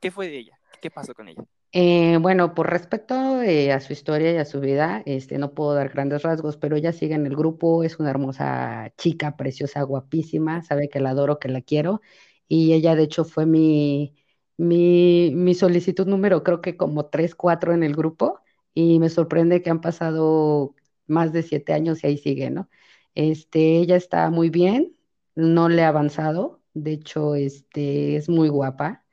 ¿Qué, 0.00 0.10
fue 0.10 0.28
de 0.28 0.38
ella? 0.38 0.58
¿Qué 0.80 0.90
pasó 0.90 1.14
con 1.14 1.28
ella? 1.28 1.44
Eh, 1.72 2.18
bueno, 2.20 2.52
por 2.54 2.68
respecto 2.68 3.14
a 3.14 3.80
su 3.80 3.92
historia 3.92 4.32
y 4.32 4.36
a 4.38 4.44
su 4.44 4.58
vida, 4.60 5.02
este, 5.06 5.38
no 5.38 5.54
puedo 5.54 5.74
dar 5.74 5.88
grandes 5.90 6.22
rasgos, 6.22 6.56
pero 6.56 6.74
ella 6.76 6.92
sigue 6.92 7.14
en 7.14 7.26
el 7.26 7.36
grupo, 7.36 7.84
es 7.84 8.00
una 8.00 8.10
hermosa 8.10 8.92
chica, 8.98 9.36
preciosa, 9.36 9.82
guapísima, 9.82 10.62
sabe 10.62 10.88
que 10.88 10.98
la 10.98 11.10
adoro, 11.10 11.38
que 11.38 11.48
la 11.48 11.60
quiero, 11.62 12.00
y 12.48 12.72
ella 12.72 12.96
de 12.96 13.04
hecho 13.04 13.24
fue 13.24 13.46
mi, 13.46 14.16
mi, 14.56 15.30
mi 15.36 15.54
solicitud 15.54 16.08
número, 16.08 16.42
creo 16.42 16.60
que 16.60 16.76
como 16.76 17.06
tres, 17.06 17.36
cuatro 17.36 17.72
en 17.72 17.84
el 17.84 17.94
grupo, 17.94 18.40
y 18.74 18.98
me 18.98 19.08
sorprende 19.08 19.62
que 19.62 19.70
han 19.70 19.80
pasado 19.80 20.74
más 21.06 21.32
de 21.32 21.42
siete 21.44 21.72
años 21.72 22.02
y 22.02 22.08
ahí 22.08 22.18
sigue, 22.18 22.50
¿no? 22.50 22.68
Este, 23.14 23.78
ella 23.78 23.94
está 23.96 24.28
muy 24.30 24.50
bien, 24.50 24.96
no 25.36 25.68
le 25.68 25.84
ha 25.84 25.88
avanzado, 25.88 26.60
de 26.74 26.92
hecho, 26.94 27.36
este, 27.36 28.16
es 28.16 28.28
muy 28.28 28.48
guapa. 28.48 29.04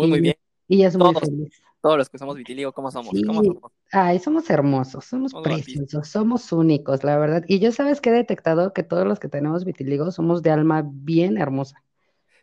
muy 0.00 0.20
bien. 0.20 0.34
Y 0.68 0.84
es 0.84 0.96
muy 0.96 1.14
feliz. 1.14 1.62
Todos 1.82 1.98
los 1.98 2.08
que 2.08 2.16
somos 2.16 2.36
vitiligo, 2.36 2.72
¿cómo 2.72 2.92
somos? 2.92 3.12
¿Cómo 3.26 3.42
somos? 3.42 3.72
Ay, 3.90 4.20
somos 4.20 4.48
hermosos, 4.48 5.04
somos, 5.04 5.34
preciosos, 5.34 6.08
somos 6.08 6.52
únicos, 6.52 7.02
la 7.02 7.18
verdad. 7.18 7.44
Y 7.48 7.58
yo 7.58 7.72
sabes 7.72 8.00
que 8.00 8.10
he 8.10 8.12
detectado 8.12 8.72
que 8.72 8.84
todos 8.84 9.04
los 9.04 9.18
que 9.18 9.28
tenemos 9.28 9.64
vitiligo 9.64 10.10
somos 10.12 10.42
de 10.42 10.50
alma 10.50 10.84
bien 10.86 11.36
hermosa. 11.38 11.82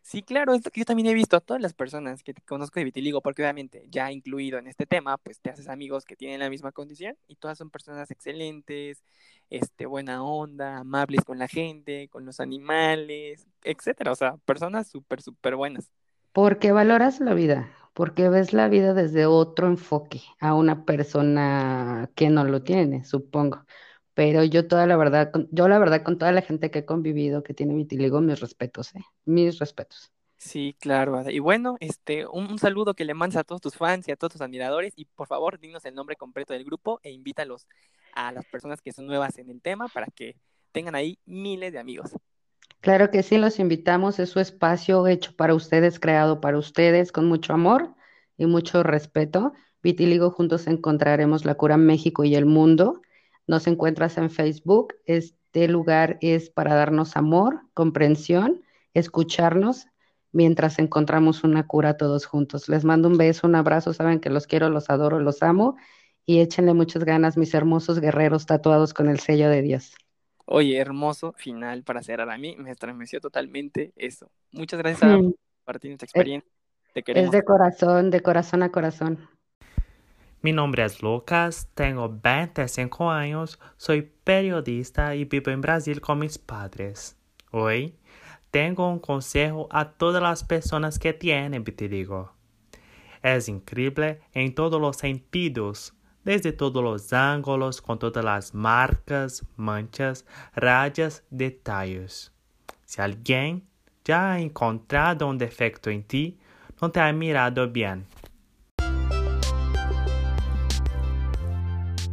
Sí, 0.01 0.23
claro, 0.23 0.53
es 0.53 0.63
que 0.63 0.81
yo 0.81 0.85
también 0.85 1.07
he 1.07 1.13
visto 1.13 1.37
a 1.37 1.39
todas 1.39 1.61
las 1.61 1.73
personas 1.73 2.23
que 2.23 2.33
conozco 2.47 2.79
de 2.79 2.83
vitiligo, 2.83 3.21
porque 3.21 3.43
obviamente 3.43 3.85
ya 3.89 4.11
incluido 4.11 4.57
en 4.57 4.67
este 4.67 4.85
tema, 4.85 5.17
pues 5.17 5.39
te 5.39 5.51
haces 5.51 5.69
amigos 5.69 6.03
que 6.03 6.15
tienen 6.15 6.39
la 6.39 6.49
misma 6.49 6.71
condición 6.71 7.15
y 7.27 7.35
todas 7.35 7.57
son 7.57 7.69
personas 7.69 8.09
excelentes, 8.11 9.03
este, 9.49 9.85
buena 9.85 10.23
onda, 10.23 10.79
amables 10.79 11.21
con 11.23 11.37
la 11.37 11.47
gente, 11.47 12.09
con 12.09 12.25
los 12.25 12.39
animales, 12.39 13.47
etcétera. 13.63 14.11
O 14.11 14.15
sea, 14.15 14.37
personas 14.45 14.89
súper, 14.89 15.21
súper 15.21 15.55
buenas. 15.55 15.91
Porque 16.33 16.71
valoras 16.71 17.19
la 17.19 17.33
vida, 17.33 17.71
porque 17.99 18.29
ves 18.29 18.53
la 18.53 18.69
vida 18.69 18.93
desde 18.93 19.25
otro 19.25 19.67
enfoque 19.67 20.21
a 20.39 20.53
una 20.53 20.85
persona 20.85 22.09
que 22.15 22.29
no 22.29 22.45
lo 22.45 22.63
tiene, 22.63 23.03
supongo. 23.03 23.65
Pero 24.13 24.41
yo 24.45 24.69
toda 24.69 24.87
la 24.87 24.95
verdad, 24.95 25.33
yo 25.51 25.67
la 25.67 25.79
verdad 25.79 26.01
con 26.01 26.17
toda 26.17 26.31
la 26.31 26.41
gente 26.41 26.71
que 26.71 26.79
he 26.79 26.85
convivido 26.85 27.43
que 27.43 27.53
tiene 27.53 27.73
vitiligo, 27.73 28.21
mis 28.21 28.39
respetos, 28.39 28.95
¿eh? 28.95 29.01
Mis 29.25 29.59
respetos. 29.59 30.13
Sí, 30.37 30.77
claro. 30.79 31.29
Y 31.29 31.39
bueno, 31.39 31.75
este, 31.81 32.25
un, 32.25 32.57
saludo 32.57 32.93
que 32.93 33.03
le 33.03 33.13
mandas 33.13 33.41
a 33.41 33.43
todos 33.43 33.59
tus 33.59 33.75
fans 33.75 34.07
y 34.07 34.13
a 34.13 34.15
todos 34.15 34.31
tus 34.31 34.41
admiradores. 34.41 34.93
Y 34.95 35.03
por 35.03 35.27
favor, 35.27 35.59
dinos 35.59 35.83
el 35.83 35.93
nombre 35.93 36.15
completo 36.15 36.53
del 36.53 36.63
grupo 36.63 37.01
e 37.03 37.11
invítalos 37.11 37.67
a 38.13 38.31
las 38.31 38.45
personas 38.45 38.79
que 38.79 38.93
son 38.93 39.07
nuevas 39.07 39.37
en 39.39 39.49
el 39.49 39.61
tema 39.61 39.89
para 39.89 40.07
que 40.07 40.37
tengan 40.71 40.95
ahí 40.95 41.19
miles 41.25 41.73
de 41.73 41.79
amigos. 41.79 42.11
Claro 42.81 43.11
que 43.11 43.23
sí, 43.23 43.37
los 43.37 43.59
invitamos. 43.59 44.19
Es 44.19 44.29
su 44.29 44.39
espacio 44.39 45.05
hecho 45.07 45.35
para 45.35 45.53
ustedes, 45.53 45.99
creado 45.99 46.39
para 46.41 46.57
ustedes, 46.57 47.11
con 47.11 47.25
mucho 47.27 47.53
amor 47.53 47.93
y 48.37 48.45
mucho 48.45 48.83
respeto. 48.83 49.53
Vitiligo 49.83 50.31
juntos 50.31 50.67
encontraremos 50.67 51.45
la 51.45 51.55
cura 51.55 51.75
en 51.75 51.85
México 51.85 52.23
y 52.23 52.35
el 52.35 52.45
mundo. 52.45 53.01
Nos 53.47 53.67
encuentras 53.67 54.17
en 54.17 54.29
Facebook. 54.29 54.95
Este 55.05 55.67
lugar 55.67 56.17
es 56.21 56.49
para 56.49 56.75
darnos 56.75 57.17
amor, 57.17 57.61
comprensión, 57.73 58.61
escucharnos 58.93 59.87
mientras 60.31 60.79
encontramos 60.79 61.43
una 61.43 61.67
cura 61.67 61.97
todos 61.97 62.25
juntos. 62.25 62.69
Les 62.69 62.85
mando 62.85 63.09
un 63.09 63.17
beso, 63.17 63.47
un 63.47 63.55
abrazo, 63.55 63.93
saben 63.93 64.19
que 64.19 64.29
los 64.29 64.47
quiero, 64.47 64.69
los 64.69 64.89
adoro, 64.89 65.19
los 65.19 65.43
amo 65.43 65.75
y 66.25 66.39
échenle 66.39 66.73
muchas 66.73 67.03
ganas, 67.03 67.35
mis 67.37 67.53
hermosos 67.53 67.99
guerreros 67.99 68.45
tatuados 68.45 68.93
con 68.93 69.09
el 69.09 69.19
sello 69.19 69.49
de 69.49 69.61
Dios. 69.63 69.95
Oye, 70.51 70.77
hermoso 70.77 71.33
final 71.33 71.83
para 71.83 72.01
cerrar. 72.01 72.27
A 72.31 72.37
mí 72.39 72.55
me 72.57 72.71
estremeció 72.71 73.21
totalmente 73.21 73.93
eso. 73.95 74.31
Muchas 74.51 74.79
gracias 74.79 74.99
por 74.99 75.35
compartir 75.59 75.91
nuestra 75.91 76.05
experiencia. 76.07 76.51
Te 76.91 77.03
queremos. 77.03 77.27
Es 77.27 77.31
de 77.31 77.43
corazón, 77.43 78.09
de 78.09 78.21
corazón 78.21 78.63
a 78.63 78.71
corazón. 78.71 79.29
Mi 80.41 80.51
nombre 80.51 80.83
es 80.83 81.03
Lucas, 81.03 81.69
tengo 81.75 82.09
25 82.09 83.11
años, 83.11 83.59
soy 83.77 84.01
periodista 84.23 85.13
y 85.13 85.25
vivo 85.25 85.51
en 85.51 85.61
Brasil 85.61 86.01
con 86.01 86.17
mis 86.17 86.39
padres. 86.39 87.15
Hoy 87.51 87.93
tengo 88.49 88.89
un 88.89 88.97
consejo 88.97 89.67
a 89.69 89.91
todas 89.91 90.23
las 90.23 90.43
personas 90.43 90.97
que 90.97 91.13
tienen 91.13 91.63
vitiligo. 91.63 92.33
Es 93.21 93.49
increíble 93.49 94.21
en 94.33 94.55
todos 94.55 94.81
los 94.81 94.97
sentidos, 94.97 95.93
desde 96.23 96.51
todos 96.51 96.83
los 96.83 97.13
ángulos, 97.13 97.81
con 97.81 97.99
todas 97.99 98.23
las 98.23 98.53
marcas, 98.53 99.45
manchas, 99.55 100.25
rayas, 100.53 101.23
detalles. 101.29 102.31
Si 102.85 103.01
alguien 103.01 103.67
ya 104.03 104.33
ha 104.33 104.39
encontrado 104.39 105.27
un 105.27 105.37
defecto 105.37 105.89
en 105.89 106.03
ti, 106.03 106.39
no 106.81 106.91
te 106.91 106.99
ha 106.99 107.11
mirado 107.13 107.69
bien. 107.69 108.07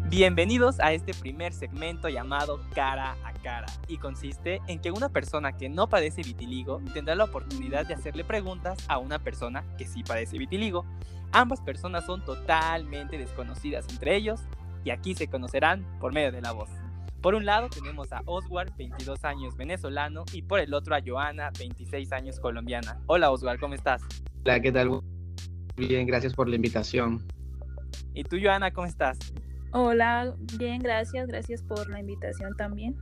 Bienvenidos 0.09 0.79
a 0.81 0.93
este 0.93 1.13
primer 1.15 1.53
segmento 1.53 2.09
llamado 2.09 2.61
Cara 2.75 3.17
a 3.25 3.33
Cara 3.33 3.67
y 3.89 3.99
consiste 3.99 4.63
en 4.67 4.81
que 4.81 4.91
una 4.91 5.09
persona 5.09 5.57
que 5.57 5.69
no 5.69 5.89
padece 5.89 6.23
vitiligo 6.23 6.81
tendrá 6.95 7.15
la 7.17 7.25
oportunidad 7.25 7.87
de 7.87 7.95
hacerle 7.95 8.25
preguntas 8.25 8.79
a 8.89 8.99
una 8.99 9.19
persona 9.19 9.65
que 9.77 9.85
sí 9.85 10.05
padece 10.05 10.39
vitiligo. 10.39 10.87
Ambas 11.33 11.61
personas 11.61 12.07
son 12.07 12.25
totalmente 12.25 13.19
desconocidas 13.19 13.87
entre 13.91 14.17
ellos 14.17 14.41
y 14.85 14.91
aquí 14.91 15.15
se 15.15 15.29
conocerán 15.29 15.85
por 16.01 16.13
medio 16.13 16.33
de 16.33 16.41
la 16.41 16.53
voz. 16.53 16.71
Por 17.21 17.35
un 17.35 17.45
lado 17.45 17.69
tenemos 17.69 18.13
a 18.13 18.23
Oswald, 18.25 18.77
22 18.77 19.25
años 19.25 19.57
venezolano, 19.57 20.25
y 20.33 20.43
por 20.43 20.61
el 20.61 20.73
otro 20.75 20.95
a 20.95 21.01
Joana, 21.05 21.51
26 21.59 22.13
años 22.13 22.39
colombiana. 22.39 23.01
Hola 23.07 23.31
Oswald, 23.33 23.59
¿cómo 23.59 23.75
estás? 23.75 24.01
Hola, 24.45 24.61
¿qué 24.61 24.71
tal? 24.71 25.01
Bien, 25.77 26.07
gracias 26.07 26.35
por 26.35 26.49
la 26.49 26.55
invitación. 26.55 27.27
¿Y 28.15 28.23
tú, 28.23 28.37
Joana, 28.41 28.71
cómo 28.71 28.87
estás? 28.87 29.19
Hola, 29.73 30.35
bien, 30.57 30.81
gracias, 30.81 31.27
gracias 31.27 31.63
por 31.63 31.89
la 31.91 31.99
invitación 31.99 32.55
también. 32.57 32.97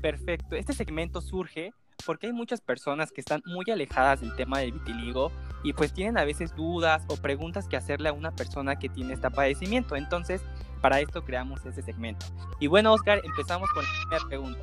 Perfecto, 0.00 0.54
este 0.54 0.72
segmento 0.72 1.20
surge 1.20 1.72
porque 2.06 2.28
hay 2.28 2.32
muchas 2.32 2.60
personas 2.60 3.10
que 3.10 3.20
están 3.20 3.42
muy 3.46 3.64
alejadas 3.70 4.20
del 4.20 4.34
tema 4.36 4.60
del 4.60 4.72
vitiligo 4.72 5.32
y 5.62 5.72
pues 5.72 5.92
tienen 5.92 6.18
a 6.18 6.24
veces 6.24 6.54
dudas 6.54 7.04
o 7.08 7.16
preguntas 7.16 7.66
que 7.68 7.76
hacerle 7.76 8.08
a 8.08 8.12
una 8.12 8.30
persona 8.30 8.78
que 8.78 8.88
tiene 8.88 9.14
este 9.14 9.30
padecimiento. 9.30 9.96
Entonces, 9.96 10.42
para 10.80 11.00
esto 11.00 11.24
creamos 11.24 11.64
este 11.66 11.82
segmento. 11.82 12.26
Y 12.60 12.66
bueno, 12.66 12.92
Oscar, 12.92 13.20
empezamos 13.24 13.68
con 13.70 13.84
la 13.84 13.90
primera 14.00 14.28
pregunta. 14.28 14.60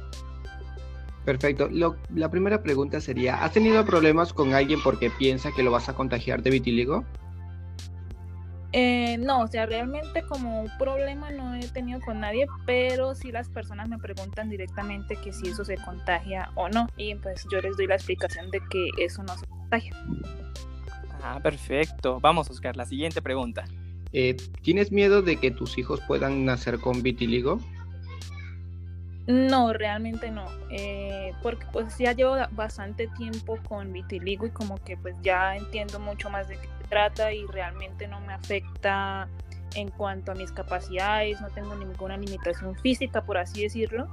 Perfecto. 1.26 1.70
la 2.14 2.30
primera 2.30 2.62
pregunta 2.62 3.00
sería, 3.00 3.44
¿has 3.44 3.54
tenido 3.54 3.86
problemas 3.86 4.34
con 4.34 4.54
alguien 4.54 4.82
porque 4.84 5.10
piensa 5.10 5.52
que 5.56 5.64
lo 5.64 5.72
vas 5.72 5.88
a 5.88 5.94
contagiar 5.94 6.44
de 6.44 6.50
vitiligo? 6.50 7.06
Eh, 8.76 9.18
no, 9.20 9.42
o 9.42 9.48
sea, 9.48 9.68
realmente 9.68 10.24
como 10.24 10.64
un 10.64 10.78
problema 10.80 11.30
no 11.30 11.54
he 11.54 11.68
tenido 11.68 12.02
con 12.02 12.20
nadie, 12.20 12.48
pero 12.66 13.14
sí 13.14 13.32
las 13.32 13.48
personas 13.48 13.88
me 13.88 14.00
preguntan 14.00 14.50
directamente 14.50 15.16
que 15.16 15.32
si 15.32 15.50
eso 15.50 15.64
se 15.64 15.78
contagia 15.78 16.50
o 16.56 16.68
no, 16.70 16.88
y 16.98 17.14
pues 17.16 17.46
yo 17.52 17.62
les 17.62 17.78
doy 17.78 17.86
la 17.86 17.96
explicación 17.96 18.50
de 18.50 18.60
que 18.72 18.90
eso 18.98 19.22
no 19.22 19.38
se 19.38 19.46
contagia. 19.46 19.96
Ah, 21.24 21.40
perfecto. 21.42 22.20
Vamos, 22.20 22.50
Oscar, 22.50 22.76
la 22.76 22.86
siguiente 22.86 23.22
pregunta. 23.22 23.64
Eh, 24.12 24.36
¿Tienes 24.62 24.92
miedo 24.92 25.22
de 25.22 25.38
que 25.38 25.52
tus 25.52 25.78
hijos 25.78 26.02
puedan 26.06 26.46
nacer 26.46 26.80
con 26.80 27.02
vitiligo? 27.02 27.60
No, 29.26 29.72
realmente 29.72 30.30
no, 30.32 30.46
eh, 30.70 31.32
porque 31.42 31.66
pues 31.72 31.98
ya 31.98 32.12
llevo 32.12 32.36
bastante 32.52 33.08
tiempo 33.08 33.58
con 33.70 33.94
vitiligo 33.94 34.46
y 34.46 34.50
como 34.50 34.76
que 34.84 34.98
pues 34.98 35.16
ya 35.22 35.56
entiendo 35.56 35.98
mucho 35.98 36.30
más 36.30 36.50
de 36.50 36.58
qué 36.58 36.68
se 36.68 36.88
trata 36.90 37.32
y 37.32 37.46
realmente 37.46 38.06
no 38.10 38.20
me 38.20 38.34
afecta 38.34 39.30
en 39.76 39.90
cuanto 39.92 40.34
a 40.34 40.36
mis 40.36 40.52
capacidades, 40.52 41.40
no 41.40 41.48
tengo 41.48 41.74
ninguna 41.74 42.18
limitación 42.18 42.76
física, 42.76 43.24
por 43.24 43.38
así 43.38 43.64
decirlo. 43.64 44.10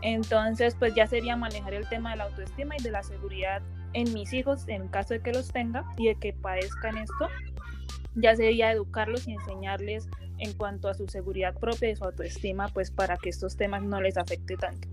Entonces, 0.00 0.74
pues 0.78 0.94
ya 0.94 1.06
sería 1.06 1.36
manejar 1.36 1.74
el 1.74 1.86
tema 1.88 2.12
de 2.12 2.16
la 2.16 2.24
autoestima 2.24 2.74
y 2.78 2.82
de 2.82 2.90
la 2.90 3.02
seguridad 3.02 3.62
en 3.94 4.12
mis 4.12 4.32
hijos, 4.32 4.68
en 4.68 4.88
caso 4.88 5.14
de 5.14 5.20
que 5.20 5.32
los 5.32 5.48
tenga 5.48 5.84
y 5.96 6.08
de 6.08 6.16
que 6.16 6.32
padezcan 6.32 6.98
esto. 6.98 7.28
Ya 8.14 8.36
sería 8.36 8.70
educarlos 8.70 9.26
y 9.26 9.32
enseñarles 9.32 10.08
en 10.38 10.52
cuanto 10.52 10.88
a 10.88 10.94
su 10.94 11.06
seguridad 11.08 11.58
propia 11.58 11.90
y 11.90 11.96
su 11.96 12.04
autoestima, 12.04 12.68
pues 12.68 12.90
para 12.90 13.16
que 13.16 13.30
estos 13.30 13.56
temas 13.56 13.82
no 13.82 14.00
les 14.00 14.16
afecte 14.16 14.56
tanto. 14.56 14.88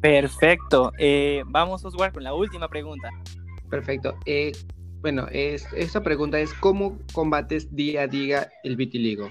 Perfecto. 0.00 0.92
Eh, 0.98 1.42
vamos, 1.46 1.84
Oswald, 1.84 2.14
con 2.14 2.24
la 2.24 2.34
última 2.34 2.68
pregunta. 2.68 3.10
Perfecto. 3.70 4.16
Eh, 4.26 4.52
bueno, 5.00 5.26
es, 5.30 5.66
esta 5.74 6.02
pregunta 6.02 6.40
es, 6.40 6.52
¿cómo 6.54 6.98
combates 7.12 7.74
día 7.74 8.02
a 8.02 8.06
día 8.06 8.50
el 8.64 8.76
vitiligo? 8.76 9.28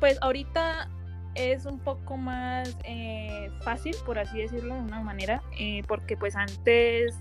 pues 0.00 0.18
ahorita 0.20 0.88
es 1.34 1.66
un 1.66 1.78
poco 1.78 2.16
más 2.16 2.76
eh, 2.84 3.50
fácil, 3.62 3.94
por 4.04 4.18
así 4.18 4.38
decirlo 4.38 4.74
de 4.74 4.80
una 4.80 5.00
manera, 5.00 5.42
porque 5.86 6.16
pues 6.16 6.36
antes 6.36 7.14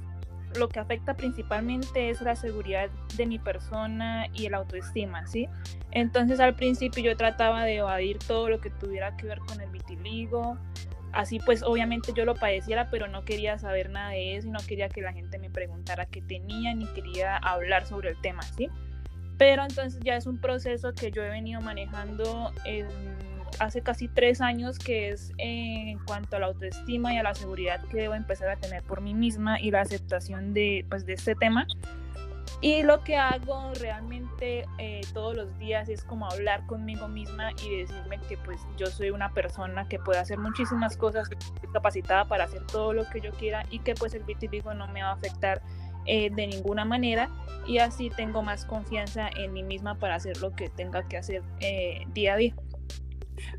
lo 0.58 0.70
que 0.70 0.80
afecta 0.80 1.14
principalmente 1.16 2.10
es 2.10 2.22
la 2.22 2.36
seguridad 2.36 2.90
de 3.16 3.26
mi 3.26 3.40
persona 3.40 4.28
y 4.34 4.46
el 4.46 4.54
autoestima, 4.54 5.26
¿sí? 5.28 5.48
Entonces 5.92 6.40
al 6.40 6.56
principio 6.56 7.04
yo 7.04 7.18
trataba 7.18 7.64
de 7.64 7.78
evadir 7.78 8.20
todo 8.20 8.50
lo 8.50 8.60
que 8.60 8.70
tuviera 8.70 9.16
que 9.18 9.28
ver 9.28 9.40
con 9.40 9.62
el 9.62 9.70
vitiligo, 9.70 10.58
así 11.14 11.40
pues 11.40 11.64
obviamente 11.64 12.14
yo 12.16 12.26
lo 12.26 12.36
padeciera, 12.36 12.90
pero 12.90 13.08
no 13.08 13.24
quería 13.24 13.58
saber 13.58 13.90
nada 13.90 14.12
de 14.12 14.38
eso 14.38 14.48
y 14.48 14.52
no 14.52 14.60
quería 14.68 14.90
que 14.90 15.02
la 15.02 15.14
gente 15.14 15.40
me 15.40 15.50
preguntara 15.50 16.06
qué 16.06 16.22
tenía 16.22 16.74
ni 16.74 16.86
quería 16.88 17.38
hablar 17.38 17.86
sobre 17.86 18.10
el 18.10 18.22
tema, 18.22 18.42
¿sí? 18.44 18.70
Pero 19.38 19.64
entonces 19.64 20.00
ya 20.04 20.16
es 20.16 20.28
un 20.28 20.40
proceso 20.40 20.94
que 20.94 21.12
yo 21.12 21.24
he 21.24 21.30
venido 21.30 21.62
manejando 21.62 22.52
en 22.64 22.88
hace 23.60 23.82
casi 23.82 24.08
tres 24.08 24.42
años, 24.42 24.80
que 24.80 25.10
es 25.10 25.32
en 25.38 26.00
cuanto 26.06 26.36
a 26.36 26.40
la 26.40 26.48
autoestima 26.48 27.14
y 27.14 27.18
a 27.18 27.24
la 27.24 27.36
seguridad 27.36 27.82
que 27.90 27.98
debo 27.98 28.16
empezar 28.16 28.50
a 28.50 28.58
tener 28.58 28.84
por 28.84 29.02
mí 29.02 29.14
misma 29.14 29.60
y 29.60 29.72
la 29.72 29.82
aceptación 29.82 30.54
de, 30.54 30.86
pues, 30.90 31.06
de 31.06 31.14
este 31.14 31.36
tema. 31.36 31.68
Y 32.60 32.84
lo 32.84 33.04
que 33.04 33.18
hago 33.18 33.74
realmente 33.80 34.66
eh, 34.78 35.02
todos 35.14 35.36
los 35.36 35.58
días 35.58 35.90
es 35.90 36.04
como 36.04 36.30
hablar 36.30 36.66
conmigo 36.68 37.08
misma 37.08 37.52
y 37.64 37.78
decirme 37.78 38.20
que 38.30 38.38
pues 38.38 38.60
yo 38.78 38.86
soy 38.86 39.10
una 39.10 39.34
persona 39.34 39.88
que 39.88 39.98
puede 39.98 40.20
hacer 40.20 40.38
muchísimas 40.38 40.96
cosas, 40.96 41.28
capacitada 41.74 42.26
para 42.26 42.44
hacer 42.44 42.66
todo 42.68 42.94
lo 42.94 43.10
que 43.10 43.20
yo 43.20 43.32
quiera 43.32 43.66
y 43.72 43.80
que 43.80 43.96
pues 43.96 44.14
el 44.14 44.24
vitiligo 44.24 44.76
no 44.76 44.88
me 44.88 45.02
va 45.02 45.10
a 45.10 45.14
afectar 45.14 45.64
eh, 46.06 46.30
de 46.32 46.48
ninguna 46.48 46.86
manera 46.86 47.30
y 47.66 47.80
así 47.80 48.12
tengo 48.12 48.44
más 48.44 48.66
confianza 48.66 49.30
en 49.36 49.54
mí 49.54 49.64
misma 49.64 49.96
para 49.96 50.16
hacer 50.16 50.38
lo 50.38 50.52
que 50.56 50.70
tenga 50.70 51.08
que 51.08 51.18
hacer 51.18 51.42
eh, 51.62 52.06
día 52.14 52.34
a 52.34 52.38
día. 52.38 52.56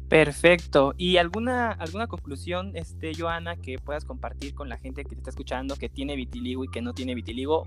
Perfecto. 0.09 0.95
¿Y 0.97 1.17
alguna, 1.17 1.71
alguna 1.71 2.07
conclusión, 2.07 2.73
este, 2.75 3.13
Joana, 3.15 3.57
que 3.57 3.79
puedas 3.79 4.05
compartir 4.05 4.55
con 4.55 4.69
la 4.69 4.77
gente 4.77 5.05
que 5.05 5.11
te 5.11 5.15
está 5.17 5.31
escuchando 5.31 5.77
que 5.77 5.89
tiene 5.89 6.17
vitiligo 6.17 6.65
y 6.65 6.69
que 6.69 6.83
no 6.83 6.93
tiene 6.93 7.15
vitiligo? 7.15 7.67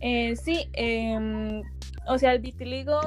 Eh, 0.00 0.36
sí, 0.36 0.68
em, 0.72 1.62
o 2.06 2.18
sea, 2.18 2.32
el 2.32 2.40
vitiligo 2.40 3.00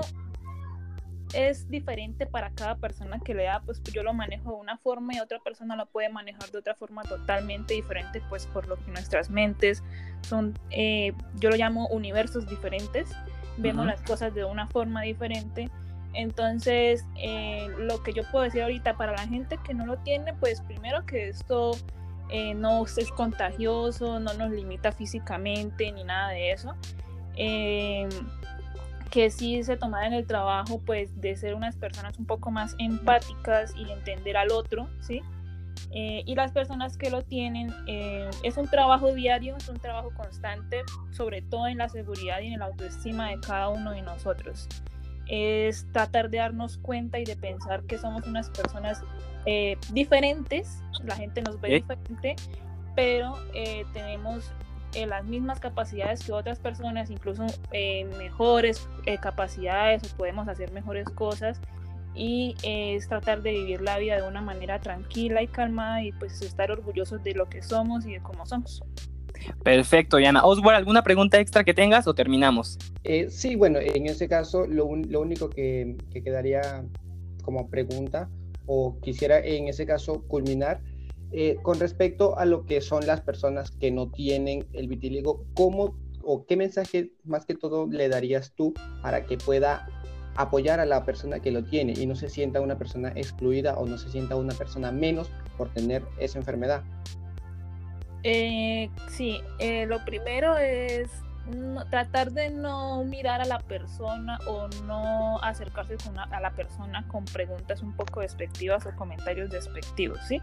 es 1.33 1.67
diferente 1.69 2.25
para 2.25 2.51
cada 2.51 2.77
persona 2.77 3.19
que 3.19 3.33
le 3.33 3.43
da, 3.43 3.61
pues 3.61 3.81
yo 3.83 4.03
lo 4.03 4.13
manejo 4.13 4.51
de 4.51 4.57
una 4.57 4.77
forma 4.77 5.13
y 5.13 5.19
otra 5.19 5.39
persona 5.39 5.75
lo 5.75 5.85
puede 5.87 6.09
manejar 6.09 6.49
de 6.51 6.59
otra 6.59 6.75
forma 6.75 7.03
totalmente 7.03 7.73
diferente, 7.73 8.21
pues 8.29 8.45
por 8.47 8.67
lo 8.67 8.77
que 8.77 8.91
nuestras 8.91 9.29
mentes 9.29 9.83
son, 10.21 10.57
eh, 10.71 11.13
yo 11.35 11.49
lo 11.49 11.57
llamo 11.57 11.87
universos 11.89 12.47
diferentes, 12.47 13.09
vemos 13.57 13.85
las 13.85 14.01
cosas 14.01 14.33
de 14.33 14.45
una 14.45 14.67
forma 14.67 15.01
diferente 15.01 15.69
entonces, 16.17 17.05
eh, 17.15 17.67
lo 17.77 18.01
que 18.01 18.11
yo 18.11 18.23
puedo 18.31 18.43
decir 18.43 18.63
ahorita 18.63 18.97
para 18.97 19.11
la 19.11 19.27
gente 19.27 19.59
que 19.63 19.75
no 19.75 19.85
lo 19.85 19.97
tiene, 19.99 20.33
pues 20.33 20.61
primero 20.61 21.05
que 21.05 21.29
esto 21.29 21.73
eh, 22.29 22.55
no 22.55 22.83
es 22.85 23.11
contagioso, 23.11 24.19
no 24.19 24.33
nos 24.33 24.49
limita 24.49 24.91
físicamente 24.91 25.91
ni 25.91 26.03
nada 26.03 26.29
de 26.29 26.51
eso. 26.51 26.73
Em, 27.35 28.09
que 29.11 29.29
sí 29.29 29.63
se 29.63 29.77
toma 29.77 30.07
en 30.07 30.13
el 30.13 30.25
trabajo, 30.25 30.81
pues 30.83 31.21
de 31.21 31.35
ser 31.35 31.53
unas 31.53 31.75
personas 31.75 32.17
un 32.17 32.25
poco 32.25 32.49
más 32.49 32.75
empáticas 32.79 33.75
y 33.75 33.91
entender 33.91 34.37
al 34.37 34.51
otro, 34.51 34.89
¿sí? 35.01 35.21
Eh, 35.91 36.23
y 36.25 36.33
las 36.33 36.51
personas 36.51 36.97
que 36.97 37.11
lo 37.11 37.21
tienen, 37.21 37.71
es 38.43 38.57
un 38.57 38.67
trabajo 38.67 39.13
diario, 39.13 39.55
es 39.55 39.69
un 39.69 39.77
trabajo 39.77 40.11
constante, 40.17 40.81
sobre 41.11 41.43
todo 41.43 41.67
en 41.67 41.77
la 41.77 41.89
seguridad 41.89 42.41
y 42.41 42.47
en 42.47 42.59
la 42.59 42.65
autoestima 42.65 43.29
de 43.29 43.39
cada 43.39 43.69
uno 43.69 43.91
de 43.91 44.01
nosotros 44.01 44.67
es 45.29 45.85
tratar 45.91 46.29
de 46.29 46.37
darnos 46.37 46.77
cuenta 46.77 47.19
y 47.19 47.25
de 47.25 47.35
pensar 47.35 47.83
que 47.83 47.97
somos 47.97 48.25
unas 48.25 48.49
personas 48.49 49.03
eh, 49.45 49.77
diferentes, 49.91 50.81
la 51.03 51.15
gente 51.15 51.41
nos 51.41 51.59
ve 51.61 51.75
diferente, 51.75 52.35
pero 52.95 53.35
eh, 53.53 53.85
tenemos 53.93 54.51
eh, 54.93 55.05
las 55.05 55.25
mismas 55.25 55.59
capacidades 55.59 56.23
que 56.23 56.33
otras 56.33 56.59
personas, 56.59 57.09
incluso 57.09 57.45
mejores 58.17 58.89
capacidades 59.21 60.11
o 60.11 60.17
podemos 60.17 60.47
hacer 60.47 60.71
mejores 60.71 61.07
cosas. 61.09 61.61
Y 62.19 62.55
es 62.63 63.07
tratar 63.07 63.43
de 63.43 63.51
vivir 63.51 63.81
la 63.81 63.99
vida 63.99 64.15
de 64.15 64.27
una 64.27 64.41
manera 64.41 64.79
tranquila 64.79 65.43
y 65.43 65.47
calmada 65.47 66.01
y 66.01 66.11
pues 66.13 66.41
estar 66.41 66.71
orgullosos 66.71 67.23
de 67.23 67.35
lo 67.35 67.47
que 67.47 67.61
somos 67.61 68.07
y 68.07 68.13
de 68.13 68.21
cómo 68.21 68.43
somos. 68.47 68.81
Perfecto, 69.63 70.17
Diana. 70.17 70.45
Oswald, 70.45 70.77
¿alguna 70.77 71.03
pregunta 71.03 71.39
extra 71.39 71.63
que 71.63 71.73
tengas 71.73 72.07
o 72.07 72.13
terminamos? 72.13 72.77
Eh, 73.03 73.27
sí, 73.29 73.55
bueno, 73.55 73.79
en 73.79 74.07
ese 74.07 74.27
caso 74.27 74.65
lo, 74.65 74.85
único 74.85 75.49
que, 75.49 75.95
que 76.11 76.23
quedaría 76.23 76.83
como 77.43 77.69
pregunta 77.69 78.29
o 78.65 78.99
quisiera 79.01 79.39
en 79.39 79.67
ese 79.67 79.85
caso 79.85 80.23
culminar 80.27 80.81
eh, 81.31 81.57
con 81.61 81.79
respecto 81.79 82.37
a 82.37 82.45
lo 82.45 82.65
que 82.65 82.79
son 82.79 83.05
las 83.05 83.19
personas 83.21 83.71
que 83.71 83.91
no 83.91 84.09
tienen 84.09 84.65
el 84.73 84.87
vitíligo, 84.87 85.45
¿cómo 85.55 85.97
o 86.23 86.45
qué 86.45 86.55
mensaje 86.55 87.11
más 87.25 87.45
que 87.45 87.55
todo 87.55 87.87
le 87.87 88.07
darías 88.07 88.53
tú 88.55 88.73
para 89.01 89.25
que 89.25 89.37
pueda 89.37 89.87
apoyar 90.35 90.79
a 90.79 90.85
la 90.85 91.03
persona 91.03 91.39
que 91.39 91.51
lo 91.51 91.63
tiene 91.63 91.93
y 91.97 92.05
no 92.05 92.15
se 92.15 92.29
sienta 92.29 92.61
una 92.61 92.77
persona 92.77 93.11
excluida 93.15 93.77
o 93.77 93.85
no 93.85 93.97
se 93.97 94.09
sienta 94.09 94.35
una 94.35 94.53
persona 94.53 94.91
menos 94.91 95.29
por 95.57 95.69
tener 95.73 96.03
esa 96.19 96.37
enfermedad? 96.37 96.83
Eh, 98.23 98.89
sí, 99.07 99.41
eh, 99.59 99.85
lo 99.85 100.03
primero 100.05 100.57
es 100.57 101.09
tratar 101.89 102.31
de 102.31 102.49
no 102.49 103.03
mirar 103.05 103.39
a 103.39 103.45
la 103.45 103.59
persona 103.59 104.37
o 104.47 104.67
no 104.85 105.39
acercarse 105.41 105.95
con 105.97 106.19
a, 106.19 106.23
a 106.23 106.41
la 106.41 106.51
persona 106.51 107.07
con 107.07 107.23
preguntas 107.23 107.81
un 107.81 107.93
poco 107.93 108.19
despectivas 108.19 108.85
o 108.85 108.95
comentarios 108.95 109.49
despectivos, 109.49 110.19
¿sí? 110.27 110.41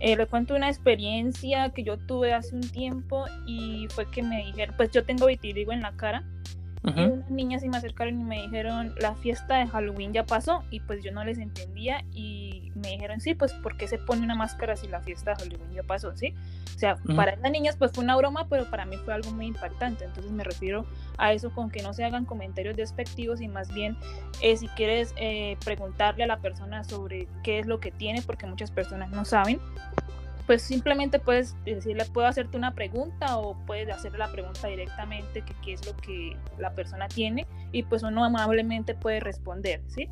Eh, 0.00 0.16
le 0.16 0.26
cuento 0.26 0.54
una 0.54 0.68
experiencia 0.68 1.70
que 1.70 1.84
yo 1.84 1.98
tuve 1.98 2.34
hace 2.34 2.54
un 2.54 2.68
tiempo 2.68 3.24
y 3.46 3.86
fue 3.90 4.10
que 4.10 4.22
me 4.22 4.44
dijeron, 4.44 4.74
pues 4.76 4.90
yo 4.90 5.04
tengo 5.04 5.26
vitiligo 5.26 5.72
en 5.72 5.80
la 5.80 5.92
cara 5.92 6.24
y 6.86 7.00
unas 7.00 7.30
niñas 7.30 7.62
se 7.62 7.68
me 7.68 7.78
acercaron 7.78 8.20
y 8.20 8.24
me 8.24 8.42
dijeron, 8.42 8.94
la 9.00 9.14
fiesta 9.14 9.56
de 9.56 9.66
Halloween 9.66 10.12
ya 10.12 10.24
pasó 10.24 10.64
y 10.70 10.80
pues 10.80 11.02
yo 11.02 11.12
no 11.12 11.24
les 11.24 11.38
entendía 11.38 12.04
y 12.12 12.72
me 12.74 12.90
dijeron, 12.90 13.20
sí, 13.20 13.34
pues 13.34 13.54
¿por 13.54 13.76
qué 13.78 13.88
se 13.88 13.96
pone 13.96 14.22
una 14.22 14.34
máscara 14.34 14.76
si 14.76 14.86
la 14.88 15.00
fiesta 15.00 15.30
de 15.30 15.36
Halloween 15.44 15.72
ya 15.72 15.82
pasó? 15.82 16.14
¿Sí? 16.14 16.34
O 16.74 16.78
sea, 16.78 16.96
para 17.16 17.32
esas 17.32 17.50
niñas 17.50 17.76
pues 17.76 17.92
fue 17.92 18.04
una 18.04 18.16
broma, 18.16 18.48
pero 18.48 18.68
para 18.68 18.84
mí 18.84 18.96
fue 18.98 19.14
algo 19.14 19.30
muy 19.30 19.46
impactante. 19.46 20.04
Entonces 20.04 20.30
me 20.30 20.44
refiero 20.44 20.84
a 21.16 21.32
eso 21.32 21.50
con 21.50 21.70
que 21.70 21.82
no 21.82 21.94
se 21.94 22.04
hagan 22.04 22.26
comentarios 22.26 22.76
despectivos 22.76 23.40
y 23.40 23.48
más 23.48 23.72
bien 23.72 23.96
eh, 24.42 24.56
si 24.56 24.68
quieres 24.68 25.14
eh, 25.16 25.56
preguntarle 25.64 26.24
a 26.24 26.26
la 26.26 26.38
persona 26.40 26.84
sobre 26.84 27.28
qué 27.42 27.60
es 27.60 27.66
lo 27.66 27.80
que 27.80 27.92
tiene, 27.92 28.20
porque 28.20 28.46
muchas 28.46 28.70
personas 28.70 29.10
no 29.10 29.24
saben, 29.24 29.58
pues 30.46 30.62
simplemente 30.62 31.18
puedes 31.18 31.56
decirle, 31.64 32.04
puedo 32.06 32.26
hacerte 32.26 32.56
una 32.56 32.74
pregunta 32.74 33.38
o 33.38 33.56
puedes 33.66 33.88
hacerle 33.88 34.18
la 34.18 34.30
pregunta 34.30 34.68
directamente 34.68 35.42
que 35.42 35.54
qué 35.62 35.72
es 35.72 35.86
lo 35.86 35.96
que 35.96 36.36
la 36.58 36.74
persona 36.74 37.08
tiene 37.08 37.46
y 37.72 37.82
pues 37.84 38.02
uno 38.02 38.24
amablemente 38.24 38.94
puede 38.94 39.20
responder, 39.20 39.82
¿sí? 39.88 40.08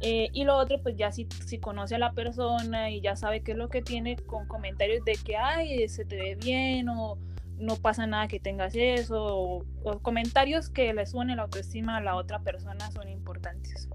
Eh, 0.00 0.28
y 0.32 0.44
lo 0.44 0.56
otro, 0.56 0.82
pues 0.82 0.96
ya 0.96 1.12
si, 1.12 1.26
si 1.46 1.58
conoce 1.58 1.94
a 1.94 1.98
la 1.98 2.12
persona 2.12 2.90
y 2.90 3.00
ya 3.00 3.16
sabe 3.16 3.42
qué 3.42 3.52
es 3.52 3.58
lo 3.58 3.68
que 3.68 3.80
tiene 3.80 4.16
con 4.16 4.46
comentarios 4.46 5.04
de 5.04 5.14
que, 5.24 5.36
ay, 5.36 5.88
se 5.88 6.04
te 6.04 6.16
ve 6.16 6.34
bien 6.34 6.88
o 6.88 7.16
no 7.58 7.76
pasa 7.76 8.06
nada 8.06 8.26
que 8.26 8.40
tengas 8.40 8.74
eso 8.74 9.24
o, 9.24 9.64
o 9.84 9.98
comentarios 10.00 10.68
que 10.68 10.92
le 10.92 11.06
suene 11.06 11.36
la 11.36 11.42
autoestima 11.42 11.96
a 11.96 12.00
la 12.00 12.16
otra 12.16 12.40
persona 12.40 12.90
son 12.90 13.08
importantes. 13.08 13.88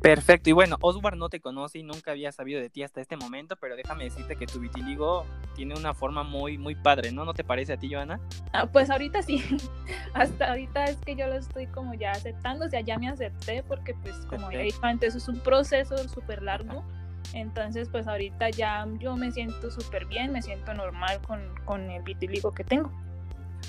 Perfecto. 0.00 0.50
Y 0.50 0.52
bueno, 0.52 0.76
Oswald 0.80 1.16
no 1.16 1.28
te 1.28 1.40
conoce 1.40 1.78
y 1.78 1.82
nunca 1.82 2.12
había 2.12 2.32
sabido 2.32 2.60
de 2.60 2.70
ti 2.70 2.82
hasta 2.82 3.00
este 3.00 3.16
momento, 3.16 3.56
pero 3.56 3.76
déjame 3.76 4.04
decirte 4.04 4.36
que 4.36 4.46
tu 4.46 4.60
vitiligo 4.60 5.24
tiene 5.54 5.74
una 5.74 5.94
forma 5.94 6.22
muy, 6.22 6.58
muy 6.58 6.74
padre, 6.74 7.12
¿no? 7.12 7.24
¿No 7.24 7.34
te 7.34 7.44
parece 7.44 7.72
a 7.72 7.76
ti, 7.76 7.92
Joana? 7.92 8.20
Ah, 8.52 8.66
pues 8.66 8.90
ahorita 8.90 9.22
sí, 9.22 9.42
hasta 10.14 10.50
ahorita 10.50 10.84
es 10.84 10.96
que 10.98 11.16
yo 11.16 11.26
lo 11.26 11.34
estoy 11.34 11.66
como 11.68 11.94
ya 11.94 12.12
aceptando, 12.12 12.66
o 12.66 12.68
sea, 12.68 12.80
ya 12.80 12.98
me 12.98 13.08
acepté 13.08 13.62
porque 13.62 13.94
pues 14.02 14.14
como 14.26 14.50
he 14.50 14.64
dicho 14.64 14.78
antes, 14.82 15.14
es 15.14 15.28
un 15.28 15.40
proceso 15.40 15.96
súper 16.08 16.42
largo, 16.42 16.84
entonces 17.32 17.88
pues 17.88 18.06
ahorita 18.06 18.50
ya 18.50 18.86
yo 18.98 19.16
me 19.16 19.30
siento 19.30 19.70
súper 19.70 20.06
bien, 20.06 20.32
me 20.32 20.42
siento 20.42 20.74
normal 20.74 21.20
con, 21.26 21.40
con 21.64 21.90
el 21.90 22.02
vitiligo 22.02 22.52
que 22.52 22.64
tengo. 22.64 22.90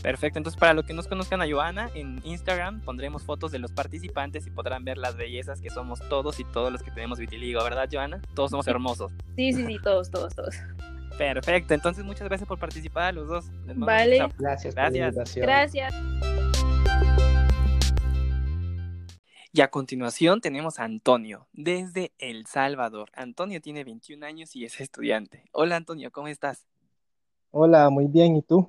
Perfecto, 0.02 0.40
entonces 0.40 0.60
para 0.60 0.74
los 0.74 0.86
que 0.86 0.94
nos 0.94 1.08
conozcan 1.08 1.42
a 1.42 1.50
Joana, 1.50 1.90
en 1.96 2.22
Instagram 2.24 2.82
pondremos 2.82 3.24
fotos 3.24 3.52
de 3.52 3.60
los 3.60 3.72
participantes 3.72 4.46
y 4.46 4.52
podrán 4.52 4.86
ver 4.86 4.98
las 4.98 5.16
bellezas 5.16 5.62
que 5.62 5.70
somos 5.70 6.00
todos 6.10 6.40
y 6.40 6.44
todos 6.44 6.72
los 6.72 6.84
que 6.84 6.92
tenemos 6.92 7.20
vitiligo, 7.20 7.64
¿verdad, 7.64 7.90
Joana? 7.92 8.22
Todos 8.36 8.52
somos 8.52 8.68
hermosos. 8.68 9.12
Sí, 9.36 9.54
sí, 9.54 9.66
sí, 9.66 9.78
todos, 9.84 10.12
todos, 10.12 10.36
todos. 10.36 10.56
Perfecto, 11.18 11.74
entonces 11.74 12.04
muchas 12.04 12.28
gracias 12.28 12.48
por 12.48 12.60
participar 12.60 13.06
a 13.06 13.12
los 13.14 13.28
dos. 13.28 13.50
Les 13.66 13.76
mando 13.76 13.86
Vale. 13.86 14.30
Gracias 14.38 14.76
por 14.76 14.92
la 14.92 15.12
Gracias. 15.12 15.36
Gracias. 15.36 15.94
Y 19.56 19.62
a 19.62 19.70
continuación 19.70 20.42
tenemos 20.42 20.80
a 20.80 20.84
Antonio, 20.84 21.48
desde 21.54 22.12
El 22.18 22.46
Salvador. 22.46 23.10
Antonio 23.14 23.62
tiene 23.62 23.86
21 23.86 24.26
años 24.26 24.54
y 24.54 24.66
es 24.66 24.82
estudiante. 24.82 25.46
Hola 25.54 25.78
Antonio, 25.78 26.12
¿cómo 26.12 26.28
estás? 26.28 26.68
Hola, 27.52 27.90
muy 27.90 28.08
bien, 28.08 28.36
¿y 28.36 28.42
tú? 28.42 28.66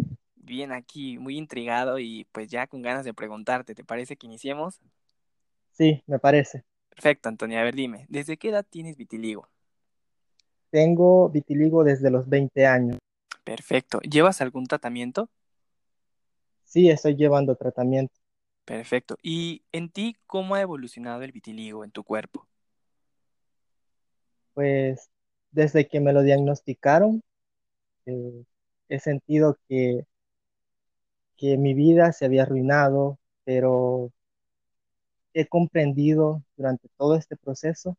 Bien 0.47 0.71
aquí, 0.71 1.19
muy 1.19 1.37
intrigado 1.37 1.99
y 1.99 2.25
pues 2.31 2.49
ya 2.49 2.69
con 2.69 2.81
ganas 2.81 3.05
de 3.05 3.13
preguntarte, 3.13 3.75
¿te 3.75 3.83
parece 3.83 4.17
que 4.17 4.29
iniciemos? 4.29 4.81
Sí, 5.73 6.05
me 6.07 6.21
parece. 6.21 6.65
Perfecto, 6.89 7.29
Antonio, 7.29 7.59
a 7.59 7.65
ver 7.65 7.75
dime, 7.75 8.07
¿desde 8.09 8.37
qué 8.37 8.51
edad 8.51 8.65
tienes 8.65 8.97
vitiligo? 8.97 9.49
Tengo 10.71 11.29
vitiligo 11.31 11.83
desde 11.83 12.13
los 12.13 12.29
20 12.29 12.65
años. 12.65 12.97
Perfecto, 13.43 13.99
¿llevas 14.03 14.41
algún 14.41 14.67
tratamiento? 14.67 15.29
Sí, 16.65 16.91
estoy 16.91 17.17
llevando 17.17 17.57
tratamiento. 17.57 18.15
Perfecto, 18.65 19.17
¿y 19.25 19.65
en 19.73 19.91
ti 19.91 20.17
cómo 20.29 20.55
ha 20.55 20.61
evolucionado 20.61 21.23
el 21.23 21.33
vitiligo 21.33 21.83
en 21.83 21.91
tu 21.91 22.05
cuerpo? 22.05 22.47
Pues 24.55 25.11
desde 25.51 25.89
que 25.89 25.99
me 25.99 26.13
lo 26.13 26.23
diagnosticaron, 26.23 27.21
eh, 28.07 28.45
he 28.89 29.01
sentido 29.01 29.59
que, 29.69 30.07
que 31.37 31.57
mi 31.59 31.75
vida 31.75 32.13
se 32.13 32.27
había 32.27 32.43
arruinado, 32.45 33.19
pero 33.45 34.13
he 35.35 35.47
comprendido 35.47 36.43
durante 36.57 36.89
todo 36.97 37.15
este 37.17 37.37
proceso 37.37 37.97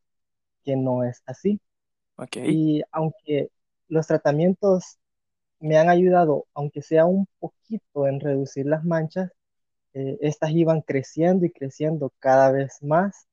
que 0.66 0.76
no 0.78 1.04
es 1.04 1.24
así. 1.26 1.62
Ok, 2.18 2.38
Y 2.44 2.84
aunque 2.92 3.52
los 3.90 4.08
tratamientos 4.08 5.00
me 5.60 5.78
han 5.78 5.90
ayudado, 5.90 6.48
aunque 6.54 6.82
sea 6.82 7.06
un 7.06 7.28
poquito 7.40 8.08
en 8.08 8.20
reducir 8.22 8.66
las 8.68 8.86
manchas, 8.86 9.32
eh, 9.94 10.18
estas 10.22 10.52
iban 10.52 10.82
creciendo 10.82 11.46
y 11.46 11.52
creciendo 11.52 12.14
cada 12.20 12.52
vez 12.52 12.78
más 12.84 13.28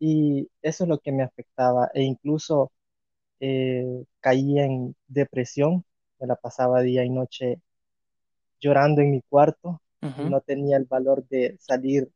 y 0.00 0.50
eso 0.62 0.84
es 0.84 0.90
lo 0.90 0.98
que 1.00 1.12
me 1.12 1.22
afectaba 1.24 1.90
e 1.94 2.02
incluso 2.02 2.72
eh, 3.40 4.04
caí 4.20 4.58
en 4.58 4.96
depresión, 5.08 5.84
me 6.20 6.26
la 6.26 6.36
pasaba 6.36 6.80
día 6.82 7.04
y 7.04 7.10
noche 7.10 7.60
llorando 8.60 9.00
en 9.02 9.12
mi 9.12 9.22
cuarto 9.22 9.80
y 10.16 10.24
ujú, 10.24 10.26
no 10.26 10.40
tenía 10.40 10.76
el 10.76 10.84
valor 10.84 11.26
de 11.28 11.56
salir 11.60 12.10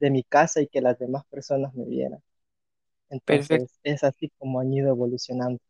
de 0.00 0.10
mi 0.10 0.22
casa 0.24 0.60
y 0.62 0.68
que 0.68 0.80
las 0.82 0.98
demás 0.98 1.24
personas 1.30 1.74
me 1.74 1.84
vieran. 1.86 2.20
perfecto. 3.24 3.68
Entonces 3.68 3.80
es 3.84 4.04
así 4.04 4.30
como 4.38 4.60
han 4.60 4.72
ido 4.72 4.88
evolucionando. 4.90 5.60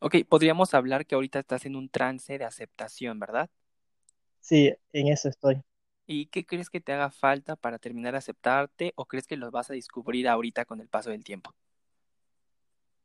Ok, 0.00 0.16
podríamos 0.28 0.74
hablar 0.74 1.06
que 1.06 1.14
ahorita 1.14 1.38
estás 1.40 1.64
en 1.64 1.76
un 1.76 1.88
trance 1.88 2.36
de 2.38 2.44
aceptación, 2.44 3.18
¿verdad? 3.18 3.48
Sí, 4.40 4.70
en 4.92 5.08
eso 5.08 5.28
estoy. 5.30 5.62
¿Y 6.06 6.26
qué 6.26 6.46
crees 6.46 6.70
que 6.70 6.80
te 6.80 6.92
haga 6.92 7.10
falta 7.10 7.56
para 7.56 7.78
terminar 7.80 8.12
de 8.12 8.18
aceptarte 8.18 8.92
o 8.96 9.06
crees 9.06 9.26
que 9.26 9.36
lo 9.36 9.50
vas 9.50 9.68
a 9.70 9.74
descubrir 9.74 10.28
ahorita 10.28 10.64
con 10.64 10.80
el 10.80 10.88
paso 10.88 11.10
del 11.10 11.24
tiempo? 11.24 11.54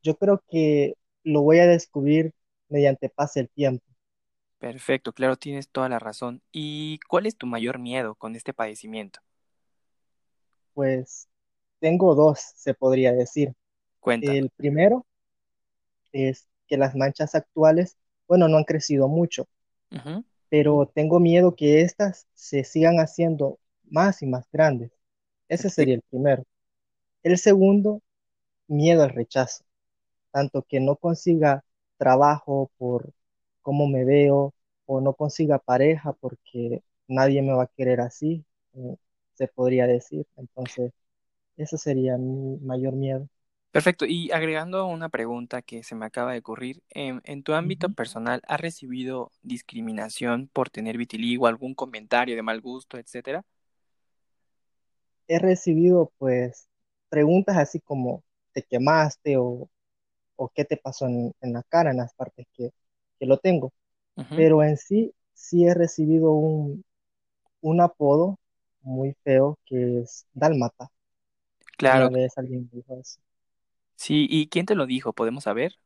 Yo 0.03 0.15
creo 0.18 0.41
que 0.49 0.95
lo 1.24 1.41
voy 1.43 1.59
a 1.59 1.68
descubrir 1.68 2.34
mediante 2.70 3.09
pase 3.09 3.41
el 3.41 3.49
tiempo. 3.49 3.86
Perfecto, 4.60 5.14
claro, 5.14 5.38
tienes 5.38 5.70
toda 5.70 5.88
la 5.88 5.99
razón. 5.99 6.41
¿Y 6.51 6.99
cuál 7.08 7.26
es 7.28 7.38
tu 7.38 7.45
mayor 7.45 7.80
miedo 7.80 8.16
con 8.16 8.36
este 8.36 8.53
padecimiento? 8.53 9.20
Pues 10.74 11.28
tengo 11.80 12.16
dos, 12.16 12.39
se 12.55 12.74
podría 12.74 13.14
decir. 13.14 13.53
Cuéntame. 13.99 14.39
El 14.39 14.49
primero 14.49 15.05
es 16.12 16.47
que 16.68 16.78
las 16.78 16.95
manchas 16.95 17.36
actuales, 17.36 17.97
bueno, 18.28 18.47
no 18.47 18.58
han 18.58 18.64
crecido 18.64 19.08
mucho, 19.08 19.47
pero 20.49 20.89
tengo 20.93 21.20
miedo 21.20 21.55
que 21.55 21.82
éstas 21.82 22.28
se 22.34 22.64
sigan 22.64 22.97
haciendo 22.97 23.60
más 23.89 24.22
y 24.22 24.28
más 24.28 24.45
grandes. 24.51 24.91
Ese 25.49 25.70
sería 25.70 25.95
el 25.95 26.01
primero. 26.10 26.43
El 27.24 27.38
segundo, 27.38 28.01
miedo 28.68 29.03
al 29.03 29.12
rechazo, 29.12 29.64
tanto 30.32 30.64
que 30.64 30.80
no 30.80 30.95
consiga 30.95 31.64
trabajo 31.97 32.72
por 32.78 33.14
cómo 33.68 33.86
me 33.89 34.05
veo 34.05 34.53
o 34.86 35.01
no 35.01 35.13
consiga 35.13 35.59
pareja 35.59 36.13
porque 36.13 36.82
nadie 37.09 37.41
me 37.41 37.51
va 37.51 37.63
a 37.63 37.68
querer 37.76 37.99
así, 37.99 38.45
eh, 38.76 38.95
se 39.34 39.49
podría 39.49 39.86
decir. 39.88 40.26
Entonces, 40.38 40.93
ese 41.57 41.78
sería 41.78 42.18
mi 42.18 42.57
mayor 42.59 42.95
miedo. 42.95 43.28
Perfecto. 43.72 44.05
Y 44.05 44.32
agregando 44.32 44.86
una 44.88 45.09
pregunta 45.09 45.61
que 45.61 45.84
se 45.84 45.95
me 45.95 46.05
acaba 46.05 46.32
de 46.32 46.39
ocurrir, 46.39 46.82
en, 46.91 47.22
en 47.26 47.43
tu 47.43 47.55
ámbito 47.55 47.89
personal, 47.89 48.41
¿has 48.47 48.61
recibido 48.61 49.34
discriminación 49.41 50.47
por 50.53 50.70
tener 50.70 50.97
vitiligo, 50.97 51.47
algún 51.47 51.76
comentario 51.76 52.38
de 52.38 52.41
mal 52.43 52.61
gusto, 52.61 52.97
etcétera? 52.97 53.43
He 55.28 55.39
recibido 55.39 56.11
pues 56.18 56.68
preguntas 57.09 57.57
así 57.57 57.80
como 57.80 58.24
¿te 58.53 58.63
quemaste 58.63 59.38
o, 59.38 59.70
o 60.38 60.49
qué 60.55 60.65
te 60.65 60.78
pasó 60.78 61.07
en, 61.07 61.34
en 61.41 61.53
la 61.53 61.63
cara, 61.63 61.91
en 61.91 61.97
las 61.97 62.13
partes 62.15 62.47
que, 62.53 62.72
que 63.20 63.26
lo 63.26 63.38
tengo? 63.39 63.74
Pero 64.36 64.63
en 64.63 64.78
sí 64.78 65.13
sí 65.34 65.65
he 65.68 65.74
recibido 65.76 66.32
un, 66.34 66.86
un 67.61 67.82
apodo 67.82 68.38
muy 68.82 69.15
feo 69.24 69.59
que 69.65 70.01
es 70.01 70.28
Dálmata. 70.34 70.89
Claro. 71.78 72.07
Una 72.07 72.09
vez 72.09 72.38
alguien 72.38 72.70
dijo 72.72 72.99
eso. 72.99 73.20
Sí, 73.95 74.28
¿y 74.30 74.47
quién 74.49 74.65
te 74.65 74.76
lo 74.76 74.86
dijo? 74.86 75.13
¿Podemos 75.13 75.43
saber? 75.45 75.80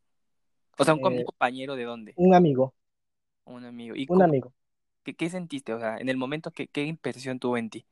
O 0.78 0.86
sea, 0.86 0.96
un, 0.96 1.00
Eh, 1.00 1.24
compañero 1.24 1.76
de 1.78 1.86
dónde? 1.86 2.18
Un 2.18 2.34
amigo, 2.36 2.74
Un 3.46 3.66
amigo. 3.66 3.96
¿Y 3.96 4.08
un 4.08 4.22
cómo- 4.22 4.24
amigo. 4.24 4.54
qué, 5.04 5.16
qué 5.16 5.30
sentiste? 5.32 5.74
O 5.74 5.80
sea, 5.80 5.98
en 5.98 6.10
el 6.10 6.18
momento, 6.18 6.52
¿qué, 6.52 6.68
qué 6.70 6.86
impresión 6.86 7.40
tuvo 7.40 7.58
en 7.58 7.70
ti? 7.72 7.88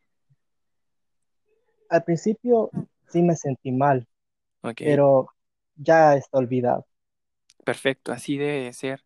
Al 1.89 2.03
principio 2.03 2.71
sí 3.09 3.21
me 3.21 3.35
sentí 3.35 3.71
mal, 3.71 4.07
pero 4.81 5.29
ya 5.75 6.15
está 6.15 6.39
olvidado. 6.39 6.85
perfecto, 7.63 8.11
así 8.11 8.37
debe 8.37 8.63
de 8.65 8.73
ser. 8.73 9.03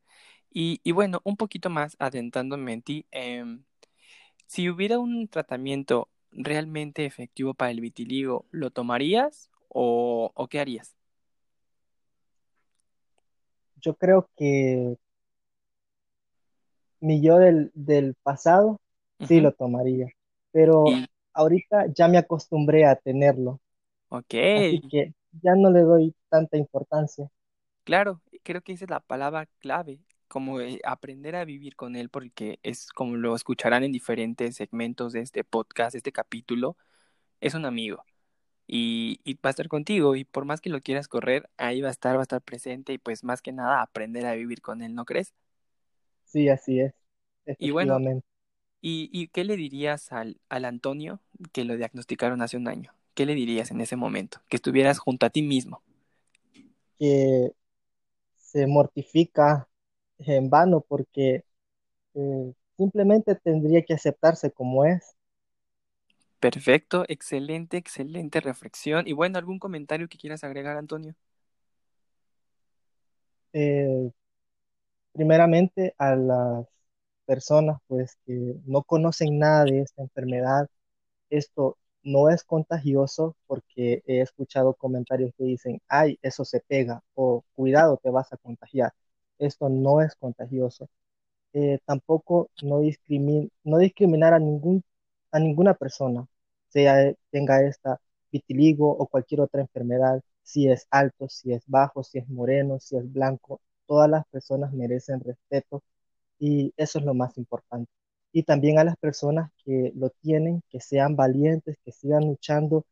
Y, 0.54 0.80
y 0.84 0.91
bueno, 0.91 1.22
un 1.24 1.38
poquito 1.38 1.70
más 1.70 1.95
adentrándome 1.99 2.74
en 2.74 2.82
ti, 2.84 3.06
em, 3.12 3.64
si 4.47 4.70
hubiera 4.70 4.99
un 4.99 5.28
tratamiento 5.30 6.10
realmente 6.32 7.06
efectivo 7.06 7.54
para 7.56 7.72
el 7.72 7.82
vitiligo, 7.82 8.45
¿lo 8.51 8.72
tomarías 8.72 9.51
o, 9.70 10.32
o 10.36 10.47
qué 10.49 10.60
harías? 10.62 10.95
Yo 13.82 13.93
creo 13.95 14.30
que 14.36 14.97
mi 17.01 17.22
yo 17.22 17.38
del, 17.38 17.72
del 17.76 18.16
pasado 18.24 18.80
sí 19.22 19.39
lo 19.41 19.51
tomaría, 19.54 20.08
pero 20.51 21.01
Y, 21.01 21.08
ahorita 21.34 21.88
ya 21.95 22.08
me 22.08 22.18
acostumbré 22.18 22.86
a 22.86 22.95
tenerlo, 22.95 23.60
ok, 24.10 24.34
así 24.54 24.84
que 24.89 25.14
ya 25.43 25.56
no 25.56 25.72
le 25.72 25.82
doy 25.82 26.16
tanta 26.30 26.58
importancia. 26.58 27.30
claro, 27.84 28.22
creo 28.43 28.62
que 28.62 28.74
esa 28.74 28.86
es 28.86 28.89
la 28.91 28.99
palabra 28.99 29.47
clave, 29.60 29.99
como 30.28 30.60
aprender 30.84 31.36
a 31.36 31.46
vivir 31.46 31.76
con 31.76 31.96
él, 31.96 32.10
porque 32.10 32.60
es 32.64 32.88
como 32.92 33.16
lo 33.18 33.36
escucharán 33.36 33.84
en 33.84 33.92
diferentes 33.92 34.56
segmentos 34.56 35.14
de 35.14 35.22
este 35.22 35.44
podcast, 35.44 35.94
de 35.94 36.00
este 36.00 36.12
capítulo, 36.12 36.78
es 37.42 37.54
un 37.56 37.66
amigo. 37.66 38.06
Y, 38.68 39.22
y 39.26 39.36
va 39.36 39.50
a 39.50 39.52
estar 39.52 39.68
contigo, 39.70 40.16
y 40.16 40.26
por 40.26 40.46
más 40.46 40.62
que 40.62 40.70
lo 40.72 40.82
quieras 40.82 41.08
correr, 41.10 41.50
ahí 41.58 41.82
va 41.82 41.90
a 41.90 41.92
estar, 41.92 42.16
va 42.18 42.22
a 42.22 42.24
estar 42.24 42.42
presente, 42.42 42.94
y 42.94 43.00
pues 43.00 43.24
más 43.24 43.42
que 43.42 43.52
nada 43.54 43.82
aprender 43.82 44.26
a 44.26 44.34
vivir 44.36 44.62
con 44.62 44.82
él, 44.84 44.96
¿no 44.96 45.06
crees? 45.06 45.34
Sí, 46.26 46.50
así 46.50 46.80
es, 46.82 46.94
Y 47.58 47.72
bueno. 47.72 48.04
¿y, 48.82 49.10
y 49.14 49.28
qué 49.30 49.44
le 49.46 49.58
dirías 49.58 50.12
al, 50.14 50.40
al 50.50 50.66
Antonio 50.66 51.22
que 51.54 51.66
lo 51.66 51.78
diagnosticaron 51.78 52.42
hace 52.42 52.58
un 52.58 52.68
año? 52.68 52.94
¿Qué 53.16 53.26
le 53.26 53.36
dirías 53.36 53.72
en 53.72 53.82
ese 53.82 53.96
momento? 53.98 54.42
Que 54.50 54.58
estuvieras 54.58 55.00
junto 55.00 55.26
a 55.26 55.30
ti 55.32 55.42
mismo. 55.44 55.84
Que 56.98 57.52
se 58.38 58.68
mortifica 58.68 59.70
en 60.20 60.49
vano 60.49 60.82
porque 60.88 61.43
eh, 62.16 62.53
simplemente 62.78 63.36
tendría 63.36 63.84
que 63.84 63.93
aceptarse 63.95 64.51
como 64.51 64.86
es. 64.86 65.16
Perfecto, 66.39 67.05
excelente, 67.07 67.78
excelente 67.78 68.41
reflexión. 68.41 69.07
Y 69.07 69.14
bueno, 69.14 69.38
¿algún 69.39 69.59
comentario 69.59 70.09
que 70.09 70.18
quieras 70.18 70.43
agregar, 70.43 70.78
Antonio? 70.78 71.16
Eh, 73.53 74.11
primeramente 75.14 75.95
a 75.97 76.16
las 76.16 76.66
personas 77.26 77.80
pues 77.88 78.18
que 78.26 78.55
no 78.66 78.84
conocen 78.84 79.39
nada 79.39 79.66
de 79.66 79.82
esta 79.82 80.03
enfermedad, 80.03 80.68
esto 81.30 81.78
no 82.03 82.30
es 82.30 82.43
contagioso 82.43 83.36
porque 83.47 84.03
he 84.07 84.22
escuchado 84.22 84.76
comentarios 84.76 85.32
que 85.38 85.45
dicen, 85.45 85.82
ay, 85.89 86.20
eso 86.24 86.45
se 86.45 86.61
pega 86.61 87.03
o 87.16 87.43
cuidado, 87.55 87.99
te 88.03 88.09
vas 88.11 88.34
a 88.34 88.38
contagiar. 88.38 88.93
Esto 89.44 89.70
no 89.70 90.02
es 90.02 90.16
contagioso. 90.16 90.89
Eh, 91.54 91.80
tampoco 91.86 92.50
no, 92.64 92.80
discrimin 92.82 93.52
no 93.64 93.78
discriminar 93.80 94.34
a, 94.34 94.39
ningún, 94.39 94.84
a 95.32 95.39
ninguna 95.39 95.74
persona, 95.76 96.26
sea 96.70 97.14
tenga 97.32 97.62
esta 97.64 98.00
vitiligo 98.32 98.89
o 98.91 99.08
cualquier 99.08 99.41
otra 99.41 99.62
enfermedad, 99.62 100.22
si 100.44 100.68
es 100.70 100.88
alto, 100.91 101.30
si 101.30 101.54
es 101.54 101.64
bajo, 101.68 102.04
si 102.04 102.18
es 102.20 102.28
moreno, 102.30 102.80
si 102.80 102.98
es 102.98 103.12
blanco, 103.12 103.62
todas 103.88 104.10
las 104.10 104.26
personas 104.28 104.74
merecen 104.74 105.20
respeto 105.22 105.84
y 106.39 106.74
eso 106.78 107.00
es 107.00 107.06
lo 107.06 107.14
más 107.14 107.38
importante. 107.38 107.91
Y 108.32 108.44
también 108.44 108.80
a 108.80 108.84
las 108.84 108.98
personas 108.98 109.52
que 109.64 109.91
lo 109.96 110.10
tienen, 110.10 110.64
que 110.70 110.80
sean 110.82 111.16
valientes, 111.16 111.78
que 111.86 111.91
sigan 111.91 112.26
luchando, 112.28 112.86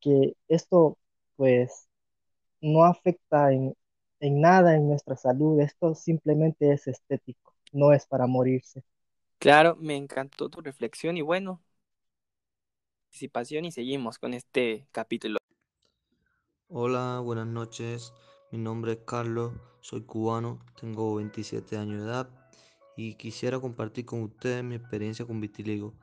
que 0.00 0.34
esto 0.48 0.98
pues 1.36 1.88
no 2.60 2.84
afecta 2.84 3.52
en, 3.52 3.74
en 4.20 4.40
nada 4.40 4.74
en 4.74 4.88
nuestra 4.88 5.16
salud, 5.16 5.60
esto 5.60 5.94
simplemente 5.94 6.72
es 6.72 6.86
estético, 6.86 7.54
no 7.72 7.92
es 7.92 8.06
para 8.06 8.26
morirse. 8.26 8.82
Claro, 9.38 9.76
me 9.76 9.96
encantó 9.96 10.48
tu 10.48 10.60
reflexión 10.60 11.16
y 11.16 11.22
bueno, 11.22 11.62
participación 13.16 13.64
y 13.64 13.72
seguimos 13.72 14.18
con 14.18 14.34
este 14.34 14.86
capítulo. 14.92 15.38
Hola, 16.68 17.20
buenas 17.20 17.46
noches. 17.46 18.12
Mi 18.52 18.58
nombre 18.58 18.92
es 18.92 18.98
Carlos, 19.06 19.52
soy 19.80 20.02
cubano, 20.02 20.58
tengo 20.78 21.14
27 21.14 21.76
años 21.76 22.02
de 22.02 22.08
edad 22.08 22.28
y 22.96 23.14
quisiera 23.14 23.58
compartir 23.60 24.04
con 24.04 24.22
ustedes 24.22 24.62
mi 24.62 24.74
experiencia 24.74 25.26
con 25.26 25.40
vitiligo. 25.40 25.94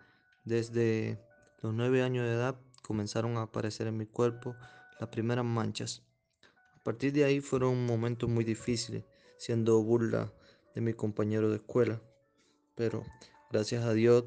Desde 0.43 1.19
los 1.61 1.73
9 1.73 2.01
años 2.03 2.25
de 2.25 2.33
edad 2.33 2.55
comenzaron 2.81 3.37
a 3.37 3.43
aparecer 3.43 3.87
en 3.87 3.97
mi 3.97 4.05
cuerpo 4.05 4.55
las 4.99 5.09
primeras 5.09 5.45
manchas. 5.45 6.01
A 6.83 6.91
partir 6.91 7.13
de 7.13 7.23
ahí 7.23 7.39
fueron 7.39 7.85
momentos 7.85 8.29
muy 8.29 8.43
difíciles, 8.43 9.05
siendo 9.37 9.81
burla 9.81 10.33
de 10.75 10.81
mis 10.81 10.95
compañeros 10.95 11.51
de 11.51 11.55
escuela, 11.55 12.01
pero 12.75 13.03
gracias 13.49 13.85
a 13.85 13.93
Dios 13.93 14.25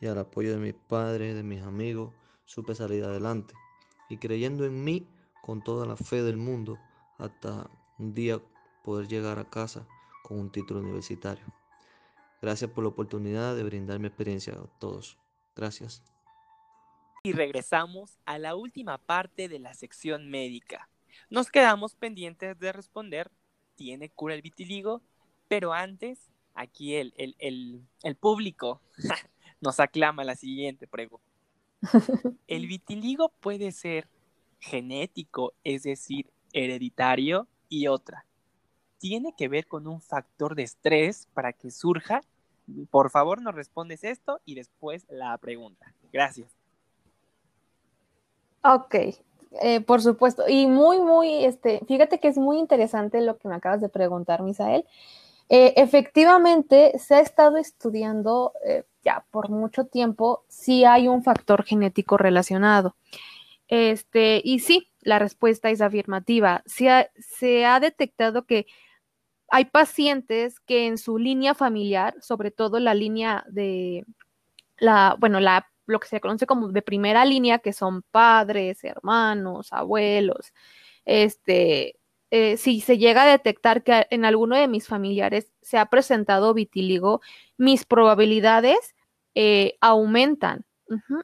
y 0.00 0.08
al 0.08 0.18
apoyo 0.18 0.50
de 0.50 0.58
mis 0.58 0.74
padres, 0.74 1.36
de 1.36 1.44
mis 1.44 1.62
amigos, 1.62 2.12
supe 2.44 2.74
salir 2.74 3.04
adelante 3.04 3.54
y 4.10 4.18
creyendo 4.18 4.64
en 4.64 4.82
mí 4.82 5.06
con 5.42 5.62
toda 5.62 5.86
la 5.86 5.96
fe 5.96 6.24
del 6.24 6.38
mundo 6.38 6.76
hasta 7.18 7.70
un 8.00 8.12
día 8.12 8.42
poder 8.82 9.06
llegar 9.06 9.38
a 9.38 9.48
casa 9.48 9.86
con 10.24 10.40
un 10.40 10.50
título 10.50 10.80
universitario. 10.80 11.44
Gracias 12.40 12.68
por 12.72 12.82
la 12.82 12.90
oportunidad 12.90 13.54
de 13.54 13.62
brindar 13.62 14.00
mi 14.00 14.08
experiencia 14.08 14.54
a 14.54 14.66
todos. 14.80 15.20
Gracias. 15.54 16.02
Y 17.22 17.32
regresamos 17.32 18.18
a 18.24 18.38
la 18.40 18.56
última 18.56 18.98
parte 18.98 19.48
de 19.48 19.60
la 19.60 19.72
sección 19.74 20.28
médica. 20.28 20.88
Nos 21.30 21.50
quedamos 21.50 21.94
pendientes 21.94 22.58
de 22.58 22.72
responder, 22.72 23.30
¿tiene 23.74 24.10
cura 24.10 24.34
el 24.34 24.42
vitiligo? 24.42 25.02
Pero 25.48 25.72
antes, 25.72 26.30
aquí 26.54 26.94
el, 26.94 27.12
el, 27.16 27.36
el, 27.38 27.82
el 28.02 28.16
público 28.16 28.80
nos 29.60 29.80
aclama 29.80 30.24
la 30.24 30.36
siguiente 30.36 30.86
pregunta. 30.86 31.26
¿El 32.46 32.66
vitiligo 32.66 33.30
puede 33.40 33.72
ser 33.72 34.08
genético, 34.60 35.54
es 35.64 35.82
decir, 35.82 36.30
hereditario? 36.52 37.48
Y 37.68 37.86
otra, 37.86 38.26
¿tiene 38.98 39.34
que 39.36 39.48
ver 39.48 39.66
con 39.66 39.86
un 39.86 40.00
factor 40.00 40.54
de 40.54 40.62
estrés 40.62 41.26
para 41.34 41.52
que 41.52 41.70
surja? 41.70 42.20
Por 42.90 43.10
favor, 43.10 43.42
nos 43.42 43.54
respondes 43.54 44.04
esto 44.04 44.40
y 44.44 44.54
después 44.54 45.06
la 45.08 45.36
pregunta. 45.38 45.94
Gracias. 46.12 46.52
Ok, 48.62 48.94
eh, 49.60 49.80
por 49.80 50.00
supuesto. 50.00 50.44
Y 50.48 50.66
muy, 50.66 51.00
muy, 51.00 51.44
este, 51.44 51.80
fíjate 51.86 52.20
que 52.20 52.28
es 52.28 52.38
muy 52.38 52.58
interesante 52.58 53.20
lo 53.20 53.38
que 53.38 53.48
me 53.48 53.54
acabas 53.54 53.80
de 53.80 53.88
preguntar, 53.88 54.42
Misael. 54.42 54.84
Eh, 55.48 55.74
efectivamente, 55.76 56.98
se 56.98 57.16
ha 57.16 57.20
estado 57.20 57.58
estudiando 57.58 58.52
eh, 58.64 58.84
ya 59.04 59.26
por 59.30 59.50
mucho 59.50 59.86
tiempo 59.86 60.44
si 60.48 60.84
hay 60.84 61.08
un 61.08 61.22
factor 61.22 61.64
genético 61.64 62.16
relacionado. 62.16 62.96
Este, 63.68 64.40
y 64.44 64.60
sí, 64.60 64.90
la 65.00 65.18
respuesta 65.18 65.70
es 65.70 65.80
afirmativa. 65.80 66.62
Se 66.66 66.90
ha, 66.90 67.10
se 67.18 67.66
ha 67.66 67.80
detectado 67.80 68.46
que 68.46 68.66
hay 69.48 69.66
pacientes 69.66 70.60
que 70.60 70.86
en 70.86 70.96
su 70.96 71.18
línea 71.18 71.54
familiar, 71.54 72.14
sobre 72.22 72.50
todo 72.50 72.80
la 72.80 72.94
línea 72.94 73.44
de 73.48 74.06
la, 74.78 75.16
bueno, 75.18 75.40
la, 75.40 75.71
lo 75.92 76.00
que 76.00 76.08
se 76.08 76.20
conoce 76.20 76.46
como 76.46 76.68
de 76.68 76.82
primera 76.82 77.24
línea, 77.24 77.58
que 77.60 77.72
son 77.72 78.02
padres, 78.02 78.82
hermanos, 78.84 79.72
abuelos, 79.72 80.52
este, 81.04 81.98
eh, 82.30 82.56
si 82.56 82.80
se 82.80 82.98
llega 82.98 83.24
a 83.24 83.26
detectar 83.26 83.82
que 83.84 84.06
en 84.10 84.24
alguno 84.24 84.56
de 84.56 84.66
mis 84.66 84.88
familiares 84.88 85.52
se 85.60 85.78
ha 85.78 85.86
presentado 85.86 86.54
vitiligo, 86.54 87.20
mis 87.58 87.84
probabilidades 87.84 88.94
eh, 89.34 89.76
aumentan. 89.80 90.64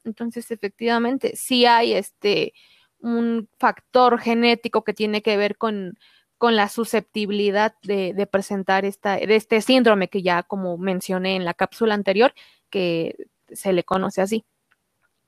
Entonces, 0.04 0.50
efectivamente, 0.50 1.34
sí 1.36 1.66
hay 1.66 1.94
este 1.94 2.54
un 3.00 3.48
factor 3.58 4.18
genético 4.18 4.84
que 4.84 4.94
tiene 4.94 5.22
que 5.22 5.36
ver 5.36 5.56
con, 5.56 5.98
con 6.36 6.56
la 6.56 6.68
susceptibilidad 6.68 7.74
de, 7.82 8.12
de, 8.12 8.26
presentar 8.26 8.84
esta, 8.84 9.16
de 9.16 9.36
este 9.36 9.60
síndrome 9.60 10.08
que 10.08 10.22
ya 10.22 10.42
como 10.42 10.78
mencioné 10.78 11.36
en 11.36 11.44
la 11.44 11.54
cápsula 11.54 11.94
anterior, 11.94 12.34
que 12.70 13.28
se 13.50 13.72
le 13.72 13.84
conoce 13.84 14.20
así. 14.20 14.44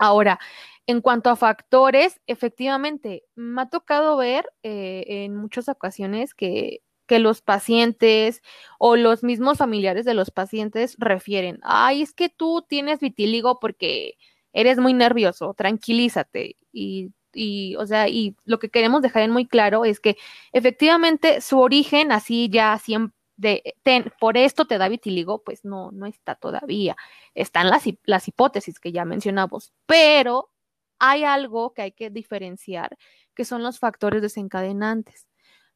Ahora, 0.00 0.40
en 0.86 1.02
cuanto 1.02 1.30
a 1.30 1.36
factores, 1.36 2.20
efectivamente, 2.26 3.24
me 3.36 3.62
ha 3.62 3.68
tocado 3.68 4.16
ver 4.16 4.50
eh, 4.62 5.04
en 5.06 5.36
muchas 5.36 5.68
ocasiones 5.68 6.34
que, 6.34 6.82
que 7.06 7.18
los 7.18 7.42
pacientes 7.42 8.42
o 8.78 8.96
los 8.96 9.22
mismos 9.22 9.58
familiares 9.58 10.06
de 10.06 10.14
los 10.14 10.30
pacientes 10.30 10.96
refieren. 10.98 11.58
Ay, 11.62 12.02
es 12.02 12.14
que 12.14 12.30
tú 12.30 12.64
tienes 12.68 13.00
vitíligo 13.00 13.60
porque 13.60 14.14
eres 14.54 14.78
muy 14.78 14.94
nervioso, 14.94 15.52
tranquilízate. 15.54 16.56
Y, 16.72 17.12
y, 17.34 17.76
o 17.76 17.86
sea, 17.86 18.08
y 18.08 18.36
lo 18.44 18.58
que 18.58 18.70
queremos 18.70 19.02
dejar 19.02 19.22
en 19.24 19.32
muy 19.32 19.46
claro 19.46 19.84
es 19.84 20.00
que 20.00 20.16
efectivamente 20.52 21.40
su 21.42 21.60
origen, 21.60 22.10
así 22.10 22.48
ya 22.50 22.78
siempre, 22.78 23.14
de, 23.36 23.74
por 24.20 24.36
esto 24.36 24.66
te 24.66 24.78
da 24.78 24.88
vitíligo, 24.88 25.42
pues 25.44 25.64
no, 25.64 25.90
no 25.92 26.06
está 26.06 26.34
todavía. 26.34 26.96
Están 27.34 27.70
las, 27.70 27.84
las 28.04 28.28
hipótesis 28.28 28.80
que 28.80 28.92
ya 28.92 29.04
mencionamos, 29.04 29.72
pero 29.86 30.50
hay 30.98 31.24
algo 31.24 31.72
que 31.72 31.82
hay 31.82 31.92
que 31.92 32.10
diferenciar, 32.10 32.96
que 33.34 33.44
son 33.44 33.62
los 33.62 33.78
factores 33.78 34.22
desencadenantes. 34.22 35.26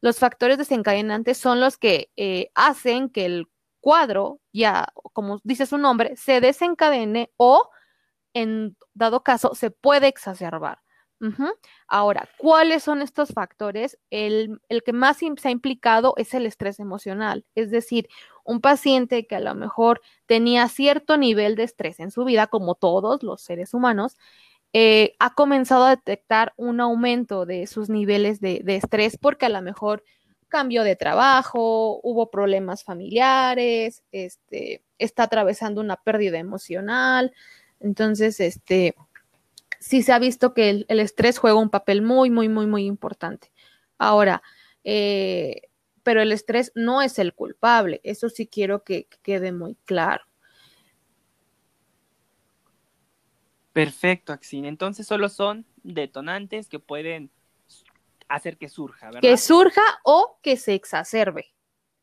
Los 0.01 0.19
factores 0.19 0.57
desencadenantes 0.57 1.37
son 1.37 1.59
los 1.59 1.77
que 1.77 2.11
eh, 2.15 2.51
hacen 2.53 3.09
que 3.09 3.25
el 3.25 3.47
cuadro, 3.81 4.39
ya 4.53 4.87
como 5.13 5.39
dice 5.43 5.65
su 5.65 5.77
nombre, 5.77 6.15
se 6.15 6.41
desencadene 6.41 7.31
o 7.37 7.69
en 8.33 8.77
dado 8.93 9.23
caso 9.23 9.55
se 9.55 9.71
puede 9.71 10.07
exacerbar. 10.07 10.84
Ahora, 11.87 12.27
¿cuáles 12.37 12.83
son 12.83 13.01
estos 13.01 13.29
factores? 13.29 13.97
El, 14.09 14.59
el, 14.69 14.83
que 14.83 14.93
más 14.93 15.17
se 15.17 15.47
ha 15.47 15.51
implicado 15.51 16.13
es 16.17 16.33
el 16.33 16.45
estrés 16.45 16.79
emocional, 16.79 17.45
es 17.55 17.71
decir, 17.71 18.07
un 18.43 18.61
paciente 18.61 19.25
que 19.25 19.35
a 19.35 19.39
lo 19.39 19.55
mejor 19.55 20.01
tenía 20.25 20.67
cierto 20.67 21.17
nivel 21.17 21.55
de 21.55 21.63
estrés 21.63 21.99
en 21.99 22.11
su 22.11 22.25
vida, 22.25 22.47
como 22.47 22.75
todos 22.75 23.23
los 23.23 23.41
seres 23.41 23.73
humanos, 23.73 24.17
eh, 24.73 25.15
ha 25.19 25.33
comenzado 25.33 25.85
a 25.85 25.95
detectar 25.95 26.53
un 26.57 26.81
aumento 26.81 27.45
de 27.45 27.65
sus 27.65 27.89
niveles 27.89 28.41
de, 28.41 28.61
de 28.63 28.75
estrés 28.75 29.17
porque 29.17 29.45
a 29.45 29.49
lo 29.49 29.61
mejor 29.61 30.03
cambió 30.49 30.83
de 30.83 30.95
trabajo, 30.95 31.99
hubo 32.03 32.29
problemas 32.29 32.83
familiares, 32.83 34.03
este, 34.11 34.83
está 34.97 35.23
atravesando 35.23 35.81
una 35.81 35.97
pérdida 35.97 36.37
emocional. 36.39 37.33
Entonces, 37.79 38.39
este, 38.39 38.95
sí 39.85 40.01
se 40.01 40.13
ha 40.13 40.19
visto 40.19 40.55
que 40.55 40.71
el, 40.71 40.85
el 40.89 40.99
estrés 40.99 41.37
juega 41.37 41.59
un 41.59 41.69
papel 41.69 42.01
muy, 42.01 42.31
muy, 42.31 42.49
muy, 42.49 42.65
muy 42.65 42.85
importante. 42.85 43.51
Ahora, 43.99 44.41
eh, 44.83 45.69
pero 46.01 46.23
el 46.23 46.31
estrés 46.31 46.71
no 46.73 47.03
es 47.03 47.19
el 47.19 47.35
culpable, 47.35 48.01
eso 48.03 48.29
sí 48.29 48.47
quiero 48.47 48.83
que, 48.83 49.05
que 49.05 49.17
quede 49.21 49.51
muy 49.51 49.75
claro. 49.85 50.23
Perfecto, 53.73 54.33
Axin. 54.33 54.65
Entonces 54.65 55.05
solo 55.05 55.29
son 55.29 55.67
detonantes 55.83 56.67
que 56.67 56.79
pueden 56.79 57.29
hacer 58.27 58.57
que 58.57 58.69
surja, 58.69 59.07
¿verdad? 59.07 59.21
Que 59.21 59.37
surja 59.37 59.83
o 60.03 60.39
que 60.41 60.57
se 60.57 60.73
exacerbe. 60.73 61.53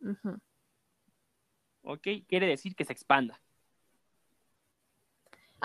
Uh 0.01 0.15
-huh. 0.23 0.41
Ok, 1.83 2.07
quiere 2.29 2.47
decir 2.47 2.77
que 2.77 2.85
se 2.85 2.93
expanda. 2.93 3.41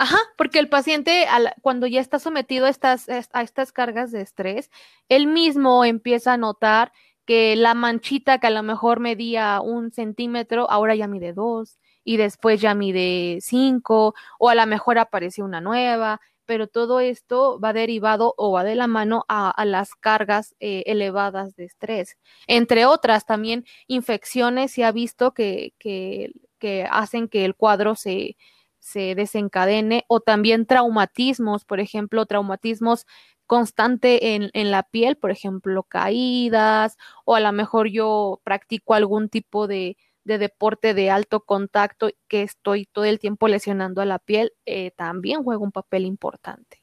Ajá, 0.00 0.16
porque 0.36 0.60
el 0.60 0.68
paciente 0.68 1.26
cuando 1.60 1.88
ya 1.88 2.00
está 2.00 2.20
sometido 2.20 2.66
a 2.66 2.68
estas, 2.68 3.08
a 3.08 3.42
estas 3.42 3.72
cargas 3.72 4.12
de 4.12 4.20
estrés, 4.20 4.70
él 5.08 5.26
mismo 5.26 5.84
empieza 5.84 6.34
a 6.34 6.36
notar 6.36 6.92
que 7.24 7.56
la 7.56 7.74
manchita 7.74 8.38
que 8.38 8.46
a 8.46 8.50
lo 8.50 8.62
mejor 8.62 9.00
medía 9.00 9.60
un 9.60 9.90
centímetro, 9.90 10.70
ahora 10.70 10.94
ya 10.94 11.08
mide 11.08 11.32
dos, 11.32 11.80
y 12.04 12.16
después 12.16 12.60
ya 12.60 12.74
mide 12.74 13.38
cinco, 13.40 14.14
o 14.38 14.48
a 14.50 14.54
lo 14.54 14.64
mejor 14.66 14.98
apareció 14.98 15.44
una 15.44 15.60
nueva, 15.60 16.20
pero 16.46 16.68
todo 16.68 17.00
esto 17.00 17.58
va 17.58 17.72
derivado 17.72 18.34
o 18.36 18.52
va 18.52 18.62
de 18.62 18.76
la 18.76 18.86
mano 18.86 19.24
a, 19.28 19.52
las 19.64 19.96
cargas 19.96 20.54
eh, 20.60 20.84
elevadas 20.86 21.56
de 21.56 21.64
estrés. 21.64 22.16
Entre 22.46 22.86
otras, 22.86 23.26
también 23.26 23.66
infecciones 23.88 24.70
se 24.70 24.84
ha 24.84 24.92
visto 24.92 25.34
que, 25.34 25.74
que 25.78 26.86
hacen 26.88 27.28
que 27.28 27.44
el 27.44 27.56
cuadro 27.56 27.96
se, 27.96 28.36
se 28.78 29.14
desencadene 29.14 30.04
o 30.08 30.20
también 30.20 30.66
traumatismos, 30.66 31.64
por 31.64 31.80
ejemplo, 31.80 32.26
traumatismos 32.26 33.06
constante 33.46 34.34
en, 34.34 34.50
en, 34.52 34.70
la 34.70 34.82
piel, 34.82 35.16
por 35.16 35.30
ejemplo, 35.30 35.82
caídas, 35.82 36.96
o 37.24 37.34
a 37.34 37.40
lo 37.40 37.52
mejor 37.52 37.88
yo 37.88 38.40
practico 38.44 38.94
algún 38.94 39.28
tipo 39.30 39.66
de, 39.66 39.96
de 40.28 40.36
deporte 40.36 40.92
de 40.92 41.10
alto 41.10 41.40
contacto 41.40 42.10
que 42.28 42.42
estoy 42.42 42.84
todo 42.84 43.06
el 43.06 43.18
tiempo 43.18 43.48
lesionando 43.48 44.02
a 44.02 44.04
la 44.04 44.18
piel, 44.18 44.52
eh, 44.66 44.90
también 44.90 45.42
juega 45.42 45.62
un 45.62 45.72
papel 45.72 46.04
importante. 46.04 46.82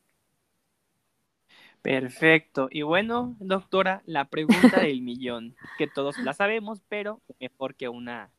Perfecto. 1.84 2.68
Y 2.72 2.82
bueno, 2.82 3.36
doctora, 3.40 4.02
la 4.08 4.26
pregunta 4.30 4.80
del 4.82 5.04
millón, 5.04 5.56
que 5.78 5.86
todos 5.86 6.18
la 6.18 6.34
sabemos, 6.34 6.82
pero 6.90 7.22
mejor 7.40 7.76
que 7.76 7.88
una 7.88 8.32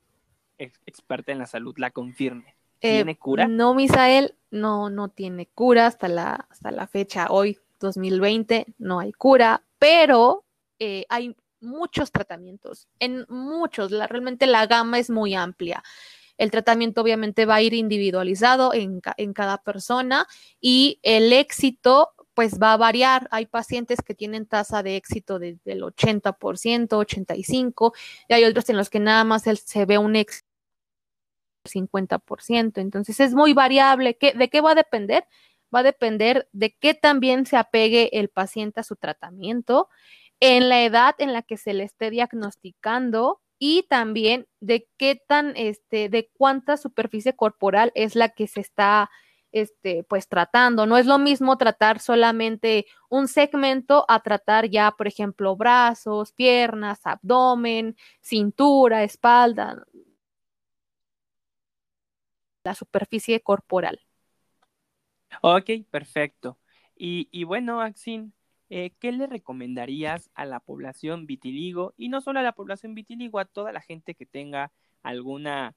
ex 0.58 0.80
experta 0.86 1.30
en 1.30 1.38
la 1.38 1.46
salud 1.46 1.78
la 1.78 1.92
confirme. 1.92 2.56
¿Tiene 2.78 3.12
eh, 3.12 3.18
cura? 3.18 3.48
No, 3.48 3.74
Misael, 3.74 4.34
no, 4.50 4.90
no 4.90 5.08
tiene 5.08 5.46
cura 5.46 5.86
hasta 5.86 6.08
la, 6.08 6.46
hasta 6.50 6.70
la 6.70 6.86
fecha 6.86 7.28
hoy, 7.30 7.58
2020, 7.80 8.66
no 8.78 9.00
hay 9.00 9.12
cura, 9.12 9.62
pero 9.78 10.44
eh, 10.78 11.04
hay 11.08 11.36
muchos 11.60 12.12
tratamientos, 12.12 12.88
en 12.98 13.26
muchos, 13.28 13.90
la, 13.90 14.06
realmente 14.06 14.46
la 14.46 14.66
gama 14.66 14.98
es 14.98 15.10
muy 15.10 15.34
amplia. 15.34 15.82
El 16.38 16.50
tratamiento 16.50 17.00
obviamente 17.00 17.46
va 17.46 17.56
a 17.56 17.62
ir 17.62 17.72
individualizado 17.72 18.74
en, 18.74 19.00
en 19.16 19.32
cada 19.32 19.58
persona 19.62 20.26
y 20.60 21.00
el 21.02 21.32
éxito 21.32 22.12
pues 22.34 22.58
va 22.60 22.74
a 22.74 22.76
variar. 22.76 23.26
Hay 23.30 23.46
pacientes 23.46 24.02
que 24.02 24.14
tienen 24.14 24.44
tasa 24.44 24.82
de 24.82 24.96
éxito 24.96 25.38
de, 25.38 25.58
del 25.64 25.82
80%, 25.82 26.34
85%, 26.88 27.92
y 28.28 28.34
hay 28.34 28.44
otros 28.44 28.68
en 28.68 28.76
los 28.76 28.90
que 28.90 29.00
nada 29.00 29.24
más 29.24 29.44
se 29.44 29.86
ve 29.86 29.96
un 29.96 30.16
éxito 30.16 30.46
50%. 31.66 32.80
Entonces 32.80 33.20
es 33.20 33.34
muy 33.34 33.52
variable. 33.52 34.16
¿Qué, 34.16 34.32
¿De 34.32 34.48
qué 34.48 34.60
va 34.60 34.72
a 34.72 34.74
depender? 34.74 35.24
Va 35.74 35.80
a 35.80 35.84
depender 35.84 36.48
de 36.52 36.74
qué 36.74 36.94
también 36.94 37.46
se 37.46 37.56
apegue 37.56 38.18
el 38.18 38.28
paciente 38.28 38.80
a 38.80 38.84
su 38.84 38.96
tratamiento, 38.96 39.88
en 40.40 40.68
la 40.68 40.84
edad 40.84 41.14
en 41.18 41.32
la 41.32 41.42
que 41.42 41.56
se 41.56 41.74
le 41.74 41.84
esté 41.84 42.10
diagnosticando 42.10 43.40
y 43.58 43.84
también 43.84 44.46
de 44.60 44.88
qué 44.98 45.20
tan, 45.26 45.54
este, 45.56 46.08
de 46.08 46.30
cuánta 46.34 46.76
superficie 46.76 47.34
corporal 47.34 47.90
es 47.94 48.14
la 48.14 48.28
que 48.28 48.46
se 48.46 48.60
está, 48.60 49.10
este, 49.52 50.04
pues 50.04 50.28
tratando. 50.28 50.86
No 50.86 50.98
es 50.98 51.06
lo 51.06 51.18
mismo 51.18 51.56
tratar 51.56 52.00
solamente 52.00 52.86
un 53.08 53.28
segmento 53.28 54.04
a 54.08 54.20
tratar 54.20 54.68
ya, 54.68 54.92
por 54.92 55.06
ejemplo, 55.06 55.56
brazos, 55.56 56.32
piernas, 56.32 57.00
abdomen, 57.04 57.96
cintura, 58.20 59.04
espalda, 59.04 59.84
la 62.66 62.74
superficie 62.74 63.40
corporal. 63.40 64.00
Ok, 65.40 65.70
perfecto. 65.90 66.58
Y, 66.96 67.28
y 67.30 67.44
bueno, 67.44 67.80
Axin, 67.80 68.34
eh, 68.70 68.90
¿qué 68.98 69.12
le 69.12 69.26
recomendarías 69.26 70.30
a 70.34 70.44
la 70.44 70.60
población 70.60 71.26
vitiligo? 71.26 71.94
Y 71.96 72.08
no 72.08 72.20
solo 72.20 72.40
a 72.40 72.42
la 72.42 72.52
población 72.52 72.94
vitiligo, 72.94 73.38
a 73.38 73.44
toda 73.44 73.72
la 73.72 73.80
gente 73.80 74.14
que 74.14 74.26
tenga 74.26 74.72
alguna 75.02 75.76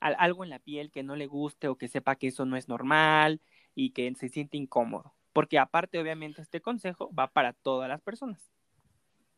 al, 0.00 0.16
algo 0.18 0.42
en 0.42 0.50
la 0.50 0.58
piel 0.58 0.90
que 0.90 1.04
no 1.04 1.14
le 1.14 1.26
guste 1.26 1.68
o 1.68 1.78
que 1.78 1.88
sepa 1.88 2.16
que 2.16 2.28
eso 2.28 2.44
no 2.44 2.56
es 2.56 2.68
normal 2.68 3.40
y 3.74 3.90
que 3.90 4.12
se 4.16 4.28
siente 4.28 4.56
incómodo. 4.56 5.14
Porque 5.32 5.58
aparte, 5.58 6.00
obviamente, 6.00 6.42
este 6.42 6.60
consejo 6.60 7.14
va 7.14 7.32
para 7.32 7.52
todas 7.52 7.88
las 7.88 8.00
personas. 8.00 8.50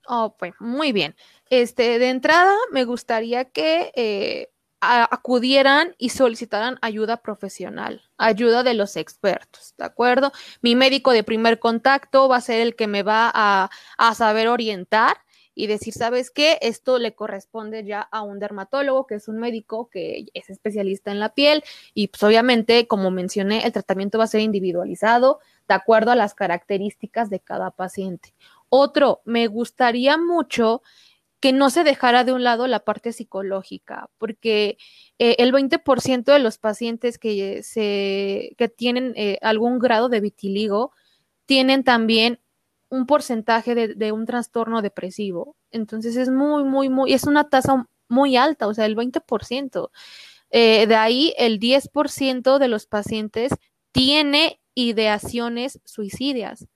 Oh, 0.09 0.37
pues 0.39 0.55
muy 0.61 0.93
bien. 0.93 1.15
Este, 1.51 1.99
de 1.99 2.09
entrada, 2.09 2.55
me 2.71 2.85
gustaría 2.85 3.45
que 3.47 3.93
eh, 3.97 4.51
acudieran 4.81 5.95
y 5.99 6.11
solicitaran 6.11 6.79
ayuda 6.83 7.19
profesional, 7.19 8.03
ayuda 8.19 8.63
de 8.63 8.75
los 8.75 8.97
expertos, 8.97 9.75
¿de 9.79 9.85
acuerdo? 9.85 10.33
Mi 10.61 10.75
médico 10.75 11.13
de 11.13 11.25
primer 11.25 11.59
contacto 11.59 12.29
va 12.29 12.37
a 12.37 12.41
ser 12.41 12.61
el 12.61 12.77
que 12.77 12.87
me 12.87 13.03
va 13.03 13.31
a, 13.35 13.71
saber 14.15 14.49
orientar 14.49 15.17
y 15.55 15.67
decir, 15.67 15.95
¿sabes 15.95 16.31
qué? 16.31 16.59
Esto 16.61 16.99
le 16.99 17.15
corresponde 17.15 17.85
ya 17.85 18.01
a 18.01 18.23
un 18.23 18.39
dermatólogo, 18.39 19.07
que 19.07 19.15
es 19.15 19.29
un 19.29 19.39
médico 19.39 19.89
que 19.89 20.27
es 20.35 20.51
especialista 20.51 21.11
en 21.11 21.21
la 21.21 21.35
piel 21.35 21.65
y 21.95 22.09
pues 22.09 22.23
obviamente, 22.23 22.87
como 22.87 23.11
mencioné, 23.11 23.65
el 23.65 23.73
tratamiento 23.73 24.19
va 24.19 24.25
a 24.25 24.29
ser 24.29 24.43
individualizado 24.43 25.41
de 25.67 25.75
acuerdo 25.75 26.11
a 26.11 26.17
las 26.17 26.35
características 26.35 27.31
de 27.31 27.41
cada 27.41 27.71
paciente. 27.71 28.35
Otro, 28.69 29.23
me 29.25 29.47
gustaría 29.47 30.19
mucho 30.19 30.83
que 31.47 31.53
no 31.53 31.71
se 31.71 31.85
dejara 31.85 32.25
de 32.25 32.33
un 32.33 32.43
lado 32.43 32.67
la 32.67 32.81
parte 32.81 33.13
psicológica, 33.13 34.11
porque 34.19 34.79
eh, 35.21 35.37
el 35.39 35.53
20% 35.53 36.25
de 36.25 36.41
los 36.41 36.59
pacientes 36.59 37.19
que, 37.19 37.63
se, 37.63 38.57
que 38.59 38.69
tienen 38.69 39.13
eh, 39.15 39.39
algún 39.43 39.79
grado 39.79 40.09
de 40.09 40.19
vitiligo 40.19 40.91
tienen 41.45 41.85
también 41.85 42.41
un 42.89 43.07
porcentaje 43.07 43.77
de, 43.77 44.11
un 44.11 44.27
trastorno 44.27 44.83
depresivo. 44.83 45.55
Entonces 45.71 46.17
es 46.17 46.31
muy, 46.31 46.65
muy, 46.65 46.89
muy, 46.89 47.13
es 47.13 47.23
una 47.29 47.49
tasa 47.49 47.87
muy 48.09 48.37
alta, 48.37 48.67
o 48.67 48.75
sea, 48.75 48.87
el 48.87 48.97
20%. 48.97 49.91
Eh, 50.51 50.89
de 50.89 50.97
ahí 50.97 51.33
el 51.39 51.61
10% 51.61 52.59
de 52.59 52.67
los 52.67 52.87
pacientes 52.87 53.53
tiene 53.93 54.61
ideaciones 54.75 55.81
suicidas 55.85 56.67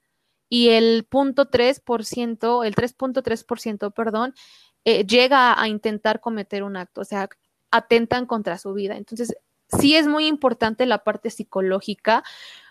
y 0.51 0.67
el 0.71 1.07
0.3%, 1.09 2.65
el 2.65 2.75
3.3%, 2.75 3.93
perdón, 3.93 4.35
eh, 4.83 5.05
llega 5.05 5.59
a 5.59 5.69
intentar 5.69 6.19
cometer 6.19 6.63
un 6.63 6.75
acto, 6.75 6.99
o 6.99 7.05
sea, 7.05 7.29
atentan 7.71 8.25
contra 8.25 8.57
su 8.57 8.73
vida. 8.73 8.97
Entonces, 8.97 9.33
sí 9.79 9.95
es 9.95 10.07
muy 10.07 10.27
importante 10.27 10.85
la 10.85 11.05
parte 11.05 11.29
psicológica 11.29 12.25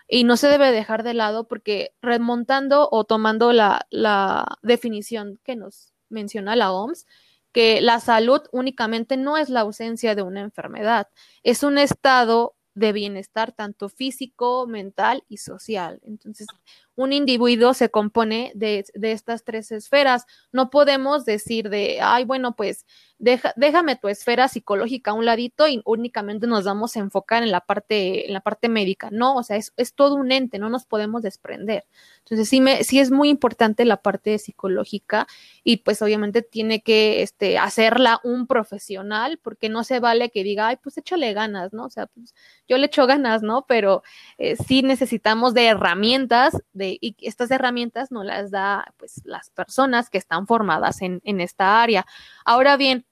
y 0.07 0.25
no 0.25 0.37
se 0.37 0.47
debe 0.47 0.71
dejar 0.71 1.01
de 1.01 1.15
lado 1.15 1.47
porque 1.47 1.95
remontando 2.03 2.87
o 2.91 3.03
tomando 3.03 3.51
la, 3.51 3.87
la 3.89 4.59
definición 4.61 5.39
que 5.43 5.55
nos 5.55 5.91
menciona 6.07 6.55
la 6.55 6.71
OMS, 6.71 7.07
que 7.51 7.81
la 7.81 7.99
salud 7.99 8.41
únicamente 8.51 9.17
no 9.17 9.37
es 9.37 9.49
la 9.49 9.61
ausencia 9.61 10.13
de 10.13 10.21
una 10.21 10.41
enfermedad, 10.41 11.07
es 11.41 11.63
un 11.63 11.79
estado 11.79 12.53
de 12.73 12.93
bienestar 12.93 13.51
tanto 13.51 13.89
físico, 13.89 14.65
mental 14.67 15.23
y 15.27 15.37
social. 15.37 15.99
Entonces, 16.03 16.47
un 16.95 17.13
individuo 17.13 17.73
se 17.73 17.89
compone 17.89 18.51
de, 18.55 18.85
de, 18.93 19.11
estas 19.11 19.43
tres 19.43 19.71
esferas. 19.71 20.25
No 20.51 20.69
podemos 20.69 21.25
decir 21.25 21.69
de, 21.69 21.99
ay, 22.01 22.25
bueno, 22.25 22.55
pues 22.55 22.85
deja, 23.17 23.53
déjame 23.55 23.95
tu 23.95 24.07
esfera 24.07 24.47
psicológica 24.47 25.11
a 25.11 25.13
un 25.13 25.25
ladito 25.25 25.67
y 25.67 25.81
únicamente 25.85 26.47
nos 26.47 26.65
vamos 26.65 26.95
a 26.95 26.99
enfocar 26.99 27.43
en 27.43 27.51
la 27.51 27.61
parte, 27.61 28.27
en 28.27 28.33
la 28.33 28.41
parte 28.41 28.67
médica. 28.67 29.09
No, 29.11 29.35
o 29.35 29.43
sea, 29.43 29.57
es, 29.57 29.73
es 29.77 29.93
todo 29.93 30.15
un 30.15 30.31
ente, 30.31 30.59
no 30.59 30.69
nos 30.69 30.85
podemos 30.85 31.21
desprender. 31.21 31.85
Entonces, 32.19 32.49
sí, 32.49 32.61
me, 32.61 32.83
sí 32.83 32.99
es 32.99 33.11
muy 33.11 33.29
importante 33.29 33.85
la 33.85 33.97
parte 33.97 34.37
psicológica 34.37 35.27
y 35.63 35.77
pues 35.77 36.01
obviamente 36.01 36.41
tiene 36.41 36.81
que 36.81 37.21
este, 37.21 37.57
hacerla 37.57 38.19
un 38.23 38.47
profesional 38.47 39.39
porque 39.41 39.69
no 39.69 39.83
se 39.83 39.99
vale 39.99 40.29
que 40.29 40.43
diga, 40.43 40.67
ay, 40.67 40.77
pues 40.81 40.97
échale 40.97 41.33
ganas, 41.33 41.73
¿no? 41.73 41.85
O 41.85 41.89
sea, 41.89 42.07
pues 42.07 42.33
yo 42.67 42.77
le 42.77 42.87
echo 42.87 43.07
ganas, 43.07 43.43
¿no? 43.43 43.65
Pero 43.67 44.03
eh, 44.37 44.55
sí 44.55 44.81
necesitamos 44.81 45.53
de 45.53 45.67
herramientas 45.67 46.57
y 46.81 47.15
estas 47.21 47.51
herramientas 47.51 48.11
no 48.11 48.23
las 48.23 48.51
da 48.51 48.93
pues 48.97 49.21
las 49.25 49.49
personas 49.49 50.09
que 50.09 50.17
están 50.17 50.47
formadas 50.47 51.01
en, 51.01 51.21
en 51.23 51.41
esta 51.41 51.81
área. 51.81 52.05
Ahora 52.45 52.77
bien, 52.77 53.05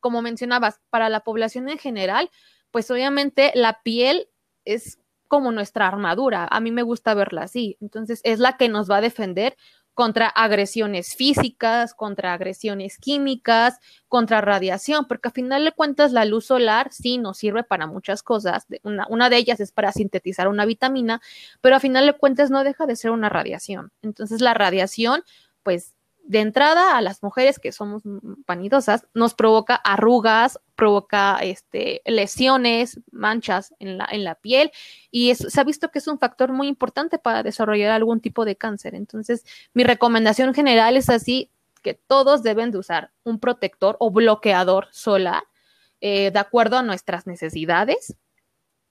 como 0.00 0.22
mencionabas, 0.22 0.80
para 0.90 1.08
la 1.08 1.20
población 1.20 1.68
en 1.68 1.78
general, 1.78 2.30
pues 2.70 2.90
obviamente 2.90 3.52
la 3.54 3.82
piel 3.82 4.28
es 4.64 4.98
como 5.28 5.52
nuestra 5.52 5.88
armadura. 5.88 6.46
A 6.50 6.60
mí 6.60 6.70
me 6.70 6.82
gusta 6.82 7.14
verla 7.14 7.42
así. 7.42 7.76
Entonces, 7.80 8.20
es 8.24 8.38
la 8.38 8.56
que 8.56 8.68
nos 8.68 8.90
va 8.90 8.98
a 8.98 9.00
defender 9.00 9.56
contra 9.94 10.26
agresiones 10.26 11.14
físicas, 11.14 11.94
contra 11.94 12.34
agresiones 12.34 12.98
químicas, 12.98 13.78
contra 14.08 14.40
radiación, 14.40 15.06
porque 15.06 15.28
a 15.28 15.30
final 15.30 15.64
de 15.64 15.72
cuentas 15.72 16.12
la 16.12 16.24
luz 16.24 16.46
solar 16.46 16.92
sí 16.92 17.16
nos 17.16 17.38
sirve 17.38 17.62
para 17.62 17.86
muchas 17.86 18.22
cosas. 18.22 18.66
Una, 18.82 19.30
de 19.30 19.36
ellas 19.36 19.60
es 19.60 19.72
para 19.72 19.92
sintetizar 19.92 20.48
una 20.48 20.66
vitamina, 20.66 21.22
pero 21.60 21.76
a 21.76 21.80
final 21.80 22.06
de 22.06 22.12
cuentas 22.14 22.50
no 22.50 22.64
deja 22.64 22.86
de 22.86 22.96
ser 22.96 23.12
una 23.12 23.28
radiación. 23.28 23.92
Entonces 24.02 24.40
la 24.40 24.52
radiación, 24.52 25.22
pues 25.62 25.94
de 26.24 26.40
entrada 26.40 26.96
a 26.96 27.02
las 27.02 27.22
mujeres 27.22 27.58
que 27.58 27.70
somos 27.70 28.02
vanidosas, 28.46 29.06
nos 29.14 29.34
provoca 29.34 29.76
arrugas, 29.76 30.58
provoca 30.74 31.38
este, 31.38 32.02
lesiones, 32.04 33.00
manchas 33.12 33.74
en 33.78 33.98
la, 33.98 34.08
en 34.10 34.24
la 34.24 34.34
piel 34.34 34.72
y 35.10 35.34
se 35.34 35.60
ha 35.60 35.64
visto 35.64 35.90
que 35.90 35.98
es 35.98 36.08
un 36.08 36.18
factor 36.18 36.52
muy 36.52 36.68
importante 36.68 37.18
para 37.18 37.42
desarrollar 37.42 37.92
algún 37.92 38.20
tipo 38.20 38.44
de 38.44 38.56
cáncer. 38.56 38.94
Entonces, 38.94 39.44
mi 39.72 39.84
recomendación 39.84 40.54
general 40.54 40.96
es 40.96 41.08
así, 41.08 41.50
que 41.82 41.94
todos 41.94 42.42
deben 42.42 42.70
de 42.70 42.78
usar 42.78 43.12
un 43.22 43.38
protector 43.38 43.96
o 44.00 44.10
bloqueador 44.10 44.88
solar 44.90 45.44
eh, 46.00 46.30
de 46.30 46.38
acuerdo 46.38 46.78
a 46.78 46.82
nuestras 46.82 47.26
necesidades 47.26 48.16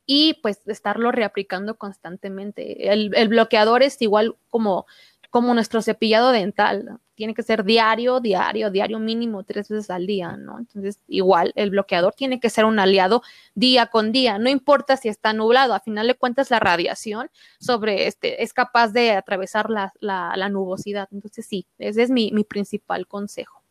y 0.05 0.35
pues 0.41 0.61
estarlo 0.67 1.11
reaplicando 1.11 1.77
constantemente. 1.77 2.91
El, 2.91 3.13
el 3.15 3.27
bloqueador 3.27 3.83
es 3.83 4.01
igual 4.01 4.35
como 4.49 4.85
como 5.33 5.55
nuestro 5.55 5.81
cepillado 5.81 6.31
dental, 6.31 6.99
tiene 7.15 7.33
que 7.33 7.41
ser 7.41 7.63
diario, 7.63 8.19
diario, 8.19 8.69
diario 8.69 8.99
mínimo 8.99 9.43
tres 9.43 9.67
veces 9.67 9.89
al 9.89 10.05
día, 10.05 10.37
¿no? 10.37 10.59
Entonces, 10.59 10.99
igual, 11.07 11.53
el 11.55 11.71
bloqueador 11.71 12.13
tiene 12.13 12.39
que 12.39 12.51
ser 12.51 12.65
un 12.65 12.77
aliado 12.77 13.23
día 13.55 13.87
con 13.87 14.11
día, 14.11 14.37
no 14.37 14.47
importa 14.51 14.95
si 14.95 15.09
está 15.09 15.33
nublado, 15.33 15.73
a 15.73 15.79
final 15.79 16.05
de 16.05 16.13
cuentas 16.13 16.51
la 16.51 16.59
radiación 16.59 17.31
sobre 17.59 18.05
este 18.05 18.43
es 18.43 18.53
capaz 18.53 18.89
de 18.89 19.13
atravesar 19.13 19.71
la, 19.71 19.91
la, 19.99 20.33
la 20.35 20.49
nubosidad. 20.49 21.09
Entonces, 21.11 21.47
sí, 21.47 21.65
ese 21.79 22.03
es 22.03 22.11
mi, 22.11 22.31
principal 22.47 23.07
consejo. 23.07 23.63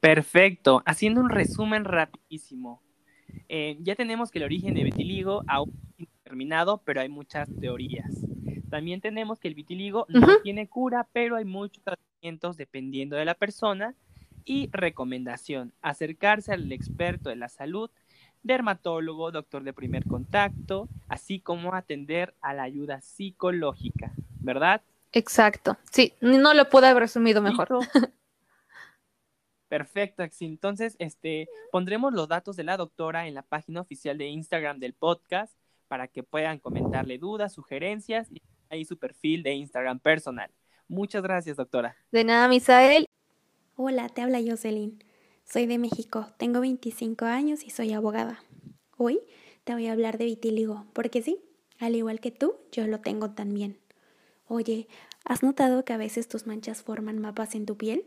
Perfecto, 0.00 0.82
haciendo 0.84 1.20
un 1.20 1.30
resumen 1.30 1.84
rapidísimo. 1.84 2.82
Eh, 3.48 3.76
ya 3.82 3.94
tenemos 3.94 4.32
que 4.32 4.38
el 4.40 4.46
origen 4.46 4.74
de 4.74 4.82
vitiligo 4.82 5.44
aún 5.46 5.72
determinado, 5.96 6.82
pero 6.84 7.02
hay 7.02 7.08
muchas 7.08 7.48
teorías. 7.60 8.33
También 8.74 9.00
tenemos 9.00 9.38
que 9.38 9.46
el 9.46 9.54
vitiligo 9.54 10.04
no 10.08 10.18
uh 10.18 10.30
-huh. 10.30 10.42
tiene 10.42 10.66
cura, 10.66 11.06
pero 11.12 11.36
hay 11.36 11.44
muchos 11.44 11.80
tratamientos 11.84 12.56
dependiendo 12.56 13.14
de 13.14 13.24
la 13.24 13.34
persona. 13.34 13.94
Y 14.44 14.68
recomendación, 14.72 15.72
acercarse 15.80 16.52
al 16.52 16.72
experto 16.72 17.28
de 17.28 17.36
la 17.36 17.48
salud, 17.48 17.88
dermatólogo, 18.42 19.30
doctor 19.30 19.62
de 19.62 19.72
primer 19.72 20.04
contacto, 20.06 20.88
así 21.06 21.38
como 21.38 21.72
atender 21.72 22.34
a 22.40 22.52
la 22.52 22.64
ayuda 22.64 23.00
psicológica, 23.00 24.12
¿verdad? 24.40 24.82
Exacto, 25.12 25.76
sí, 25.92 26.12
no 26.20 26.52
lo 26.52 26.68
pude 26.68 26.88
haber 26.88 27.04
resumido 27.04 27.40
mejor. 27.40 27.68
Perfecto, 29.68 30.24
Axi. 30.24 30.46
Entonces, 30.46 30.96
este, 30.98 31.48
pondremos 31.70 32.12
los 32.12 32.26
datos 32.26 32.56
de 32.56 32.64
la 32.64 32.76
doctora 32.76 33.28
en 33.28 33.34
la 33.34 33.42
página 33.42 33.82
oficial 33.82 34.18
de 34.18 34.26
Instagram 34.26 34.80
del 34.80 34.94
podcast 34.94 35.54
para 35.86 36.08
que 36.08 36.24
puedan 36.24 36.58
comentarle 36.58 37.18
dudas, 37.18 37.52
sugerencias 37.52 38.28
y 38.32 38.42
ahí 38.74 38.84
su 38.84 38.98
perfil 38.98 39.42
de 39.42 39.54
Instagram 39.54 39.98
personal. 39.98 40.50
Muchas 40.86 41.22
gracias, 41.22 41.56
doctora. 41.56 41.96
De 42.12 42.24
nada, 42.24 42.46
Misael. 42.48 43.06
Hola, 43.76 44.08
te 44.08 44.22
habla 44.22 44.40
Jocelyn. 44.46 45.02
Soy 45.44 45.66
de 45.66 45.78
México, 45.78 46.28
tengo 46.38 46.60
25 46.60 47.24
años 47.24 47.64
y 47.64 47.70
soy 47.70 47.92
abogada. 47.92 48.42
Hoy 48.96 49.20
te 49.64 49.74
voy 49.74 49.86
a 49.86 49.92
hablar 49.92 50.18
de 50.18 50.26
vitíligo, 50.26 50.86
porque 50.92 51.22
sí, 51.22 51.38
al 51.78 51.94
igual 51.94 52.20
que 52.20 52.30
tú, 52.30 52.54
yo 52.72 52.86
lo 52.86 53.00
tengo 53.00 53.30
también. 53.30 53.78
Oye, 54.46 54.88
¿has 55.24 55.42
notado 55.42 55.84
que 55.84 55.92
a 55.92 55.98
veces 55.98 56.28
tus 56.28 56.46
manchas 56.46 56.82
forman 56.82 57.18
mapas 57.18 57.54
en 57.54 57.66
tu 57.66 57.76
piel? 57.76 58.06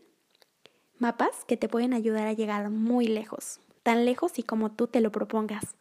Mapas 0.97 1.45
que 1.45 1.57
te 1.57 1.69
pueden 1.69 1.93
ayudar 1.93 2.27
a 2.27 2.33
llegar 2.33 2.69
muy 2.69 3.07
lejos, 3.07 3.59
tan 3.83 4.05
lejos 4.05 4.39
y 4.39 4.43
como 4.43 4.71
tú 4.71 4.87
te 4.87 5.01
lo 5.01 5.11
propongas, 5.11 5.75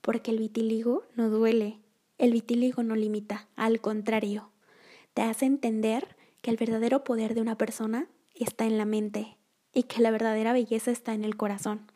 porque 0.00 0.30
el 0.30 0.38
vitíligo 0.38 1.04
no 1.14 1.30
duele, 1.30 1.78
el 2.18 2.32
vitíligo 2.32 2.82
no 2.82 2.96
limita, 2.96 3.48
al 3.56 3.80
contrario, 3.80 4.50
te 5.14 5.22
hace 5.22 5.46
entender 5.46 6.16
que 6.42 6.50
el 6.50 6.56
verdadero 6.56 7.04
poder 7.04 7.34
de 7.34 7.40
una 7.40 7.58
persona 7.58 8.08
está 8.34 8.66
en 8.66 8.78
la 8.78 8.84
mente 8.84 9.36
y 9.72 9.84
que 9.84 10.00
la 10.00 10.10
verdadera 10.10 10.52
belleza 10.52 10.90
está 10.90 11.14
en 11.14 11.24
el 11.24 11.36
corazón. 11.36 11.90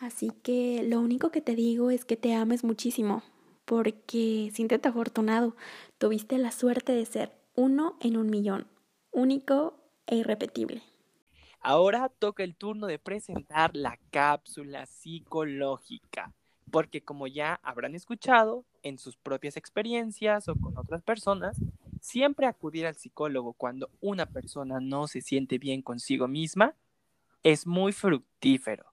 Así 0.00 0.30
que 0.42 0.82
lo 0.82 1.00
único 1.00 1.30
que 1.30 1.40
te 1.40 1.54
digo 1.54 1.90
es 1.90 2.04
que 2.04 2.16
te 2.16 2.34
ames 2.34 2.64
muchísimo, 2.64 3.22
porque 3.64 4.50
siéntete 4.52 4.88
afortunado, 4.88 5.56
tuviste 5.98 6.38
la 6.38 6.50
suerte 6.50 6.92
de 6.92 7.06
ser 7.06 7.32
uno 7.54 7.96
en 8.00 8.16
un 8.16 8.28
millón, 8.28 8.66
único 9.12 9.74
e 10.06 10.16
irrepetible. 10.16 10.82
Ahora 11.60 12.10
toca 12.18 12.42
el 12.44 12.56
turno 12.56 12.86
de 12.86 12.98
presentar 12.98 13.74
la 13.74 13.98
cápsula 14.10 14.84
psicológica, 14.84 16.34
porque 16.74 17.04
como 17.04 17.28
ya 17.28 17.60
habrán 17.62 17.94
escuchado 17.94 18.64
en 18.82 18.98
sus 18.98 19.16
propias 19.16 19.56
experiencias 19.56 20.48
o 20.48 20.56
con 20.56 20.76
otras 20.76 21.04
personas, 21.04 21.56
siempre 22.00 22.48
acudir 22.48 22.84
al 22.84 22.96
psicólogo 22.96 23.52
cuando 23.52 23.90
una 24.00 24.26
persona 24.26 24.80
no 24.80 25.06
se 25.06 25.20
siente 25.20 25.58
bien 25.58 25.82
consigo 25.82 26.26
misma 26.26 26.74
es 27.44 27.68
muy 27.68 27.92
fructífero. 27.92 28.86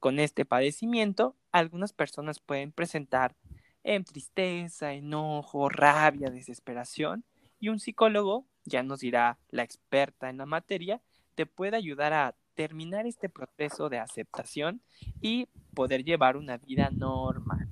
Con 0.00 0.20
este 0.20 0.46
padecimiento, 0.46 1.36
algunas 1.52 1.92
personas 1.92 2.38
pueden 2.40 2.72
presentar 2.72 3.36
en 3.84 4.04
tristeza, 4.04 4.94
enojo, 4.94 5.68
rabia, 5.68 6.30
desesperación, 6.30 7.24
y 7.60 7.68
un 7.68 7.78
psicólogo, 7.78 8.46
ya 8.64 8.82
nos 8.82 9.00
dirá 9.00 9.36
la 9.50 9.64
experta 9.64 10.30
en 10.30 10.38
la 10.38 10.46
materia, 10.46 11.02
te 11.34 11.44
puede 11.44 11.76
ayudar 11.76 12.14
a 12.14 12.34
terminar 12.58 13.06
este 13.06 13.28
proceso 13.28 13.88
de 13.88 14.00
aceptación 14.00 14.80
y 15.20 15.46
poder 15.74 16.02
llevar 16.02 16.36
una 16.36 16.56
vida 16.56 16.90
normal. 16.90 17.68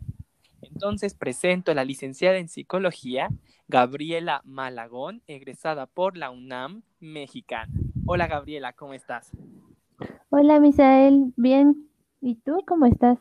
Entonces 0.63 1.13
presento 1.13 1.73
a 1.73 1.75
la 1.75 1.85
licenciada 1.85 2.39
en 2.39 2.47
psicología, 2.47 3.29
Gabriela 3.67 4.43
Malagón, 4.45 5.23
egresada 5.27 5.87
por 5.87 6.17
la 6.17 6.31
UNAM 6.31 6.85
mexicana. 7.01 7.73
Hola 8.07 8.29
Gabriela, 8.29 8.75
¿cómo 8.75 8.95
estás? 8.95 9.33
Hola 10.31 10.61
Misael, 10.61 11.33
bien. 11.37 11.89
¿Y 12.21 12.37
tú 12.37 12.63
cómo 12.65 12.87
estás? 12.87 13.19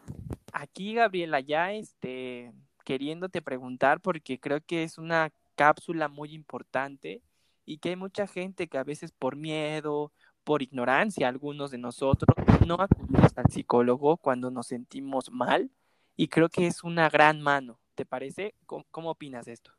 Aquí 0.54 0.94
Gabriela, 0.94 1.40
ya 1.40 1.74
este, 1.74 2.54
queriéndote 2.84 3.42
preguntar 3.42 4.02
porque 4.02 4.40
creo 4.40 4.62
que 4.64 4.84
es 4.84 5.00
una 5.00 5.32
cápsula 5.56 6.10
muy 6.10 6.32
importante 6.36 7.24
y 7.66 7.80
que 7.80 7.90
hay 7.90 7.96
mucha 7.96 8.28
gente 8.28 8.68
que 8.68 8.78
a 8.78 8.84
veces 8.84 9.12
por 9.12 9.36
miedo 9.36 10.12
por 10.46 10.62
ignorancia 10.62 11.28
algunos 11.28 11.72
de 11.72 11.80
nosotros 11.80 12.34
no 12.66 12.76
acudimos 12.76 13.38
al 13.38 13.52
psicólogo 13.52 14.18
cuando 14.18 14.52
nos 14.52 14.68
sentimos 14.68 15.32
mal 15.32 15.72
y 16.16 16.30
creo 16.30 16.48
que 16.48 16.68
es 16.68 16.84
una 16.84 17.10
gran 17.10 17.42
mano. 17.42 17.80
¿Te 17.96 18.06
parece? 18.06 18.54
¿Cómo, 18.66 18.86
cómo 18.92 19.12
opinas 19.12 19.46
de 19.46 19.54
esto? 19.54 19.72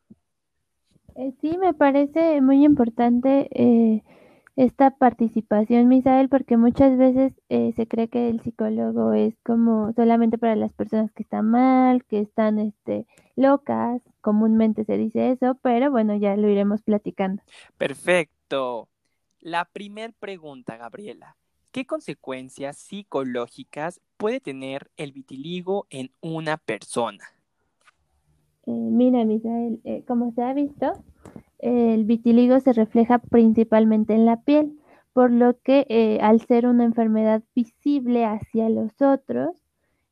Eh, 1.15 1.33
sí, 1.41 1.57
me 1.57 1.73
parece 1.73 2.41
muy 2.41 2.63
importante 2.63 3.47
eh, 3.51 4.03
esta 4.55 4.91
participación, 4.91 5.87
Misael, 5.87 6.29
porque 6.29 6.57
muchas 6.57 6.97
veces 6.97 7.33
eh, 7.49 7.73
se 7.75 7.87
cree 7.87 8.07
que 8.07 8.29
el 8.29 8.41
psicólogo 8.41 9.13
es 9.13 9.35
como 9.43 9.93
solamente 9.93 10.37
para 10.37 10.55
las 10.55 10.73
personas 10.73 11.11
que 11.13 11.23
están 11.23 11.49
mal, 11.49 12.03
que 12.05 12.19
están 12.19 12.59
este, 12.59 13.07
locas, 13.35 14.01
comúnmente 14.21 14.83
se 14.83 14.97
dice 14.97 15.31
eso, 15.31 15.57
pero 15.61 15.91
bueno, 15.91 16.15
ya 16.17 16.35
lo 16.35 16.49
iremos 16.49 16.81
platicando. 16.81 17.41
Perfecto. 17.77 18.89
La 19.47 19.63
primer 19.63 20.11
pregunta, 20.11 20.75
Gabriela. 20.75 21.37
¿Qué 21.71 21.85
consecuencias 21.85 22.75
psicológicas 22.75 24.01
puede 24.17 24.41
tener 24.41 24.91
el 24.97 25.13
vitiligo 25.13 25.87
en 25.89 26.11
una 26.19 26.57
persona? 26.57 27.23
Eh, 28.65 28.71
mira, 28.71 29.23
Misael, 29.23 29.79
eh, 29.85 30.03
como 30.05 30.33
se 30.33 30.41
ha 30.41 30.53
visto, 30.53 31.01
el 31.59 32.03
vitiligo 32.03 32.59
se 32.59 32.73
refleja 32.73 33.19
principalmente 33.19 34.15
en 34.15 34.25
la 34.25 34.41
piel, 34.41 34.77
por 35.13 35.31
lo 35.31 35.57
que 35.61 35.85
eh, 35.87 36.19
al 36.21 36.41
ser 36.41 36.67
una 36.67 36.83
enfermedad 36.83 37.41
visible 37.55 38.25
hacia 38.25 38.67
los 38.67 39.01
otros, 39.01 39.55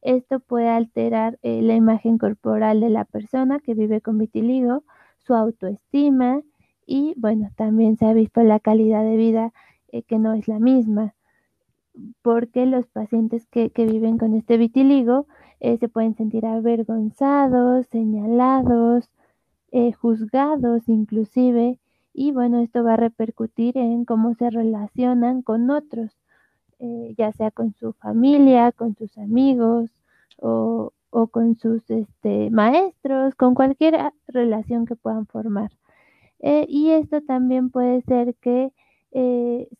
esto 0.01 0.39
puede 0.39 0.69
alterar 0.69 1.39
la 1.41 1.75
imagen 1.75 2.17
corporal 2.19 2.79
de 2.79 2.89
la 2.89 3.03
persona 3.03 3.59
que 3.59 3.73
vive 3.73 3.99
con 3.99 4.17
vitiligo, 4.17 4.85
su 5.17 5.33
autoestima 5.33 6.41
y 6.85 7.13
bueno, 7.17 7.49
también 7.55 7.97
se 7.97 8.05
ha 8.05 8.13
visto 8.13 8.43
la 8.43 8.59
calidad 8.59 9.03
de 9.03 9.17
vida 9.17 9.53
eh, 9.91 10.03
que 10.03 10.19
no 10.19 10.33
es 10.33 10.47
la 10.47 10.59
misma, 10.59 11.13
porque 12.21 12.65
los 12.65 12.87
pacientes 12.87 13.47
que, 13.47 13.69
que 13.69 13.85
viven 13.85 14.17
con 14.17 14.33
este 14.33 14.57
vitiligo 14.57 15.27
se 15.61 15.87
pueden 15.89 16.13
sentir 16.15 16.45
avergonzados, 16.45 17.87
señalados, 17.87 19.09
eh, 19.71 19.91
juzgados 19.93 20.87
inclusive, 20.87 21.79
y 22.13 22.31
bueno, 22.31 22.61
esto 22.61 22.81
va 22.81 22.93
a 22.93 22.97
repercutir 22.97 23.77
en 23.77 24.05
cómo 24.05 24.33
se 24.35 24.49
relacionan 24.49 25.41
con 25.41 25.69
otros, 25.69 26.17
eh, 26.79 27.13
ya 27.17 27.33
sea 27.33 27.51
con 27.51 27.73
su 27.73 27.91
familia, 27.91 28.71
con 28.71 28.95
sus 28.95 29.17
amigos 29.17 29.91
o, 30.37 30.93
o 31.09 31.27
con 31.27 31.55
sus 31.55 31.89
este, 31.89 32.49
maestros, 32.51 33.35
con 33.35 33.53
cualquier 33.53 33.97
relación 34.27 34.85
que 34.85 34.95
puedan 34.95 35.25
formar. 35.25 35.71
Eh, 36.39 36.65
y 36.69 36.91
esto 36.91 37.21
también 37.21 37.69
puede 37.69 38.01
ser 38.03 38.35
que 38.35 38.71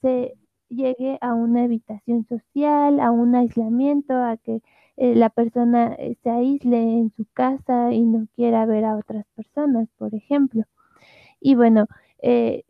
se 0.02 0.34
llegue 0.70 1.18
a 1.22 1.34
una 1.34 1.66
evitación 1.66 2.26
social, 2.28 3.00
a 3.00 3.12
un 3.12 3.36
aislamiento, 3.36 4.14
a 4.14 4.38
que 4.38 4.62
eh, 4.98 5.16
la 5.16 5.30
persona 5.30 5.94
eh, 6.00 6.16
se 6.24 6.30
aísle 6.30 6.78
en 6.78 7.12
su 7.16 7.26
casa 7.34 7.92
y 7.94 8.02
no 8.02 8.28
quiera 8.36 8.66
ver 8.66 8.86
a 8.86 8.96
otras 8.98 9.26
personas, 9.36 9.90
por 9.98 10.14
ejemplo. 10.16 10.64
Y 11.42 11.56
bueno, 11.56 11.88
eh, 12.22 12.64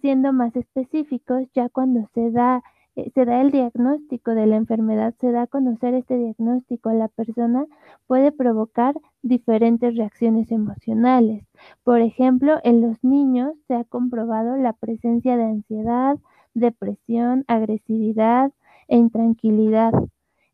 siendo 0.00 0.32
más 0.32 0.54
específicos, 0.56 1.44
ya 1.54 1.68
cuando 1.68 2.08
se 2.14 2.30
da, 2.30 2.62
se 2.94 3.24
da 3.24 3.40
el 3.40 3.50
diagnóstico 3.50 4.32
de 4.32 4.46
la 4.46 4.56
enfermedad, 4.56 5.14
se 5.20 5.32
da 5.32 5.42
a 5.42 5.46
conocer 5.46 5.94
este 5.94 6.16
diagnóstico 6.16 6.92
la 6.92 7.08
persona, 7.08 7.66
puede 8.06 8.32
provocar 8.32 8.94
diferentes 9.22 9.96
reacciones 9.96 10.50
emocionales. 10.52 11.44
Por 11.84 12.00
ejemplo, 12.00 12.58
en 12.64 12.80
los 12.82 13.02
niños 13.02 13.54
se 13.66 13.74
ha 13.74 13.84
comprobado 13.84 14.56
la 14.56 14.74
presencia 14.74 15.36
de 15.36 15.44
ansiedad, 15.44 16.18
depresión, 16.54 17.44
agresividad 17.48 18.52
e 18.88 18.96
intranquilidad. 18.96 19.92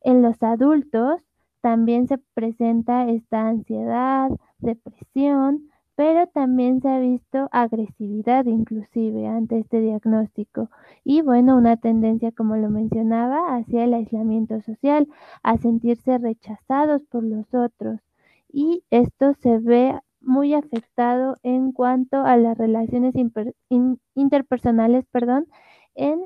En 0.00 0.22
los 0.22 0.42
adultos 0.42 1.20
también 1.60 2.06
se 2.06 2.18
presenta 2.34 3.08
esta 3.08 3.48
ansiedad, 3.48 4.30
depresión, 4.58 5.67
pero 5.98 6.28
también 6.28 6.80
se 6.80 6.88
ha 6.88 7.00
visto 7.00 7.48
agresividad 7.50 8.44
inclusive 8.44 9.26
ante 9.26 9.58
este 9.58 9.80
diagnóstico. 9.80 10.70
Y 11.02 11.22
bueno, 11.22 11.56
una 11.56 11.76
tendencia 11.76 12.30
como 12.30 12.54
lo 12.54 12.70
mencionaba 12.70 13.56
hacia 13.56 13.82
el 13.82 13.92
aislamiento 13.94 14.60
social, 14.62 15.08
a 15.42 15.58
sentirse 15.58 16.16
rechazados 16.18 17.02
por 17.10 17.24
los 17.24 17.52
otros. 17.52 17.98
Y 18.48 18.84
esto 18.90 19.34
se 19.42 19.58
ve 19.58 19.98
muy 20.20 20.54
afectado 20.54 21.34
en 21.42 21.72
cuanto 21.72 22.18
a 22.18 22.36
las 22.36 22.56
relaciones 22.56 23.16
interpersonales, 24.14 25.04
perdón, 25.10 25.48
en 25.96 26.20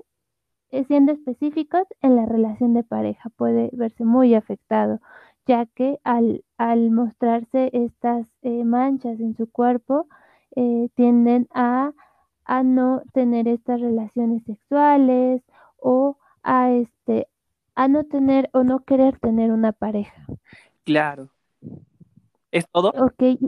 eh, 0.70 0.84
siendo 0.84 1.12
específicos 1.12 1.84
en 2.00 2.16
la 2.16 2.26
relación 2.26 2.74
de 2.74 2.82
pareja, 2.82 3.30
puede 3.36 3.70
verse 3.72 4.04
muy 4.04 4.34
afectado, 4.34 5.00
ya 5.46 5.66
que 5.66 5.98
al, 6.04 6.44
al 6.56 6.90
mostrarse 6.90 7.70
estas 7.72 8.26
eh, 8.42 8.64
manchas 8.64 9.20
en 9.20 9.36
su 9.36 9.50
cuerpo, 9.50 10.06
eh, 10.54 10.88
tienden 10.94 11.48
a, 11.54 11.92
a, 12.44 12.62
no 12.62 13.02
tener 13.12 13.48
estas 13.48 13.80
relaciones 13.80 14.44
sexuales 14.44 15.42
o 15.78 16.18
a, 16.42 16.70
este, 16.72 17.28
a 17.74 17.88
no 17.88 18.04
tener 18.04 18.50
o 18.52 18.64
no 18.64 18.84
querer 18.84 19.18
tener 19.18 19.50
una 19.50 19.72
pareja. 19.72 20.26
Claro. 20.84 21.30
¿Es 22.50 22.66
todo? 22.70 22.90
Ok. 22.90 23.40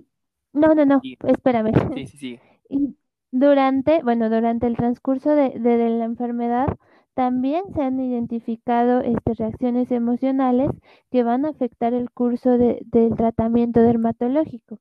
No, 0.53 0.74
no, 0.74 0.84
no, 0.84 1.01
espérame. 1.26 1.72
Sí, 1.95 2.07
sí, 2.07 2.18
sí. 2.18 2.40
Durante, 3.30 4.01
bueno, 4.05 4.30
durante 4.30 4.68
el 4.68 4.76
transcurso 4.76 5.30
de, 5.30 5.59
de 5.59 5.90
la 5.90 6.05
enfermedad, 6.05 6.68
también 7.15 7.65
se 7.75 7.83
han 7.83 8.01
identificado 8.01 9.01
este, 9.01 9.35
reacciones 9.35 9.91
emocionales 9.93 10.71
que 11.11 11.23
van 11.23 11.47
a 11.47 11.51
afectar 11.51 11.95
el 11.95 12.11
curso 12.11 12.59
del 12.59 13.15
tratamiento 13.17 13.81
dermatológico. 13.81 14.79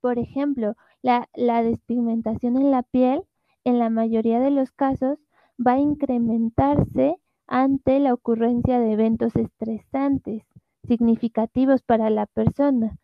Por 0.00 0.18
ejemplo, 0.18 0.74
la, 1.02 1.28
despigmentación 1.62 2.56
en 2.56 2.70
la 2.70 2.82
piel, 2.82 3.22
en 3.64 3.78
la 3.78 3.90
mayoría 3.90 4.40
de 4.40 4.50
los 4.50 4.72
casos, 4.72 5.18
va 5.64 5.72
a 5.72 5.78
incrementarse 5.78 7.16
ante 7.46 8.00
la 8.00 8.14
ocurrencia 8.14 8.80
de 8.80 8.92
eventos 8.92 9.36
estresantes 9.36 10.44
significativos 10.88 11.82
para 11.82 12.08
la 12.08 12.26
persona. 12.26 12.96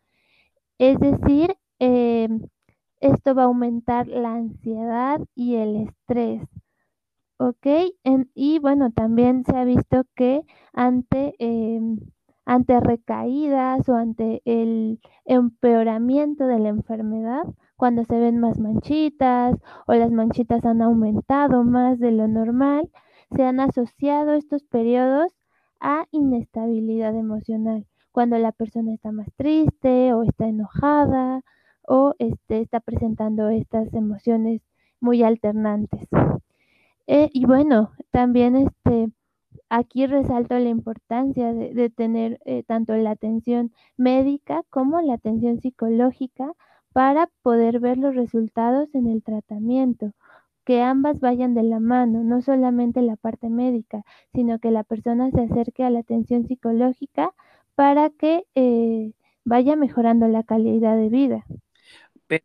Es 0.79 0.99
decir, 0.99 1.55
eh, 1.79 2.29
esto 2.99 3.35
va 3.35 3.43
a 3.43 3.45
aumentar 3.45 4.07
la 4.07 4.33
ansiedad 4.33 5.21
y 5.35 5.55
el 5.55 5.75
estrés. 5.75 6.41
¿Ok? 7.37 7.67
y 8.35 8.59
bueno, 8.59 8.91
también 8.91 9.43
se 9.45 9.55
ha 9.55 9.63
visto 9.63 10.03
que 10.15 10.41
ante, 10.73 11.35
em, 11.39 11.99
ante 12.45 12.79
recaídas 12.79 13.87
o 13.89 13.95
ante 13.95 14.41
el 14.45 14.99
empeoramiento 15.25 16.47
de 16.47 16.59
la 16.59 16.69
enfermedad, 16.69 17.43
cuando 17.75 18.03
se 18.05 18.17
ven 18.19 18.39
más 18.39 18.59
manchitas 18.59 19.55
o 19.87 19.93
las 19.93 20.11
manchitas 20.11 20.65
han 20.65 20.81
aumentado 20.81 21.63
más 21.63 21.99
de 21.99 22.11
lo 22.11 22.27
normal, 22.27 22.89
se 23.35 23.43
han 23.43 23.59
asociado 23.59 24.33
estos 24.33 24.63
periodos 24.63 25.33
a 25.79 26.05
inestabilidad 26.11 27.15
emocional, 27.15 27.85
cuando 28.11 28.37
la 28.39 28.51
persona 28.51 28.93
está 28.93 29.11
más 29.11 29.27
triste 29.35 30.13
o 30.13 30.23
está 30.23 30.47
enojada 30.47 31.41
o 31.87 32.15
este, 32.19 32.61
está 32.61 32.79
presentando 32.79 33.49
estas 33.49 33.93
emociones 33.93 34.61
muy 34.99 35.23
alternantes. 35.23 36.07
Eh, 37.07 37.29
y 37.33 37.45
bueno, 37.45 37.93
también 38.11 38.55
este, 38.57 39.09
aquí 39.69 40.05
resalto 40.07 40.59
la 40.59 40.69
importancia 40.69 41.53
de, 41.53 41.89
tener 41.89 42.39
eh, 42.45 42.63
tanto 42.63 42.95
la 42.95 43.11
atención 43.11 43.73
médica 43.95 44.63
como 44.69 45.01
la 45.01 45.13
atención 45.13 45.61
psicológica 45.61 46.53
para 46.91 47.29
poder 47.43 47.79
ver 47.79 47.97
los 47.97 48.15
resultados 48.15 48.93
en 48.93 49.07
el 49.07 49.23
tratamiento, 49.23 50.11
que 50.65 50.81
ambas 50.81 51.19
vayan 51.21 51.53
de 51.53 51.63
la 51.63 51.79
mano, 51.79 52.23
no 52.23 52.41
solamente 52.41 53.01
la 53.01 53.15
parte 53.15 53.49
médica, 53.49 54.03
sino 54.33 54.59
que 54.59 54.71
la 54.71 54.83
persona 54.83 55.31
se 55.31 55.41
acerque 55.41 55.83
a 55.83 55.89
la 55.89 55.99
atención 55.99 56.45
psicológica 56.45 57.33
para 57.75 58.09
que 58.09 58.43
eh, 58.55 59.13
vaya 59.45 59.75
mejorando 59.75 60.27
la 60.27 60.43
calidad 60.43 60.97
de 60.97 61.09
vida. 61.09 61.45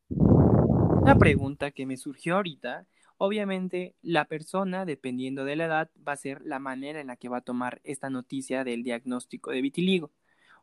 Una 0.08 1.18
pregunta 1.18 1.72
que 1.72 1.84
me 1.84 1.96
surgió 1.96 2.36
ahorita 2.36 2.86
Obviamente, 3.24 3.94
la 4.02 4.24
persona, 4.24 4.84
dependiendo 4.84 5.44
de 5.44 5.54
la 5.54 5.66
edad, 5.66 5.90
va 5.96 6.10
a 6.14 6.16
ser 6.16 6.42
la 6.44 6.58
manera 6.58 7.00
en 7.00 7.06
la 7.06 7.14
que 7.14 7.28
va 7.28 7.36
a 7.36 7.40
tomar 7.40 7.80
esta 7.84 8.10
noticia 8.10 8.64
del 8.64 8.82
diagnóstico 8.82 9.52
de 9.52 9.62
vitiligo. 9.62 10.10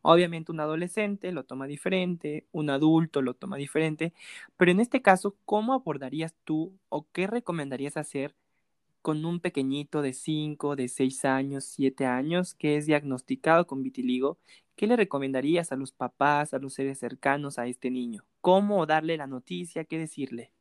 Obviamente 0.02 0.52
un 0.52 0.60
adolescente 0.60 1.32
lo 1.32 1.46
toma 1.46 1.68
diferente, 1.68 2.48
un 2.52 2.70
adulto 2.70 3.22
lo 3.22 3.34
toma 3.34 3.56
diferente, 3.56 4.14
pero 4.58 4.72
en 4.72 4.82
este 4.82 5.02
caso, 5.02 5.38
¿cómo 5.46 5.74
abordarías 5.74 6.36
tú 6.44 6.78
o 6.90 7.08
qué 7.14 7.28
recomendarías 7.28 7.96
hacer 7.96 8.36
con 9.02 9.24
un 9.26 9.40
pequeñito 9.40 10.02
de 10.02 10.14
5, 10.14 10.76
de 10.76 10.90
6 10.90 11.24
años, 11.26 11.64
7 11.64 12.06
años 12.08 12.56
que 12.56 12.76
es 12.76 12.86
diagnosticado 12.88 13.68
con 13.68 13.84
vitiligo? 13.84 14.38
¿Qué 14.76 14.86
le 14.88 14.98
recomendarías 14.98 15.72
a 15.72 15.78
los 15.78 15.94
papás, 15.94 16.54
a 16.54 16.60
los 16.60 16.74
seres 16.74 17.00
cercanos 17.00 17.58
a 17.58 17.68
este 17.68 17.90
niño? 17.90 18.26
¿Cómo 18.42 18.86
darle 18.86 19.16
la 19.16 19.28
noticia? 19.28 19.86
¿Qué 19.86 19.98
decirle? 19.98 20.52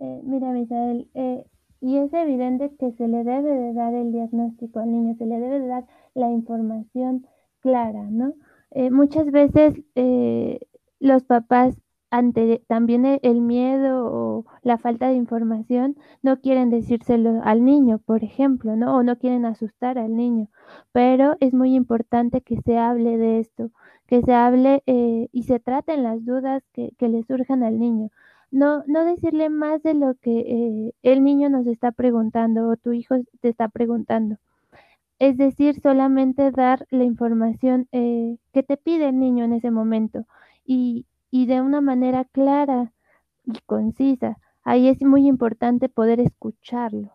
Eh, 0.00 0.20
mira, 0.22 0.52
Misael, 0.52 1.08
eh, 1.14 1.44
y 1.80 1.96
es 1.96 2.12
evidente 2.12 2.72
que 2.78 2.92
se 2.92 3.08
le 3.08 3.24
debe 3.24 3.52
de 3.52 3.72
dar 3.74 3.94
el 3.94 4.12
diagnóstico 4.12 4.78
al 4.78 4.92
niño, 4.92 5.14
se 5.16 5.26
le 5.26 5.40
debe 5.40 5.58
de 5.60 5.66
dar 5.66 5.86
la 6.14 6.30
información 6.30 7.26
clara, 7.60 8.04
¿no? 8.10 8.34
Eh, 8.70 8.90
muchas 8.90 9.30
veces 9.30 9.74
los 11.00 11.24
papás 11.24 11.80
ante 12.10 12.62
también 12.68 13.04
e, 13.04 13.20
el, 13.22 13.40
miedo 13.40 14.06
o 14.06 14.44
la 14.62 14.78
falta 14.78 15.08
de 15.08 15.14
información, 15.14 15.96
no 16.22 16.40
quieren 16.40 16.70
decírselo 16.70 17.40
al 17.42 17.64
niño, 17.64 17.98
por 17.98 18.24
ejemplo, 18.24 18.76
¿no? 18.76 18.96
O 18.96 19.02
no 19.02 19.18
quieren 19.18 19.44
asustar 19.44 19.98
al 19.98 20.16
niño. 20.16 20.48
Pero 20.92 21.36
es 21.40 21.54
muy 21.54 21.74
importante 21.74 22.40
que 22.40 22.60
se 22.62 22.78
hable 22.78 23.18
de 23.18 23.40
esto, 23.40 23.70
que 24.06 24.22
se 24.22 24.32
hable 24.32 24.82
y 24.86 25.42
se 25.44 25.60
traten 25.60 26.02
las 26.02 26.24
dudas 26.24 26.62
que, 26.72 26.92
le 27.00 27.22
surjan 27.24 27.62
al 27.62 27.78
niño. 27.78 28.10
No, 28.50 28.82
no 28.86 29.04
decirle 29.04 29.50
más 29.50 29.82
de 29.82 29.94
lo 29.94 30.14
que 30.14 30.40
eh, 30.40 30.94
el 31.02 31.22
niño 31.24 31.50
nos 31.50 31.66
está 31.66 31.92
preguntando 31.92 32.68
o 32.68 32.76
tu 32.76 32.92
hijo 32.92 33.16
te 33.40 33.48
está 33.48 33.68
preguntando. 33.68 34.36
Es 35.18 35.36
decir, 35.36 35.80
solamente 35.80 36.50
dar 36.52 36.86
la 36.90 37.04
información 37.04 37.88
eh, 37.92 38.38
que 38.52 38.62
te 38.62 38.76
pide 38.76 39.08
el 39.08 39.18
niño 39.18 39.44
en 39.44 39.52
ese 39.52 39.70
momento. 39.70 40.26
Y, 40.64 41.06
y 41.30 41.46
de 41.46 41.60
una 41.60 41.80
manera 41.80 42.24
clara 42.24 42.92
y 43.44 43.58
concisa. 43.66 44.38
Ahí 44.62 44.88
es 44.88 45.02
muy 45.02 45.26
importante 45.26 45.88
poder 45.88 46.20
escucharlo, 46.20 47.12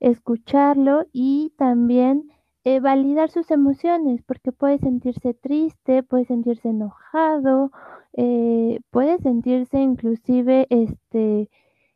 escucharlo 0.00 1.06
y 1.12 1.52
también 1.58 2.30
eh, 2.64 2.80
validar 2.80 3.30
sus 3.30 3.50
emociones, 3.50 4.22
porque 4.22 4.52
puede 4.52 4.78
sentirse 4.78 5.34
triste, 5.34 6.02
puede 6.02 6.24
sentirse 6.26 6.68
enojado, 6.68 7.72
eh, 8.14 8.80
puede 8.90 9.18
sentirse 9.18 9.78
inclusive, 9.80 10.66
este, 10.70 11.50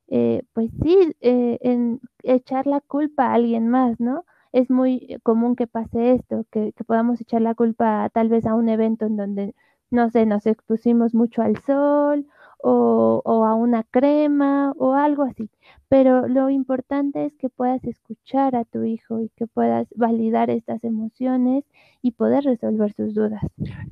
eh, 0.09 0.43
pues 0.55 0.71
sí, 0.83 0.97
en 1.21 2.01
echar 2.23 2.67
la 2.67 2.81
culpa 2.81 3.27
a 3.27 3.35
alguien 3.35 3.69
más, 3.69 4.01
¿no? 4.01 4.25
Es 4.53 4.71
muy 4.71 5.19
común 5.23 5.57
que 5.57 5.67
pase 5.67 6.13
esto, 6.15 6.45
que, 6.51 6.73
que 6.73 6.85
podamos 6.85 7.21
echar 7.21 7.43
la 7.43 7.55
culpa 7.55 8.09
tal 8.13 8.29
vez 8.29 8.47
a 8.47 8.55
un 8.55 8.69
evento 8.69 9.07
en 9.07 9.17
donde 9.17 9.55
no 9.91 10.11
sé, 10.11 10.27
nos 10.27 10.47
expusimos 10.47 11.15
mucho 11.15 11.43
al 11.43 11.57
sol 11.63 12.27
o, 12.63 13.45
a 13.47 13.55
una 13.55 13.83
crema 13.85 14.73
o 14.79 14.95
algo 14.95 15.25
así. 15.25 15.51
Pero 15.89 16.27
lo 16.27 16.51
importante 16.51 17.27
es 17.27 17.35
que 17.37 17.49
puedas 17.49 17.85
escuchar 17.85 18.57
a 18.57 18.65
tu 18.65 18.85
hijo 18.85 19.21
y 19.21 19.29
que 19.37 19.47
puedas 19.47 19.87
validar 19.95 20.51
estas 20.51 20.83
emociones 20.85 21.65
y 22.03 22.13
poder 22.13 22.45
resolver 22.45 22.93
sus 22.95 23.15
dudas. 23.15 23.43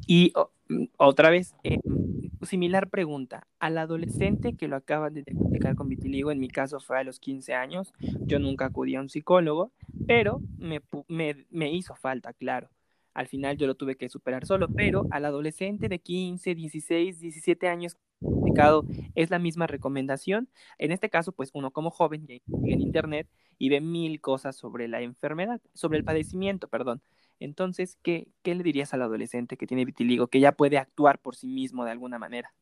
Y 0.07 0.33
mm, 0.69 0.85
otra 0.97 1.31
vez, 1.31 1.55
eh, 1.63 1.81
similar 2.43 2.91
pregunta. 2.91 3.47
Al 3.59 3.79
adolescente 3.79 4.55
que 4.55 4.69
lo 4.69 4.77
acaban 4.77 5.15
de 5.15 5.23
diagnosticar 5.23 5.77
con 5.77 5.89
vitiligo, 5.89 6.31
en 6.31 6.41
mi 6.41 6.49
caso 6.49 6.81
fue 6.81 6.99
a 6.99 7.05
los 7.05 7.21
15 7.21 7.55
años, 7.55 7.93
yo 8.27 8.39
nunca 8.39 8.67
acudí 8.67 8.97
a 8.97 9.01
un 9.01 9.09
psicólogo, 9.09 9.71
pero 10.07 10.41
me, 10.59 10.83
me, 11.09 11.47
me 11.51 11.73
hizo 11.73 11.95
falta, 11.95 12.33
claro. 12.33 12.71
Al 13.15 13.29
final 13.29 13.57
yo 13.57 13.69
lo 13.69 13.77
tuve 13.77 13.97
que 13.97 14.09
superar 14.09 14.45
solo, 14.45 14.69
pero 14.69 15.07
al 15.11 15.25
adolescente 15.25 15.89
de 15.89 16.01
15, 16.01 16.57
16, 16.57 17.21
17 17.21 17.69
años 17.69 17.97
es 19.15 19.31
la 19.31 19.39
misma 19.39 19.67
recomendación. 19.67 20.49
En 20.79 20.93
este 20.93 21.11
caso, 21.11 21.33
pues 21.33 21.51
uno 21.55 21.71
como 21.71 21.91
joven 21.91 22.27
llega 22.27 22.45
en 22.65 22.81
internet 22.81 23.29
y 23.59 23.69
ve 23.69 23.81
mil 23.81 24.21
cosas 24.21 24.57
sobre 24.57 24.89
la 24.89 25.01
enfermedad, 25.01 25.61
sobre 25.75 25.99
el 25.99 26.05
padecimiento, 26.05 26.69
perdón. 26.69 27.03
Entonces, 27.41 27.99
¿qué, 28.03 28.29
¿qué, 28.43 28.55
le 28.55 28.63
dirías 28.63 28.95
al 28.95 29.03
adolescente 29.03 29.57
que 29.57 29.67
tiene 29.67 29.85
vitiligo, 29.85 30.29
que 30.29 30.41
ya 30.41 30.53
puede 30.53 30.79
actuar 30.79 31.19
por 31.19 31.35
sí 31.37 31.49
mismo 31.49 31.85
de 31.85 31.91
alguna 31.91 32.19
manera? 32.19 32.55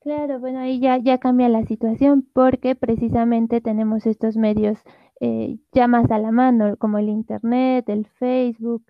Claro, 0.00 0.40
bueno, 0.40 0.60
ahí 0.60 0.80
ya, 0.80 0.96
ya 0.96 1.18
cambia 1.18 1.48
la 1.48 1.64
situación 1.66 2.26
porque 2.32 2.74
precisamente 2.74 3.60
tenemos 3.60 4.06
estos 4.06 4.36
medios 4.36 4.78
eh, 5.20 5.58
ya 5.72 5.86
más 5.86 6.10
a 6.10 6.18
la 6.18 6.32
mano, 6.32 6.76
como 6.78 6.98
el 6.98 7.08
Internet, 7.10 7.88
el 7.88 8.06
Facebook. 8.06 8.82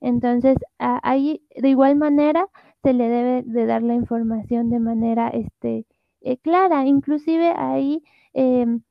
Entonces, 0.00 0.58
ahí 0.78 1.42
de 1.56 1.70
igual 1.70 1.96
manera 1.96 2.46
se 2.82 2.92
le 2.92 3.08
debe 3.08 3.42
de 3.42 3.66
dar 3.66 3.82
la 3.82 3.94
información 3.94 4.70
de 4.70 4.80
manera 4.80 5.28
este, 5.28 5.86
eh, 6.20 6.38
clara. 6.38 6.86
Inclusive 6.86 7.52
ahí 7.56 8.02
em, 8.34 8.82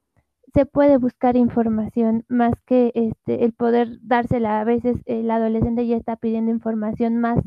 se 0.54 0.66
puede 0.66 0.98
buscar 0.98 1.38
información 1.38 2.26
más 2.30 2.54
que 2.66 2.92
este, 2.96 3.46
el 3.46 3.54
poder 3.54 4.00
dársela. 4.02 4.60
A 4.60 4.64
veces 4.64 4.98
el 5.06 5.30
adolescente 5.32 5.88
ya 5.88 5.98
está 5.98 6.16
pidiendo 6.18 6.52
información 6.52 7.18
más 7.18 7.40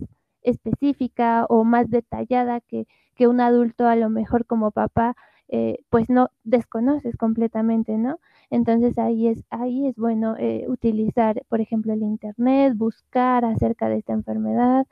específica 0.42 1.46
o 1.48 1.64
más 1.64 1.90
detallada 1.90 2.60
que, 2.60 2.86
que 3.14 3.28
un 3.28 3.40
adulto 3.40 3.86
a 3.86 3.96
lo 3.96 4.10
mejor 4.10 4.46
como 4.46 4.70
papá 4.70 5.16
eh, 5.48 5.78
pues 5.90 6.08
no 6.08 6.30
desconoces 6.44 7.16
completamente, 7.16 7.98
¿no? 7.98 8.20
Entonces 8.50 8.96
ahí 8.98 9.26
es, 9.28 9.44
ahí 9.50 9.86
es 9.86 9.96
bueno 9.96 10.36
eh, 10.38 10.64
utilizar, 10.68 11.42
por 11.48 11.60
ejemplo, 11.60 11.92
el 11.92 12.02
Internet, 12.02 12.74
buscar 12.76 13.44
acerca 13.44 13.88
de 13.88 13.98
esta 13.98 14.12
enfermedad 14.12 14.86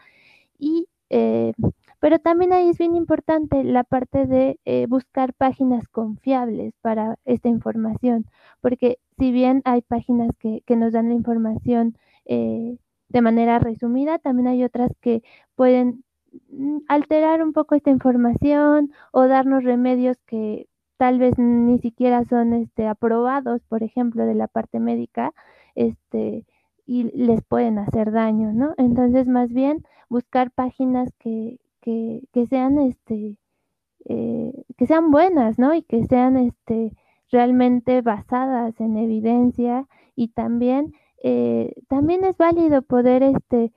y... 0.59 0.89
Eh, 1.11 1.53
pero 2.01 2.19
también 2.19 2.53
ahí 2.53 2.69
es 2.71 2.79
bien 2.79 2.95
importante 2.95 3.65
la 3.65 3.83
parte 3.85 4.27
de 4.27 4.59
buscar 4.89 5.35
páginas 5.35 5.89
confiables 5.89 6.75
para 6.81 7.17
esta 7.25 7.49
información, 7.49 8.27
porque 8.61 8.99
si 9.19 9.33
bien 9.33 9.63
hay 9.65 9.83
páginas 9.83 10.31
que, 10.39 10.63
que 10.67 10.77
nos 10.77 10.93
dan 10.93 11.09
la 11.09 11.15
información 11.15 11.97
de 12.27 13.21
manera 13.23 13.59
resumida, 13.59 14.19
también 14.19 14.49
hay 14.49 14.63
otras 14.65 14.93
que 15.01 15.23
pueden 15.57 16.05
Mm, 16.51 16.79
alterar 16.89 17.43
un 17.43 17.53
poco 17.53 17.75
esta 17.75 17.91
información 17.91 18.93
o 19.13 19.27
darnos 19.29 19.65
remedios 19.65 20.17
que 20.27 20.69
tal 20.99 21.19
vez 21.19 21.39
ni 21.39 21.79
siquiera 21.79 22.25
son 22.25 22.53
este 22.55 22.87
aprobados, 22.87 23.63
por 23.69 23.83
ejemplo, 23.83 24.27
de 24.27 24.35
la 24.35 24.49
parte 24.49 24.81
médica, 24.81 25.33
este 25.75 26.45
y 26.87 27.05
les 27.15 27.43
pueden 27.45 27.79
hacer 27.79 28.13
daño, 28.13 28.53
¿no? 28.53 28.75
Entonces, 28.79 29.29
más 29.29 29.53
bien 29.53 29.85
buscar 30.09 30.51
páginas 30.51 31.13
que, 31.19 31.59
que, 31.81 32.23
que 32.33 32.47
sean 32.47 32.79
este 32.79 33.39
eh, 34.05 34.53
que 34.77 34.87
sean 34.87 35.11
buenas, 35.11 35.59
¿no? 35.59 35.75
Y 35.75 35.83
que 35.83 36.05
sean 36.07 36.37
este 36.37 36.93
realmente 37.31 38.01
basadas 38.01 38.81
en 38.81 38.97
evidencia 38.97 39.87
y 40.17 40.29
también 40.29 40.95
eh, 41.23 41.75
también 41.89 42.25
es 42.25 42.37
válido 42.37 42.83
poder 42.83 43.23
este 43.23 43.73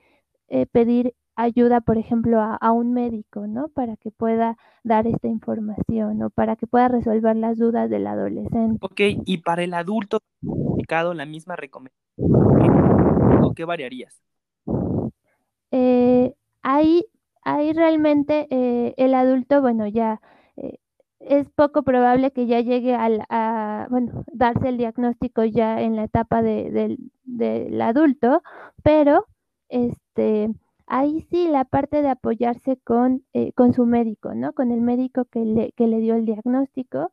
eh, 0.48 0.66
pedir 0.66 1.14
ayuda, 1.34 1.80
por 1.80 1.98
ejemplo, 1.98 2.40
a, 2.40 2.72
un 2.72 2.92
médico, 2.92 3.46
¿no? 3.46 3.68
Para 3.68 3.96
que 3.96 4.10
pueda 4.10 4.56
dar 4.84 5.06
esta 5.06 5.28
información 5.28 6.22
o 6.22 6.30
para 6.30 6.56
que 6.56 6.66
pueda 6.66 6.88
resolver 6.88 7.36
las 7.36 7.58
dudas 7.58 7.88
del 7.88 8.06
adolescente. 8.06 8.78
Ok, 8.82 9.00
y 9.24 9.38
para 9.38 9.62
el 9.62 9.74
adulto, 9.74 10.18
la 11.14 11.24
misma 11.24 11.56
recomendación, 11.56 12.02
¿o 13.42 13.54
qué 13.54 13.64
variarías? 13.64 14.20
Eh, 15.72 16.34
ahí, 16.62 17.06
ahí 17.44 17.72
realmente 17.72 18.46
eh, 18.50 18.94
el 18.98 19.14
adulto, 19.14 19.62
bueno, 19.62 19.86
ya 19.88 20.20
eh, 20.56 20.78
es 21.20 21.50
poco 21.50 21.82
probable 21.82 22.32
que 22.32 22.46
ya 22.46 22.60
llegue 22.60 22.94
al, 22.94 23.24
a, 23.30 23.86
bueno, 23.90 24.24
darse 24.32 24.68
el 24.68 24.78
diagnóstico 24.78 25.44
ya 25.44 25.80
en 25.82 25.96
la 25.96 26.04
etapa 26.04 26.42
de, 26.42 26.98
del 27.24 27.80
adulto, 27.82 28.42
pero 28.84 29.26
este 29.70 30.50
ahí 30.86 31.22
sí 31.30 31.48
la 31.48 31.64
parte 31.64 32.02
de 32.02 32.08
apoyarse 32.10 32.76
con, 32.84 33.24
eh, 33.32 33.52
con 33.54 33.72
su 33.72 33.86
médico, 33.86 34.34
¿no? 34.34 34.52
Con 34.52 34.72
el 34.72 34.82
médico 34.82 35.24
que 35.26 35.40
le, 35.44 35.72
que 35.72 35.86
le 35.86 36.00
dio 36.00 36.14
el 36.16 36.26
diagnóstico, 36.26 37.12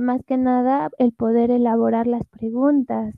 más 0.00 0.22
que 0.24 0.36
nada 0.36 0.90
el 0.98 1.12
poder 1.12 1.50
elaborar 1.50 2.06
las 2.06 2.24
preguntas, 2.26 3.14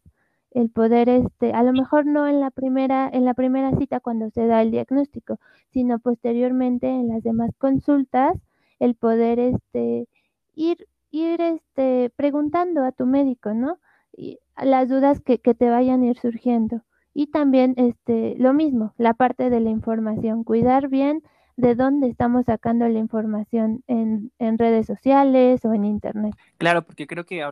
el 0.57 0.71
poder, 0.71 1.11
este, 1.11 1.53
a 1.53 1.63
lo 1.63 1.75
mejor 1.75 2.07
no 2.07 2.27
en 2.27 2.41
la 2.41 2.51
primera, 2.51 3.11
en 3.13 3.27
la 3.27 3.35
primera 3.35 3.77
cita 3.77 4.01
cuando 4.01 4.31
se 4.31 4.47
da 4.47 4.63
el 4.63 4.71
diagnóstico, 4.71 5.39
sino 5.71 5.99
posteriormente 5.99 6.89
en 6.89 7.09
las 7.09 7.23
demás 7.23 7.51
consultas, 7.59 8.35
el 8.79 8.95
poder, 8.95 9.39
este, 9.39 10.09
ir, 10.55 10.89
ir, 11.11 11.43
este, 11.43 12.11
preguntando 12.17 12.85
a 12.85 12.93
tu 12.93 13.05
médico, 13.05 13.53
¿no? 13.53 13.79
Y 14.17 14.39
las 14.57 14.89
dudas 14.89 15.21
que, 15.21 15.41
que 15.41 15.53
te 15.55 15.69
vayan 15.69 16.01
a 16.03 16.07
ir 16.07 16.19
surgiendo. 16.19 16.81
Y 17.13 17.27
también 17.27 17.75
este, 17.77 18.35
lo 18.39 18.55
mismo, 18.55 18.95
la 18.97 19.13
parte 19.13 19.51
de 19.51 19.61
la 19.61 19.69
información, 19.69 20.43
cuidar 20.43 20.89
bien 20.89 21.23
de 21.59 21.75
dónde 21.75 22.09
estamos 22.09 22.47
sacando 22.47 22.89
la 22.89 22.99
información 22.99 23.83
en, 23.89 24.33
en 24.39 24.57
redes 24.57 24.87
sociales 24.87 25.63
o 25.67 25.75
en 25.75 25.85
internet. 25.85 26.35
Claro, 26.57 26.81
porque 26.81 27.07
creo 27.07 27.25
que 27.25 27.45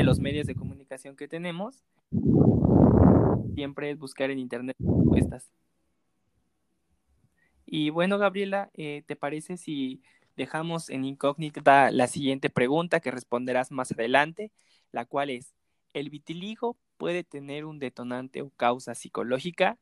de 0.00 0.04
los 0.04 0.18
medios 0.18 0.46
de 0.46 0.54
comunicación 0.54 1.14
que 1.14 1.28
tenemos, 1.28 1.84
siempre 3.54 3.90
es 3.90 3.98
buscar 3.98 4.30
en 4.30 4.38
internet 4.38 4.74
respuestas. 4.78 5.50
Y 7.66 7.90
bueno, 7.90 8.16
Gabriela, 8.16 8.70
eh, 8.72 9.02
¿te 9.06 9.14
parece 9.14 9.58
si 9.58 10.00
dejamos 10.36 10.88
en 10.88 11.04
incógnita 11.04 11.90
la 11.90 12.06
siguiente 12.06 12.48
pregunta 12.48 13.00
que 13.00 13.10
responderás 13.10 13.72
más 13.72 13.92
adelante, 13.92 14.50
la 14.90 15.04
cual 15.04 15.28
es, 15.28 15.52
¿el 15.92 16.08
vitiligo 16.08 16.78
puede 16.96 17.22
tener 17.22 17.66
un 17.66 17.78
detonante 17.78 18.40
o 18.40 18.48
causa 18.56 18.94
psicológica? 18.94 19.76